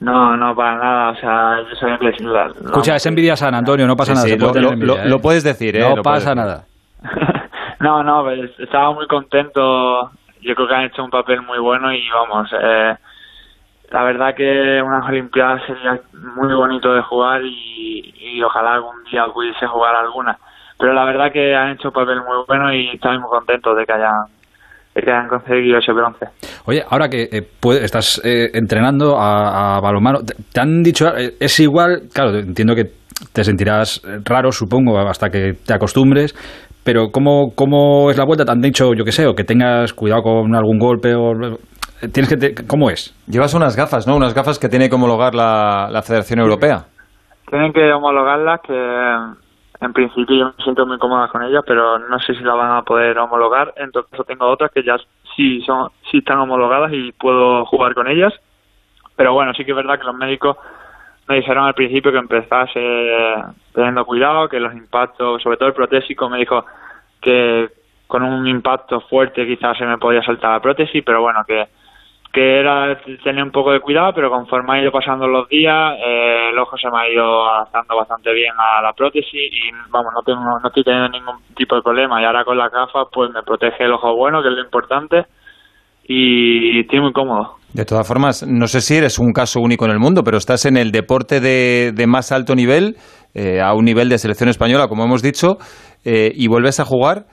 [0.02, 2.10] No, no, para nada, o sea, yo sabía que...
[2.10, 4.28] Escucha, es envidia San Antonio, no pasa nada.
[4.28, 5.20] lo, ¿eh?
[5.22, 5.95] puedes decir, ¿eh?
[5.95, 6.66] No pasa nada.
[7.80, 11.94] no, no, pues, estaba muy contento, yo creo que han hecho un papel muy bueno
[11.94, 12.49] y vamos...
[12.62, 12.95] Eh,
[13.91, 15.99] la verdad que unas Olimpiadas sería
[16.36, 20.38] muy bonito de jugar y, ojalá algún día pudiese jugar alguna.
[20.78, 23.86] Pero la verdad que han hecho un papel muy bueno y estoy muy contento de
[23.86, 24.26] que hayan,
[24.94, 26.26] que hayan conseguido ese bronce.
[26.66, 27.48] Oye, ahora que eh,
[27.82, 30.20] estás eh, entrenando a, a, balonmano,
[30.52, 32.91] ¿te han dicho, eh, es igual, claro, entiendo que
[33.32, 36.36] te sentirás raro, supongo, hasta que te acostumbres,
[36.84, 38.45] pero ¿cómo, ¿cómo es la vuelta?
[38.45, 41.32] ¿Te han dicho, yo qué sé, o que tengas cuidado con algún golpe o...
[42.10, 43.15] Tienes que ¿Cómo es?
[43.27, 44.15] Llevas unas gafas, ¿no?
[44.15, 46.86] Unas gafas que tiene que homologar la, la Federación Europea.
[47.49, 49.15] Tienen que homologarlas, que
[49.82, 52.72] en principio yo me siento muy cómoda con ellas, pero no sé si la van
[52.72, 53.73] a poder homologar.
[53.77, 54.98] En todo caso tengo otras que ya
[55.36, 58.34] sí, son, sí están homologadas y puedo jugar con ellas.
[59.15, 60.57] Pero bueno, sí que es verdad que los médicos
[61.27, 62.80] me dijeron al principio que empezase
[63.73, 66.65] teniendo cuidado, que los impactos, sobre todo el protésico, me dijo
[67.22, 67.69] que
[68.07, 71.68] con un impacto fuerte quizás se me podía saltar la prótesis, pero bueno, que,
[72.36, 76.49] que era tener un poco de cuidado, pero conforme ha ido pasando los días, eh,
[76.52, 80.22] el ojo se me ha ido adaptando bastante bien a la prótesis y vamos, no
[80.22, 83.41] tengo no estoy teniendo ningún tipo de problema y ahora con la gafas pues me
[83.41, 85.24] protege el ojo bueno, que es lo importante
[86.03, 87.56] y estoy muy cómodo.
[87.72, 90.66] De todas formas, no sé si eres un caso único en el mundo, pero estás
[90.66, 92.98] en el deporte de, más alto nivel,
[93.34, 95.57] eh, a un nivel de selección española, como hemos dicho,
[96.03, 97.28] eh, y vuelves a jugar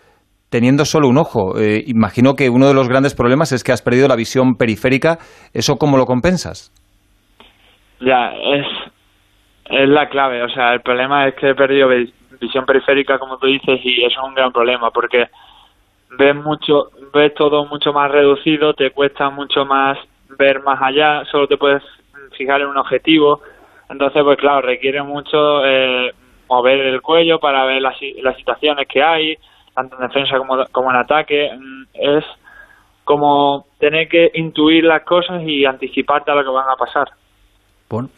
[0.53, 1.59] teniendo solo un ojo.
[1.59, 5.17] Eh, imagino que uno de los grandes problemas es que has perdido la visión periférica.
[5.55, 6.71] ¿Eso cómo lo compensas?
[8.01, 8.67] Ya, es,
[9.71, 10.43] es la clave.
[10.45, 11.89] O sea, el problema es que he perdido
[12.39, 15.25] visión periférica, como tú dices, y eso es un gran problema, porque
[16.19, 19.97] ves mucho, ves todo mucho más reducido, te cuesta mucho más
[20.39, 21.83] ver más allá, solo te puedes
[22.37, 23.41] fijar en un objetivo.
[23.89, 26.13] Entonces, pues claro, requiere mucho eh,
[26.49, 29.37] mover el cuello para ver las, las situaciones que hay,
[29.75, 31.51] tanto en defensa como, como en ataque.
[31.57, 32.25] Mm, es
[33.05, 37.09] como tener que intuir las cosas y anticiparte a lo que van a pasar.
[37.91, 38.09] Bueno,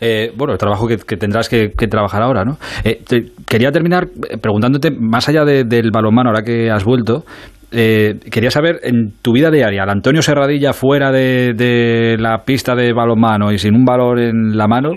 [0.00, 2.56] eh, bueno el trabajo que, tendrás que, trabajar ahora, ¿no?
[2.84, 3.02] Eh,
[3.48, 4.04] quería terminar
[4.40, 7.24] preguntándote, más allá del balonmano, ahora que has vuelto,
[7.72, 12.92] eh, quería saber, en tu vida diaria, el Antonio Serradilla fuera de, la pista de
[12.92, 14.90] balonmano y sin un valor en la mano,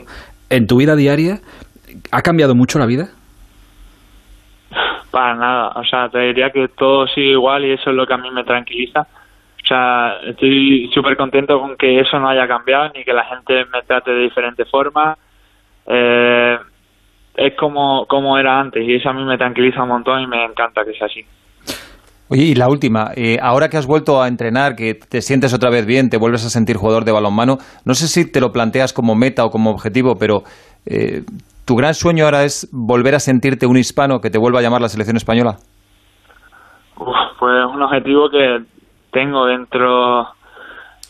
[0.52, 1.39] en tu vida diaria,
[2.11, 3.10] ¿ha cambiado mucho la vida?
[5.11, 8.13] Para nada, o sea, te diría que todo sigue igual y eso es lo que
[8.13, 9.01] a mí me tranquiliza.
[9.01, 13.65] O sea, estoy súper contento con que eso no haya cambiado ni que la gente
[13.65, 15.17] me trate de diferente forma.
[15.85, 16.57] Eh,
[17.35, 20.43] es como, como era antes y eso a mí me tranquiliza un montón y me
[20.43, 21.25] encanta que sea así.
[22.29, 25.69] Oye, y la última, eh, ahora que has vuelto a entrenar, que te sientes otra
[25.69, 28.91] vez bien, te vuelves a sentir jugador de balonmano, no sé si te lo planteas
[28.91, 30.43] como meta o como objetivo, pero
[30.89, 31.23] eh,
[31.65, 34.81] ¿tu gran sueño ahora es volver a sentirte un hispano que te vuelva a llamar
[34.81, 35.57] la selección española?
[37.39, 38.64] pues un objetivo que
[39.11, 40.27] tengo dentro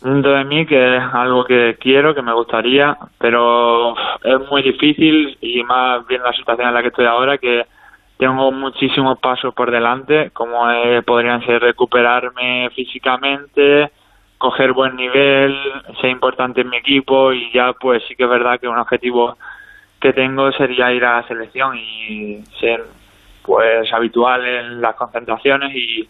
[0.02, 5.38] dentro de mí que es algo que quiero, que me gustaría, pero es muy difícil
[5.41, 7.66] y más bien la situación en la que estoy ahora que
[8.18, 10.62] tengo muchísimos pasos por delante, como
[11.06, 13.91] podrían ser recuperarme físicamente,
[14.38, 15.56] coger buen nivel,
[16.02, 19.38] ser importante en mi equipo y ya pues sí que es verdad que un objetivo
[20.02, 22.84] que tengo sería ir a la selección y ser
[23.44, 26.07] pues habitual en las concentraciones y,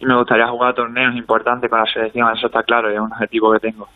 [0.00, 3.58] me gustaría jugar torneos importantes con la selección, eso está claro, es un objetivo que
[3.58, 3.88] tengo.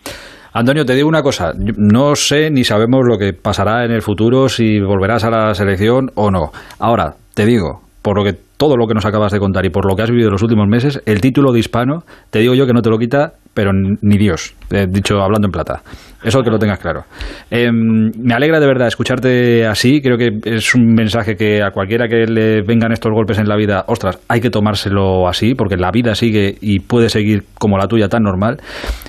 [0.53, 4.49] Antonio, te digo una cosa, no sé ni sabemos lo que pasará en el futuro,
[4.49, 6.51] si volverás a la selección o no.
[6.81, 9.91] Ahora, te digo, por lo que todo lo que nos acabas de contar y por
[9.91, 12.73] lo que has vivido los últimos meses, el título de hispano, te digo yo que
[12.73, 15.83] no te lo quita, pero ni Dios, eh, dicho hablando en plata.
[16.23, 17.03] Eso que lo tengas claro.
[17.51, 22.07] Em, me alegra de verdad escucharte así, creo que es un mensaje que a cualquiera
[22.07, 25.91] que le vengan estos golpes en la vida, ostras, hay que tomárselo así, porque la
[25.91, 28.59] vida sigue y puede seguir como la tuya tan normal.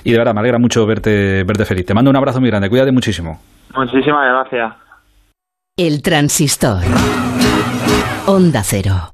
[0.02, 1.86] Y de verdad, me alegra mucho verte, verte feliz.
[1.86, 3.38] Te mando un abrazo muy grande, cuídate muchísimo.
[3.76, 4.74] Muchísimas gracias.
[5.76, 6.82] El transistor.
[8.26, 9.13] Onda Cero.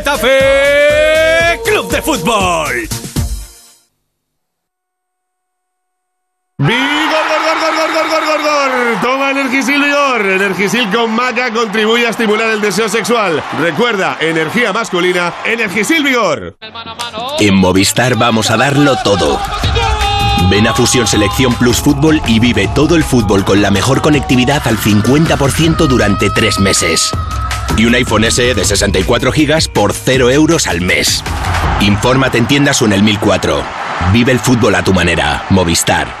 [0.01, 2.89] Getafe Club de Fútbol.
[6.57, 9.01] ¡Vigor, gor, gor, gor, gor, gor, gor, gor!
[9.01, 10.25] Toma Toma Energisil Vigor.
[10.25, 13.43] Energisil con maca contribuye a estimular el deseo sexual.
[13.59, 16.57] Recuerda, energía masculina, Energisil Vigor.
[17.39, 19.39] En Movistar vamos a darlo todo.
[20.49, 24.67] Ven a Fusión Selección Plus Fútbol y vive todo el fútbol con la mejor conectividad
[24.67, 27.11] al 50% durante tres meses.
[27.77, 31.23] Y un iPhone SE de 64 GB por 0 euros al mes.
[31.81, 33.63] Infórmate en tiendas o en el 1004.
[34.13, 35.45] Vive el fútbol a tu manera.
[35.49, 36.20] Movistar.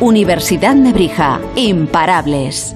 [0.00, 1.40] Universidad Nebrija.
[1.56, 2.75] Imparables.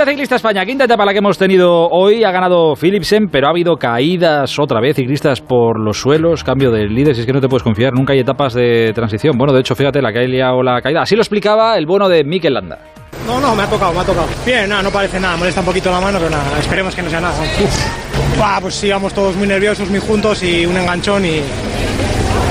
[0.00, 2.24] Vuelta Ciclista España, quinta etapa la que hemos tenido hoy.
[2.24, 6.86] Ha ganado Philipsen, pero ha habido caídas otra vez, ciclistas por los suelos, cambio de
[6.86, 7.18] líderes.
[7.18, 9.36] Es que no te puedes confiar, nunca hay etapas de transición.
[9.36, 11.02] Bueno, de hecho, fíjate la caída o la caída.
[11.02, 12.78] Así lo explicaba el bueno de Mikel Landa.
[13.26, 14.26] No, no, me ha tocado, me ha tocado.
[14.46, 17.10] Bien, nada, no parece nada, molesta un poquito la mano, pero nada, esperemos que no
[17.10, 17.34] sea nada.
[17.38, 18.62] Uf.
[18.62, 21.42] pues sí, vamos todos muy nerviosos, muy juntos y un enganchón y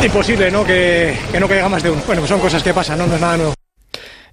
[0.05, 0.63] imposible, ¿no?
[0.63, 2.01] Que, que no caiga más de uno.
[2.05, 3.07] Bueno, pues son cosas que pasan, ¿no?
[3.07, 3.58] No es nada nuevo.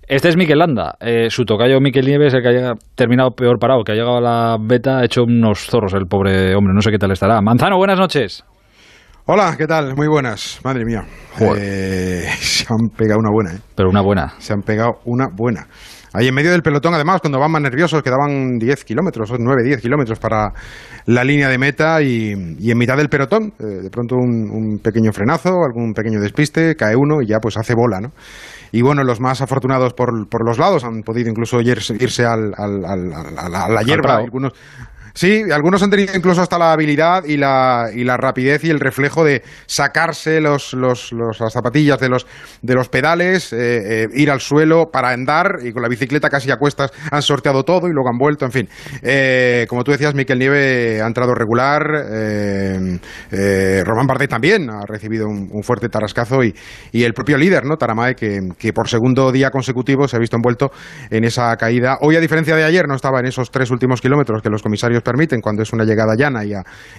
[0.09, 0.95] Este es Mikel Landa.
[1.01, 4.21] Eh, su tocayo Mikel Nieves, el que ha terminado peor parado, que ha llegado a
[4.21, 6.73] la beta, ha hecho unos zorros el pobre hombre.
[6.73, 7.41] No sé qué tal estará.
[7.41, 8.45] Manzano, buenas noches.
[9.25, 9.97] Hola, ¿qué tal?
[9.97, 10.61] Muy buenas.
[10.63, 11.03] Madre mía.
[11.59, 13.61] Eh, se han pegado una buena, ¿eh?
[13.75, 14.35] Pero una buena.
[14.39, 15.67] Se han pegado una buena.
[16.13, 19.83] Ahí en medio del pelotón, además, cuando van más nerviosos, quedaban 10 kilómetros, 9, 10
[19.83, 20.53] kilómetros para
[21.07, 25.13] la línea de meta y, en mitad del pelotón, eh, de pronto un, un, pequeño
[25.13, 28.13] frenazo, algún pequeño despiste, cae uno y ya pues hace bola, ¿no?
[28.77, 32.85] Y bueno, los más afortunados por, por los lados han podido incluso irse, al, al,
[32.85, 34.53] a la hierba, algunos
[35.17, 38.79] Sí, algunos han tenido incluso hasta la habilidad y la, y la rapidez y el
[38.79, 42.27] reflejo de sacarse los, los, las zapatillas de los,
[42.61, 46.51] de los pedales, eh, eh, ir al suelo para andar y con la bicicleta casi
[46.51, 48.69] a cuestas han sorteado todo y luego han vuelto, en fin.
[49.03, 51.87] Eh, como tú decías, Miquel Nieve ha entrado regular,
[53.87, 56.55] Román Bardet también ha recibido un, fuerte tarascazo y,
[56.93, 57.79] y, el propio líder, ¿no?
[57.79, 60.71] Taramae, que, que por segundo día consecutivo se ha visto envuelto
[61.09, 61.97] en esa caída.
[62.03, 65.06] Hoy, a diferencia de ayer, no estaba en esos tres últimos kilómetros que los comisarios
[65.07, 66.53] permiten cuando es una llegada llana y,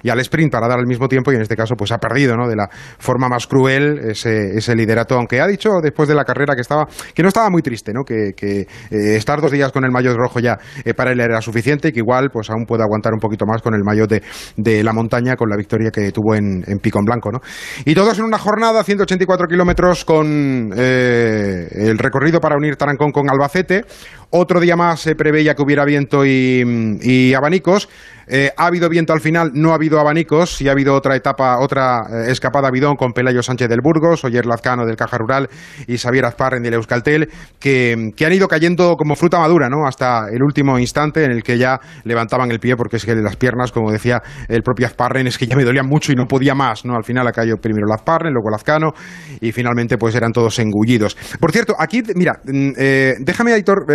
[0.09, 2.47] al sprint para dar al mismo tiempo y en este caso pues ha perdido ¿no?
[2.47, 6.61] de la forma más cruel ese, liderato, aunque ha dicho después de la carrera que
[6.61, 8.03] estaba que no estaba muy triste, ¿no?
[8.03, 11.89] que, eh, estar dos días con el maillot rojo ya eh, para él era suficiente
[11.89, 14.09] y que igual pues aún puede aguantar un poquito más con el maillot
[14.55, 17.31] de, la montaña con la victoria que tuvo en, en Pico en Blanco.
[17.31, 17.39] ¿no?
[17.85, 23.29] Y todos en una jornada, 184 kilómetros con eh, el recorrido para unir Tarancón con
[23.29, 23.83] Albacete.
[24.29, 27.89] Otro día más se preveía que hubiera viento y abanicos.
[28.29, 31.59] Eh, ha habido viento al final, no ha habido abanicos y ha habido otra etapa,
[31.59, 35.47] otra eh, escapada bidón con Pelayo Sánchez del Burgos, Oyer Lazcano del Caja Rural
[35.87, 39.87] y Xavier Azparren del Euskaltel, que, que, han ido cayendo como fruta madura, ¿no?
[39.87, 43.37] Hasta el último instante en el que ya levantaban el pie, porque es que las
[43.37, 46.53] piernas, como decía el propio Azparren, es que ya me dolían mucho y no podía
[46.53, 46.95] más, ¿no?
[46.95, 48.91] Al final ha caído primero Lazparren, luego Lazcano
[49.39, 51.15] y finalmente pues eran todos engullidos.
[51.39, 53.85] Por cierto, aquí, mira, mm, eh, déjame, Aitor,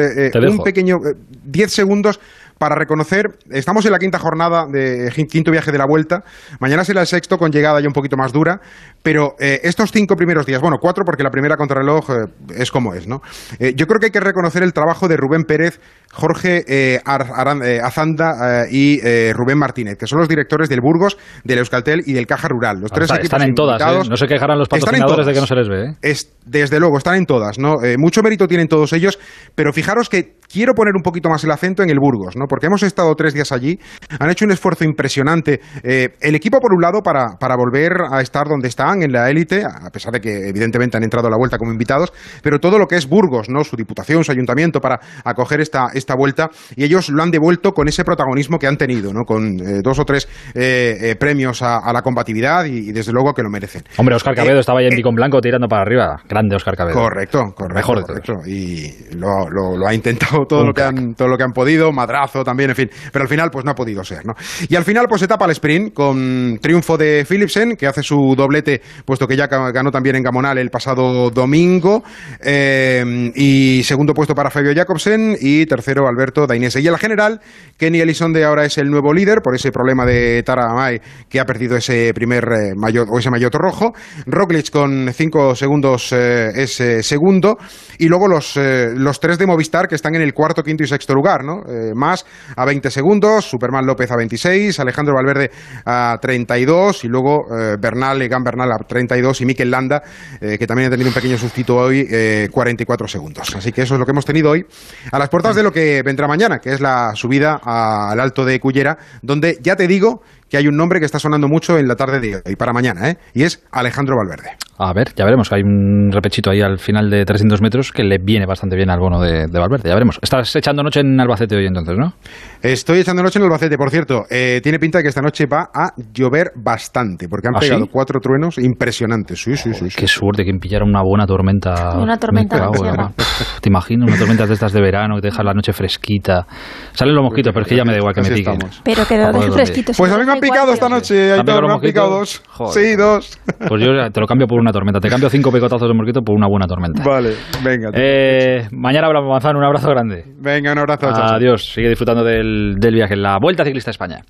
[0.48, 0.96] un pequeño
[1.44, 2.18] 10 segundos
[2.62, 6.22] para reconocer, estamos en la quinta jornada de quinto viaje de la vuelta,
[6.60, 8.60] mañana será el sexto con llegada ya un poquito más dura,
[9.02, 12.14] pero eh, estos cinco primeros días, bueno, cuatro porque la primera contrarreloj eh,
[12.56, 13.20] es como es, ¿no?
[13.58, 15.80] Eh, yo creo que hay que reconocer el trabajo de Rubén Pérez,
[16.12, 19.00] Jorge Azanda y
[19.32, 22.80] Rubén Martínez, que son los directores del Burgos, del Euskaltel y del Caja Rural.
[22.80, 25.54] Los tres equipos están en todas, no se quejarán los patrocinadores de que no se
[25.54, 25.94] les ve.
[26.02, 27.76] Es, desde luego, están en todas, ¿no?
[27.98, 29.18] mucho mérito tienen todos ellos,
[29.54, 32.46] pero fijaros que quiero poner un poquito más el acento en el Burgos, ¿no?
[32.46, 33.78] Porque hemos estado tres días allí,
[34.18, 35.60] han hecho un esfuerzo impresionante.
[35.82, 39.62] el equipo, por un lado, para, para volver a estar donde está en la élite,
[39.64, 42.12] a pesar de que evidentemente han entrado a la vuelta como invitados,
[42.42, 43.64] pero todo lo que es Burgos, ¿no?
[43.64, 47.88] su diputación, su ayuntamiento, para acoger esta, esta vuelta y ellos lo han devuelto con
[47.88, 49.24] ese protagonismo que han tenido, ¿no?
[49.24, 53.12] con eh, dos o tres eh, eh, premios a, a la combatividad y, y desde
[53.12, 53.82] luego que lo merecen.
[53.96, 56.16] Hombre, Oscar Cabedo estaba ahí en Picón Blanco tirando para arriba.
[56.28, 56.94] Grande Oscar Cabedo.
[56.98, 58.32] Correcto, correcto, Mejor de correcto.
[58.46, 61.92] Y lo, lo- lo ha intentado todo lo, que han, todo lo que han podido,
[61.92, 62.90] madrazo también, en fin.
[63.12, 64.32] Pero al final, pues no ha podido ser, ¿no?
[64.68, 68.80] Y al final, pues etapa al sprint, con triunfo de Philipsen, que hace su doblete,
[69.04, 72.02] puesto que ya ganó también en Gamonal el pasado domingo.
[72.42, 76.80] eh, y segundo puesto para Fabio Jacobsen y tercero Alberto Dainese.
[76.80, 77.40] Y en la general,
[77.76, 81.44] Kenny Elizonde ahora es el nuevo líder por ese problema de Tara Amay, que ha
[81.44, 83.92] perdido ese primer eh, maillot, o ese maillot rojo.
[84.26, 87.58] Roglic con cinco segundos eh, es eh, segundo.
[87.98, 90.86] Y luego los, eh, los tres de Movistar que están en el cuarto, quinto y
[90.86, 91.62] sexto lugar, ¿no?
[91.94, 92.24] Más
[92.56, 95.50] a 20 segundos, Superman López a 26, Alejandro Valverde
[95.84, 97.46] a 32 y luego
[97.78, 100.02] Bernal, Egan Bernal a 32 y Mikel Landa,
[100.40, 103.54] que también ha tenido un pequeño sustituto hoy, eh, 44 segundos.
[103.54, 104.64] Así que eso es lo que hemos tenido hoy
[105.10, 108.60] a las puertas de lo que vendrá mañana, que es la subida al Alto de
[108.60, 111.96] Cullera, donde ya te digo que hay un nombre que está sonando mucho en la
[111.96, 113.18] tarde de hoy, para mañana, ¿eh?
[113.32, 114.56] y es Alejandro Valverde.
[114.84, 115.52] A ver, ya veremos.
[115.52, 118.98] Hay un repechito ahí al final de 300 metros que le viene bastante bien al
[118.98, 119.88] bono de, de Valverde.
[119.88, 120.18] Ya veremos.
[120.20, 122.14] Estás echando noche en Albacete hoy entonces, ¿no?
[122.60, 124.24] Estoy echando noche en Albacete, por cierto.
[124.28, 127.68] Eh, tiene pinta de que esta noche va a llover bastante, porque han ¿Ah, sí?
[127.68, 129.40] pegado cuatro truenos impresionantes.
[129.40, 129.88] Sí, sí, sí.
[129.88, 129.96] sí.
[129.96, 131.96] Qué suerte que pillara una buena tormenta.
[131.98, 133.12] Una tormenta Me cago.
[133.60, 136.44] Te imagino una tormenta de estas de verano que te deja la noche fresquita.
[136.92, 138.54] Salen los mosquitos, pero es que ya me da igual que me piquen.
[138.54, 138.80] estamos.
[138.82, 139.52] Pero que lo ¿dónde?
[139.52, 139.92] fresquito.
[139.96, 141.14] Pues a mí me han picado esta noche.
[141.14, 142.42] ¿Te han picado me los han picado mosquitos?
[142.42, 142.56] dos.
[142.72, 142.84] Joder.
[142.90, 143.38] Sí, dos.
[143.68, 145.00] Pues yo te lo cambio por una tormenta.
[145.00, 147.02] Te cambio cinco picotazos de mosquito por una buena tormenta.
[147.04, 147.90] Vale, venga.
[147.94, 149.58] Eh, mañana hablamos, Manzano.
[149.58, 150.24] Un abrazo grande.
[150.38, 151.08] Venga, un abrazo.
[151.08, 151.72] Adiós.
[151.72, 154.22] Sigue disfrutando del, del viaje en la Vuelta Ciclista a España.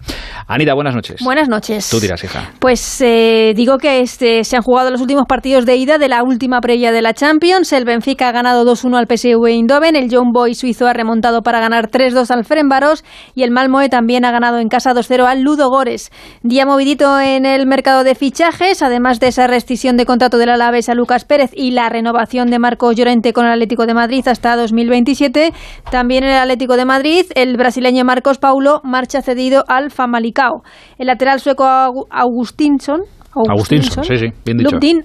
[0.47, 1.21] Anita, buenas noches.
[1.23, 1.89] Buenas noches.
[1.89, 2.51] Tú dirás, hija.
[2.59, 6.23] Pues eh, digo que este, se han jugado los últimos partidos de ida de la
[6.23, 7.73] última previa de la Champions.
[7.73, 9.97] El Benfica ha ganado 2-1 al PSV Eindhoven.
[9.97, 13.05] El John Boy suizo ha remontado para ganar 3-2 al Ferenbaros.
[13.35, 16.11] Y el Malmoe también ha ganado en casa 2-0 al Ludo Gores.
[16.43, 20.89] Día movidito en el mercado de fichajes, además de esa rescisión de contrato del Alavés
[20.89, 24.55] a Lucas Pérez y la renovación de Marco Llorente con el Atlético de Madrid hasta
[24.55, 25.53] 2027.
[25.91, 30.63] También en el Atlético de Madrid, el brasileño Marcos Paulo marcha cedido al Famalicao.
[30.97, 33.01] El lateral sueco Agu- Augustinsson.
[33.35, 34.73] Agustinson, sí, sí, bien dicho.
[34.73, 35.05] Luptin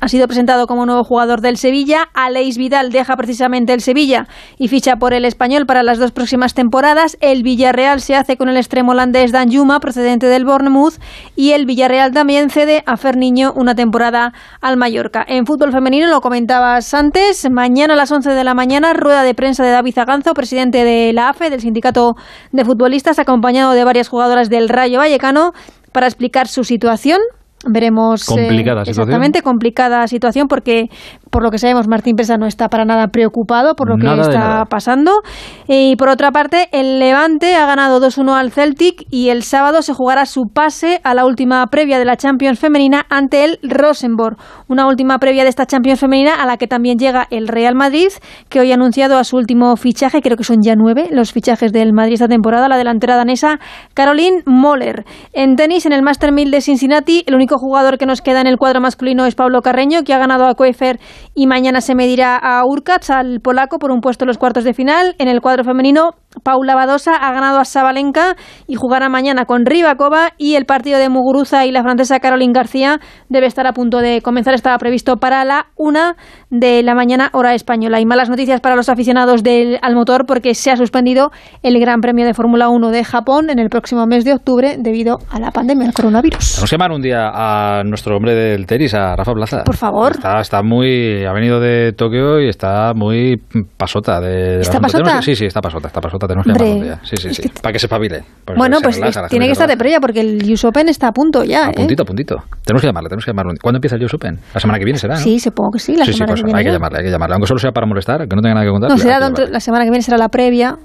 [0.00, 2.08] ha sido presentado como nuevo jugador del Sevilla.
[2.14, 4.26] Aleix Vidal deja precisamente el Sevilla
[4.58, 7.16] y ficha por el español para las dos próximas temporadas.
[7.20, 10.94] El Villarreal se hace con el extremo holandés Dan Juma, procedente del Bournemouth.
[11.36, 15.24] Y el Villarreal también cede a Ferniño una temporada al Mallorca.
[15.26, 19.34] En fútbol femenino, lo comentabas antes, mañana a las 11 de la mañana, rueda de
[19.34, 22.14] prensa de David Zaganzo, presidente de la AFE, del Sindicato
[22.52, 25.52] de Futbolistas, acompañado de varias jugadoras del Rayo Vallecano,
[25.92, 27.18] para explicar su situación.
[27.66, 28.22] Veremos.
[28.28, 29.08] eh, Complicada situación.
[29.08, 30.90] Exactamente, complicada situación porque,
[31.30, 34.22] por lo que sabemos, Martín Presa no está para nada preocupado por lo que Nada
[34.22, 35.22] está pasando.
[35.66, 39.92] Y por otra parte, el Levante ha ganado 2-1 al Celtic y el sábado se
[39.92, 44.36] jugará su pase a la última previa de la Champions femenina ante el Rosenborg.
[44.68, 48.08] Una última previa de esta Champions femenina a la que también llega el Real Madrid,
[48.48, 51.72] que hoy ha anunciado a su último fichaje, creo que son ya nueve los fichajes
[51.72, 53.58] del Madrid esta temporada, la delantera danesa
[53.94, 55.04] Caroline Moller.
[55.32, 58.46] En tenis, en el Master 1000 de Cincinnati, el único jugador que nos queda en
[58.46, 60.98] el cuadro masculino es Pablo Carreño, que ha ganado a Koefer
[61.38, 64.74] y mañana se medirá a Urkacz, al polaco, por un puesto en los cuartos de
[64.74, 65.14] final.
[65.20, 66.10] En el cuadro femenino,
[66.42, 68.36] Paula Badosa ha ganado a Sabalenka
[68.66, 73.00] y jugará mañana con Ribakova y el partido de Muguruza y la francesa Caroline García
[73.28, 74.54] debe estar a punto de comenzar.
[74.54, 76.16] Estaba previsto para la una
[76.50, 78.00] de la mañana hora española.
[78.00, 81.30] Y malas noticias para los aficionados del, al motor porque se ha suspendido
[81.62, 85.18] el Gran Premio de Fórmula 1 de Japón en el próximo mes de octubre debido
[85.30, 86.52] a la pandemia del coronavirus.
[86.52, 89.64] Tenemos que llamar un día a nuestro hombre del tenis, a Rafa Plaza.
[89.64, 90.12] Por favor.
[90.12, 91.24] Está, está muy.
[91.24, 93.40] Ha venido de Tokio y está muy
[93.76, 94.20] pasota.
[94.20, 95.22] De, ¿Está pasota?
[95.22, 96.26] sí, sí, está pasota, está pasota.
[96.28, 97.00] Tenemos que llamarlo un día.
[97.02, 97.50] Sí, sí, sí.
[97.62, 98.22] Para que se pabile.
[98.44, 100.88] porque bueno, se pues relaja, la tiene que estar de previa porque el US Open
[100.88, 101.66] está a punto ya.
[101.66, 101.74] A ¿eh?
[101.74, 102.36] puntito, a puntito.
[102.64, 103.56] Tenemos que llamarle, tenemos que día.
[103.60, 104.38] ¿Cuándo empieza el US Open?
[104.54, 105.20] La semana que viene será, ¿no?
[105.20, 106.58] Sí, supongo que sí, la sí, sí, semana pues que viene.
[106.58, 106.74] hay que ya.
[106.74, 107.34] llamarle, hay que llamarle.
[107.34, 108.90] Aunque solo sea para molestar, que no tenga nada que contar.
[108.90, 110.76] No, será que dentro- la semana que viene será la previa.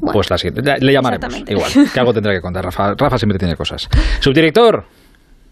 [0.00, 0.62] Pues la siguiente.
[0.80, 1.42] Le, llamaremos.
[1.48, 1.70] Igual.
[1.92, 2.64] Que algo tendrá que contar.
[2.64, 3.88] Rafa, Rafa siempre tiene cosas.
[4.20, 4.84] Subdirector.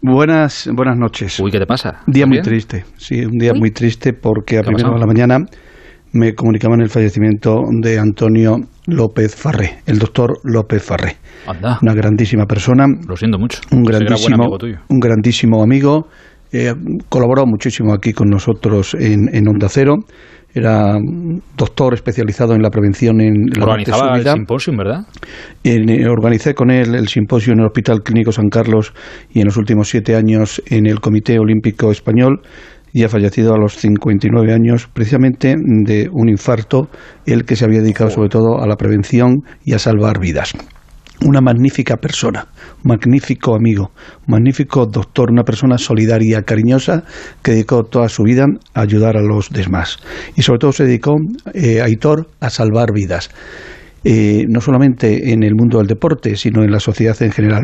[0.01, 1.39] Buenas, buenas noches.
[1.39, 2.01] Uy, ¿qué te pasa?
[2.05, 2.43] Día muy ¿Bien?
[2.43, 3.59] triste, sí, un día Uy.
[3.59, 5.45] muy triste porque a ¿Qué ha primera hora de la mañana
[6.13, 8.57] me comunicaban el fallecimiento de Antonio
[8.87, 11.17] López Farré, el doctor López Farré.
[11.47, 11.79] Anda.
[11.81, 12.85] Una grandísima persona.
[13.07, 13.59] Lo siento mucho.
[13.71, 14.77] Un grandísimo, amigo tuyo.
[14.89, 16.07] un grandísimo amigo.
[16.53, 16.73] eh,
[17.09, 19.95] colaboró muchísimo aquí con nosotros en, en Onda Cero.
[20.53, 20.95] Era
[21.57, 25.01] doctor especializado en la prevención en la Organizaba el simposium, ¿verdad?
[25.63, 28.93] En- eh, organicé con él el simposio en el Hospital Clínico San Carlos
[29.31, 32.39] y en los últimos siete años en el Comité Olímpico Español
[32.97, 36.89] y ha fallecido a los 59 años precisamente de un infarto,
[37.27, 40.55] el que se había dedicado sobre todo a la prevención y a salvar vidas
[41.25, 42.45] una magnífica persona,
[42.83, 43.91] magnífico amigo,
[44.27, 47.03] magnífico doctor, una persona solidaria, cariñosa,
[47.43, 48.45] que dedicó toda su vida
[48.75, 49.97] a ayudar a los demás.
[50.35, 51.15] Y sobre todo se dedicó,
[51.55, 53.31] eh, Aitor, a salvar vidas.
[54.03, 57.63] Eh, no solamente en el mundo del deporte, sino en la sociedad en general.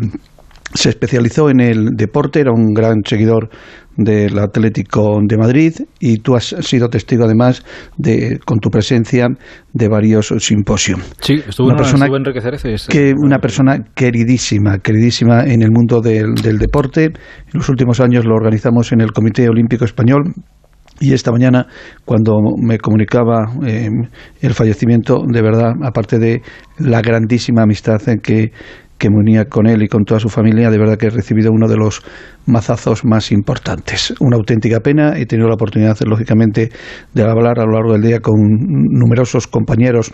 [0.74, 3.48] Se especializó en el deporte, era un gran seguidor
[3.96, 7.64] del Atlético de Madrid y tú has sido testigo además
[7.96, 9.28] de con tu presencia
[9.72, 10.98] de varios simposios.
[11.20, 12.08] Sí, estuvo una persona
[12.88, 17.04] que una persona queridísima, queridísima en el mundo del, deporte.
[17.04, 17.12] En
[17.54, 20.34] los últimos años lo organizamos en el Comité Olímpico Español
[21.00, 21.66] y esta mañana,
[22.04, 23.88] cuando me comunicaba eh,
[24.40, 26.40] el fallecimiento, de verdad, aparte de
[26.78, 28.52] la grandísima amistad en que
[29.04, 31.52] que me unía con él y con toda su familia, de verdad que he recibido
[31.52, 32.00] uno de los
[32.46, 34.14] mazazos más importantes.
[34.18, 35.18] Una auténtica pena.
[35.18, 36.70] He tenido la oportunidad, lógicamente,
[37.12, 40.10] de hablar a lo largo del día con numerosos compañeros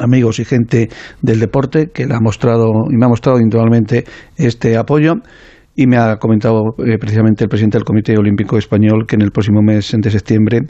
[0.00, 0.88] amigos y gente
[1.22, 4.04] del deporte que le ha mostrado y me ha mostrado individualmente
[4.36, 5.14] este apoyo
[5.76, 9.30] y me ha comentado eh, precisamente el presidente del Comité Olímpico Español que en el
[9.30, 10.62] próximo mes de septiembre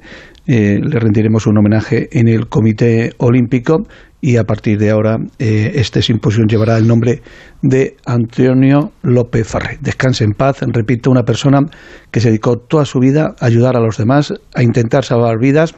[0.46, 3.84] eh, le rendiremos un homenaje en el Comité Olímpico
[4.20, 7.22] y a partir de ahora eh, este simposio llevará el nombre
[7.62, 9.78] de Antonio López Farré.
[9.80, 11.60] Descanse en paz, repito, una persona
[12.10, 15.74] que se dedicó toda su vida a ayudar a los demás, a intentar salvar vidas,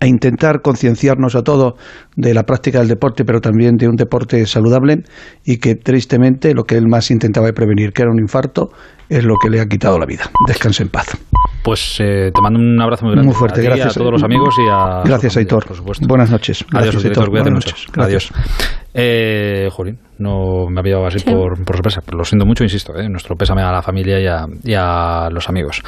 [0.00, 1.76] a intentar concienciarnos a todo
[2.16, 5.04] de la práctica del deporte, pero también de un deporte saludable
[5.44, 8.70] y que tristemente lo que él más intentaba prevenir, que era un infarto,
[9.08, 10.24] es lo que le ha quitado la vida.
[10.48, 11.16] Descanse en paz.
[11.62, 13.28] Pues eh, te mando un abrazo muy grande.
[13.28, 15.02] Muy fuerte, gracias a todos los amigos y a.
[15.04, 15.64] Gracias, Aitor.
[15.66, 16.06] Por supuesto.
[16.08, 16.64] Buenas noches.
[16.72, 17.30] Adiós, gracias, Aitor.
[17.30, 17.76] Cuídate Buenas mucho.
[17.76, 17.92] Noches.
[17.92, 18.30] Gracias.
[18.32, 18.82] Adiós.
[18.94, 22.00] Eh, Jolín, no me había dado así por, sorpresa.
[22.14, 22.94] Lo siento mucho, insisto.
[22.94, 25.82] Eh, nuestro pésame a la familia y a, los amigos.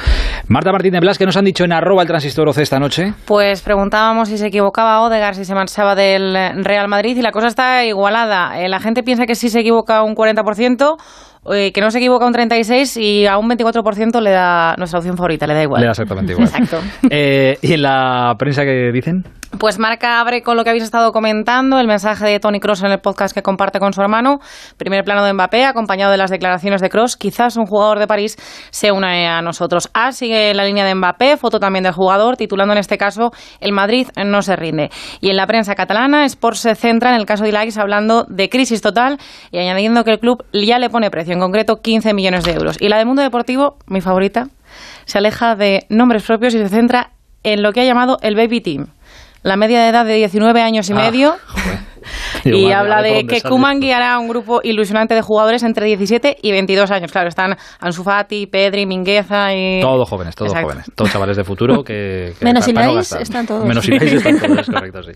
[0.47, 3.13] Marta Martínez Blas, ¿qué nos han dicho en arroba el transistor OC esta noche?
[3.25, 7.47] Pues preguntábamos si se equivocaba Odegar, si se marchaba del Real Madrid y la cosa
[7.47, 8.59] está igualada.
[8.59, 10.95] Eh, la gente piensa que sí se equivoca un 40%
[11.53, 15.15] eh, que no se equivoca un 36 y a un 24% le da nuestra opción
[15.15, 15.81] favorita, le da igual.
[15.81, 16.47] Le da exactamente igual.
[16.53, 16.79] Exacto.
[17.09, 19.23] Eh, ¿Y en la prensa qué dicen?
[19.59, 22.91] Pues Marca abre con lo que habéis estado comentando, el mensaje de Tony Cross en
[22.91, 24.39] el podcast que comparte con su hermano.
[24.77, 27.15] Primer plano de Mbappé, acompañado de las declaraciones de Cross.
[27.15, 28.37] Quizás un jugador de París
[28.71, 29.89] se une a nosotros.
[29.93, 33.71] A sigue la línea de Mbappé, foto también del jugador, titulando en este caso El
[33.71, 34.89] Madrid no se rinde.
[35.21, 38.49] Y en la prensa catalana, Sport se centra en el caso de Ilaix hablando de
[38.49, 39.19] crisis total
[39.51, 42.77] y añadiendo que el club ya le pone precio, en concreto 15 millones de euros.
[42.81, 44.47] Y la de Mundo Deportivo, mi favorita,
[45.05, 47.11] se aleja de nombres propios y se centra
[47.43, 48.87] en lo que ha llamado el Baby Team
[49.45, 51.35] la media de edad de 19 años y ah, medio.
[52.43, 56.51] y habla de que Kuman guiará a un grupo ilusionante de jugadores entre 17 y
[56.51, 57.11] 22 años.
[57.11, 59.81] Claro, están Ansu Fati, Pedri, Mingueza y...
[59.81, 60.85] Todos jóvenes, todos jóvenes.
[60.95, 62.33] Todos chavales de futuro que...
[62.41, 63.65] Menos Ilais, están todos.
[63.65, 65.11] Menos Ilais están todos, es correcto, sí.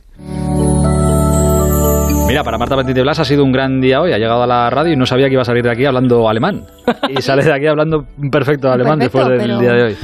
[2.30, 4.14] Mira, para Marta Martín de Blas ha sido un gran día hoy.
[4.14, 6.30] Ha llegado a la radio y no sabía que iba a salir de aquí hablando
[6.30, 6.62] alemán.
[7.10, 9.98] Y sale de aquí hablando perfecto alemán después del día de hoy.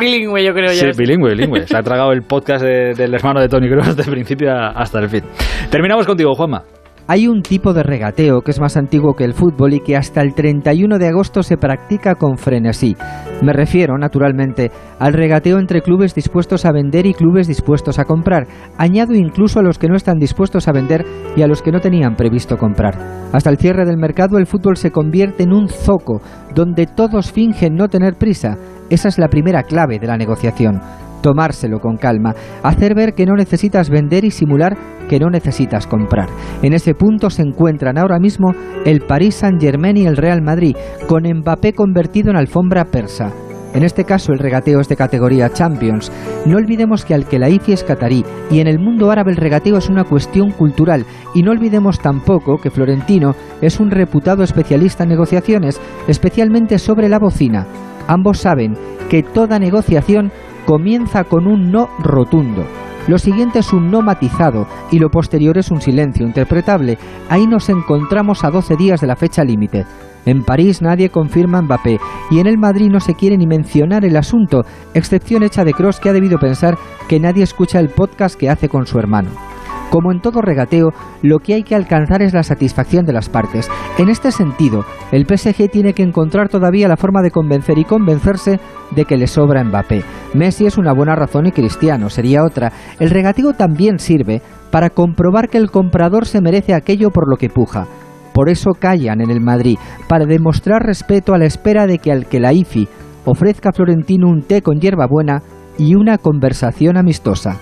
[0.00, 0.92] Bilingüe, yo creo ya.
[0.92, 1.66] Sí, bilingüe, bilingüe.
[1.66, 5.24] Se ha tragado el podcast del hermano de Tony Kroos de principio hasta el fin.
[5.70, 6.62] Terminamos contigo, Juanma.
[7.12, 10.22] Hay un tipo de regateo que es más antiguo que el fútbol y que hasta
[10.22, 12.96] el 31 de agosto se practica con frenesí.
[13.42, 14.70] Me refiero, naturalmente,
[15.00, 18.46] al regateo entre clubes dispuestos a vender y clubes dispuestos a comprar.
[18.78, 21.04] Añado incluso a los que no están dispuestos a vender
[21.34, 22.96] y a los que no tenían previsto comprar.
[23.32, 26.22] Hasta el cierre del mercado el fútbol se convierte en un zoco
[26.54, 28.56] donde todos fingen no tener prisa.
[28.88, 30.80] Esa es la primera clave de la negociación
[31.20, 34.76] tomárselo con calma, hacer ver que no necesitas vender y simular
[35.10, 36.28] que no necesitas comprar.
[36.62, 38.54] En ese punto se encuentran ahora mismo
[38.84, 40.76] el Paris Saint-Germain y el Real Madrid,
[41.08, 43.32] con Mbappé convertido en alfombra persa.
[43.74, 46.12] En este caso el regateo es de categoría Champions.
[46.46, 49.36] No olvidemos que al que la IFI es catarí y en el mundo árabe el
[49.36, 51.04] regateo es una cuestión cultural
[51.34, 57.18] y no olvidemos tampoco que Florentino es un reputado especialista en negociaciones, especialmente sobre la
[57.18, 57.66] bocina.
[58.06, 58.76] Ambos saben
[59.08, 60.30] que toda negociación
[60.66, 62.64] comienza con un no rotundo.
[63.10, 66.96] Lo siguiente es un no matizado y lo posterior es un silencio interpretable.
[67.28, 69.84] Ahí nos encontramos a 12 días de la fecha límite.
[70.26, 71.98] En París nadie confirma Mbappé
[72.30, 74.64] y en el Madrid no se quiere ni mencionar el asunto,
[74.94, 76.78] excepción hecha de Cross que ha debido pensar
[77.08, 79.30] que nadie escucha el podcast que hace con su hermano.
[79.90, 80.92] Como en todo regateo,
[81.22, 83.68] lo que hay que alcanzar es la satisfacción de las partes.
[83.98, 88.60] En este sentido, el PSG tiene que encontrar todavía la forma de convencer y convencerse
[88.94, 90.04] de que le sobra Mbappé.
[90.34, 92.72] Messi es una buena razón y Cristiano sería otra.
[93.00, 94.40] El regateo también sirve
[94.70, 97.86] para comprobar que el comprador se merece aquello por lo que puja.
[98.32, 99.76] Por eso callan en el Madrid,
[100.08, 102.88] para demostrar respeto a la espera de que al que la IFI
[103.24, 105.42] ofrezca a Florentino un té con hierbabuena
[105.78, 107.56] y una conversación amistosa.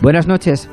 [0.00, 0.70] Buenas noches.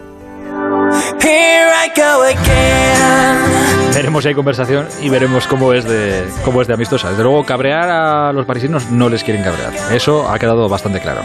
[3.93, 7.09] Veremos si hay conversación y veremos cómo es de cómo es de amistosa.
[7.09, 9.73] Desde luego, cabrear a los parisinos no les quieren cabrear.
[9.93, 11.21] Eso ha quedado bastante claro.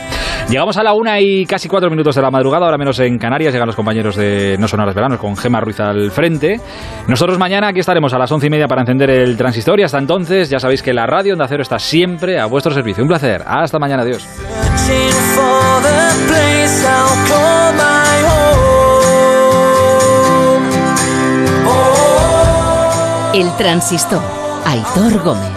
[0.48, 3.52] Llegamos a la una y casi cuatro minutos de la madrugada, ahora menos en Canarias.
[3.52, 6.60] Llegan los compañeros de No Sonoras Veranos con Gema Ruiz al frente.
[7.06, 9.98] Nosotros mañana aquí estaremos a las once y media para encender el transistor y hasta
[9.98, 13.02] entonces ya sabéis que la radio Onda Cero está siempre a vuestro servicio.
[13.02, 13.42] Un placer.
[13.46, 14.02] Hasta mañana.
[14.02, 14.26] Adiós.
[23.36, 24.22] El Transistor.
[24.64, 25.52] Aitor Gómez.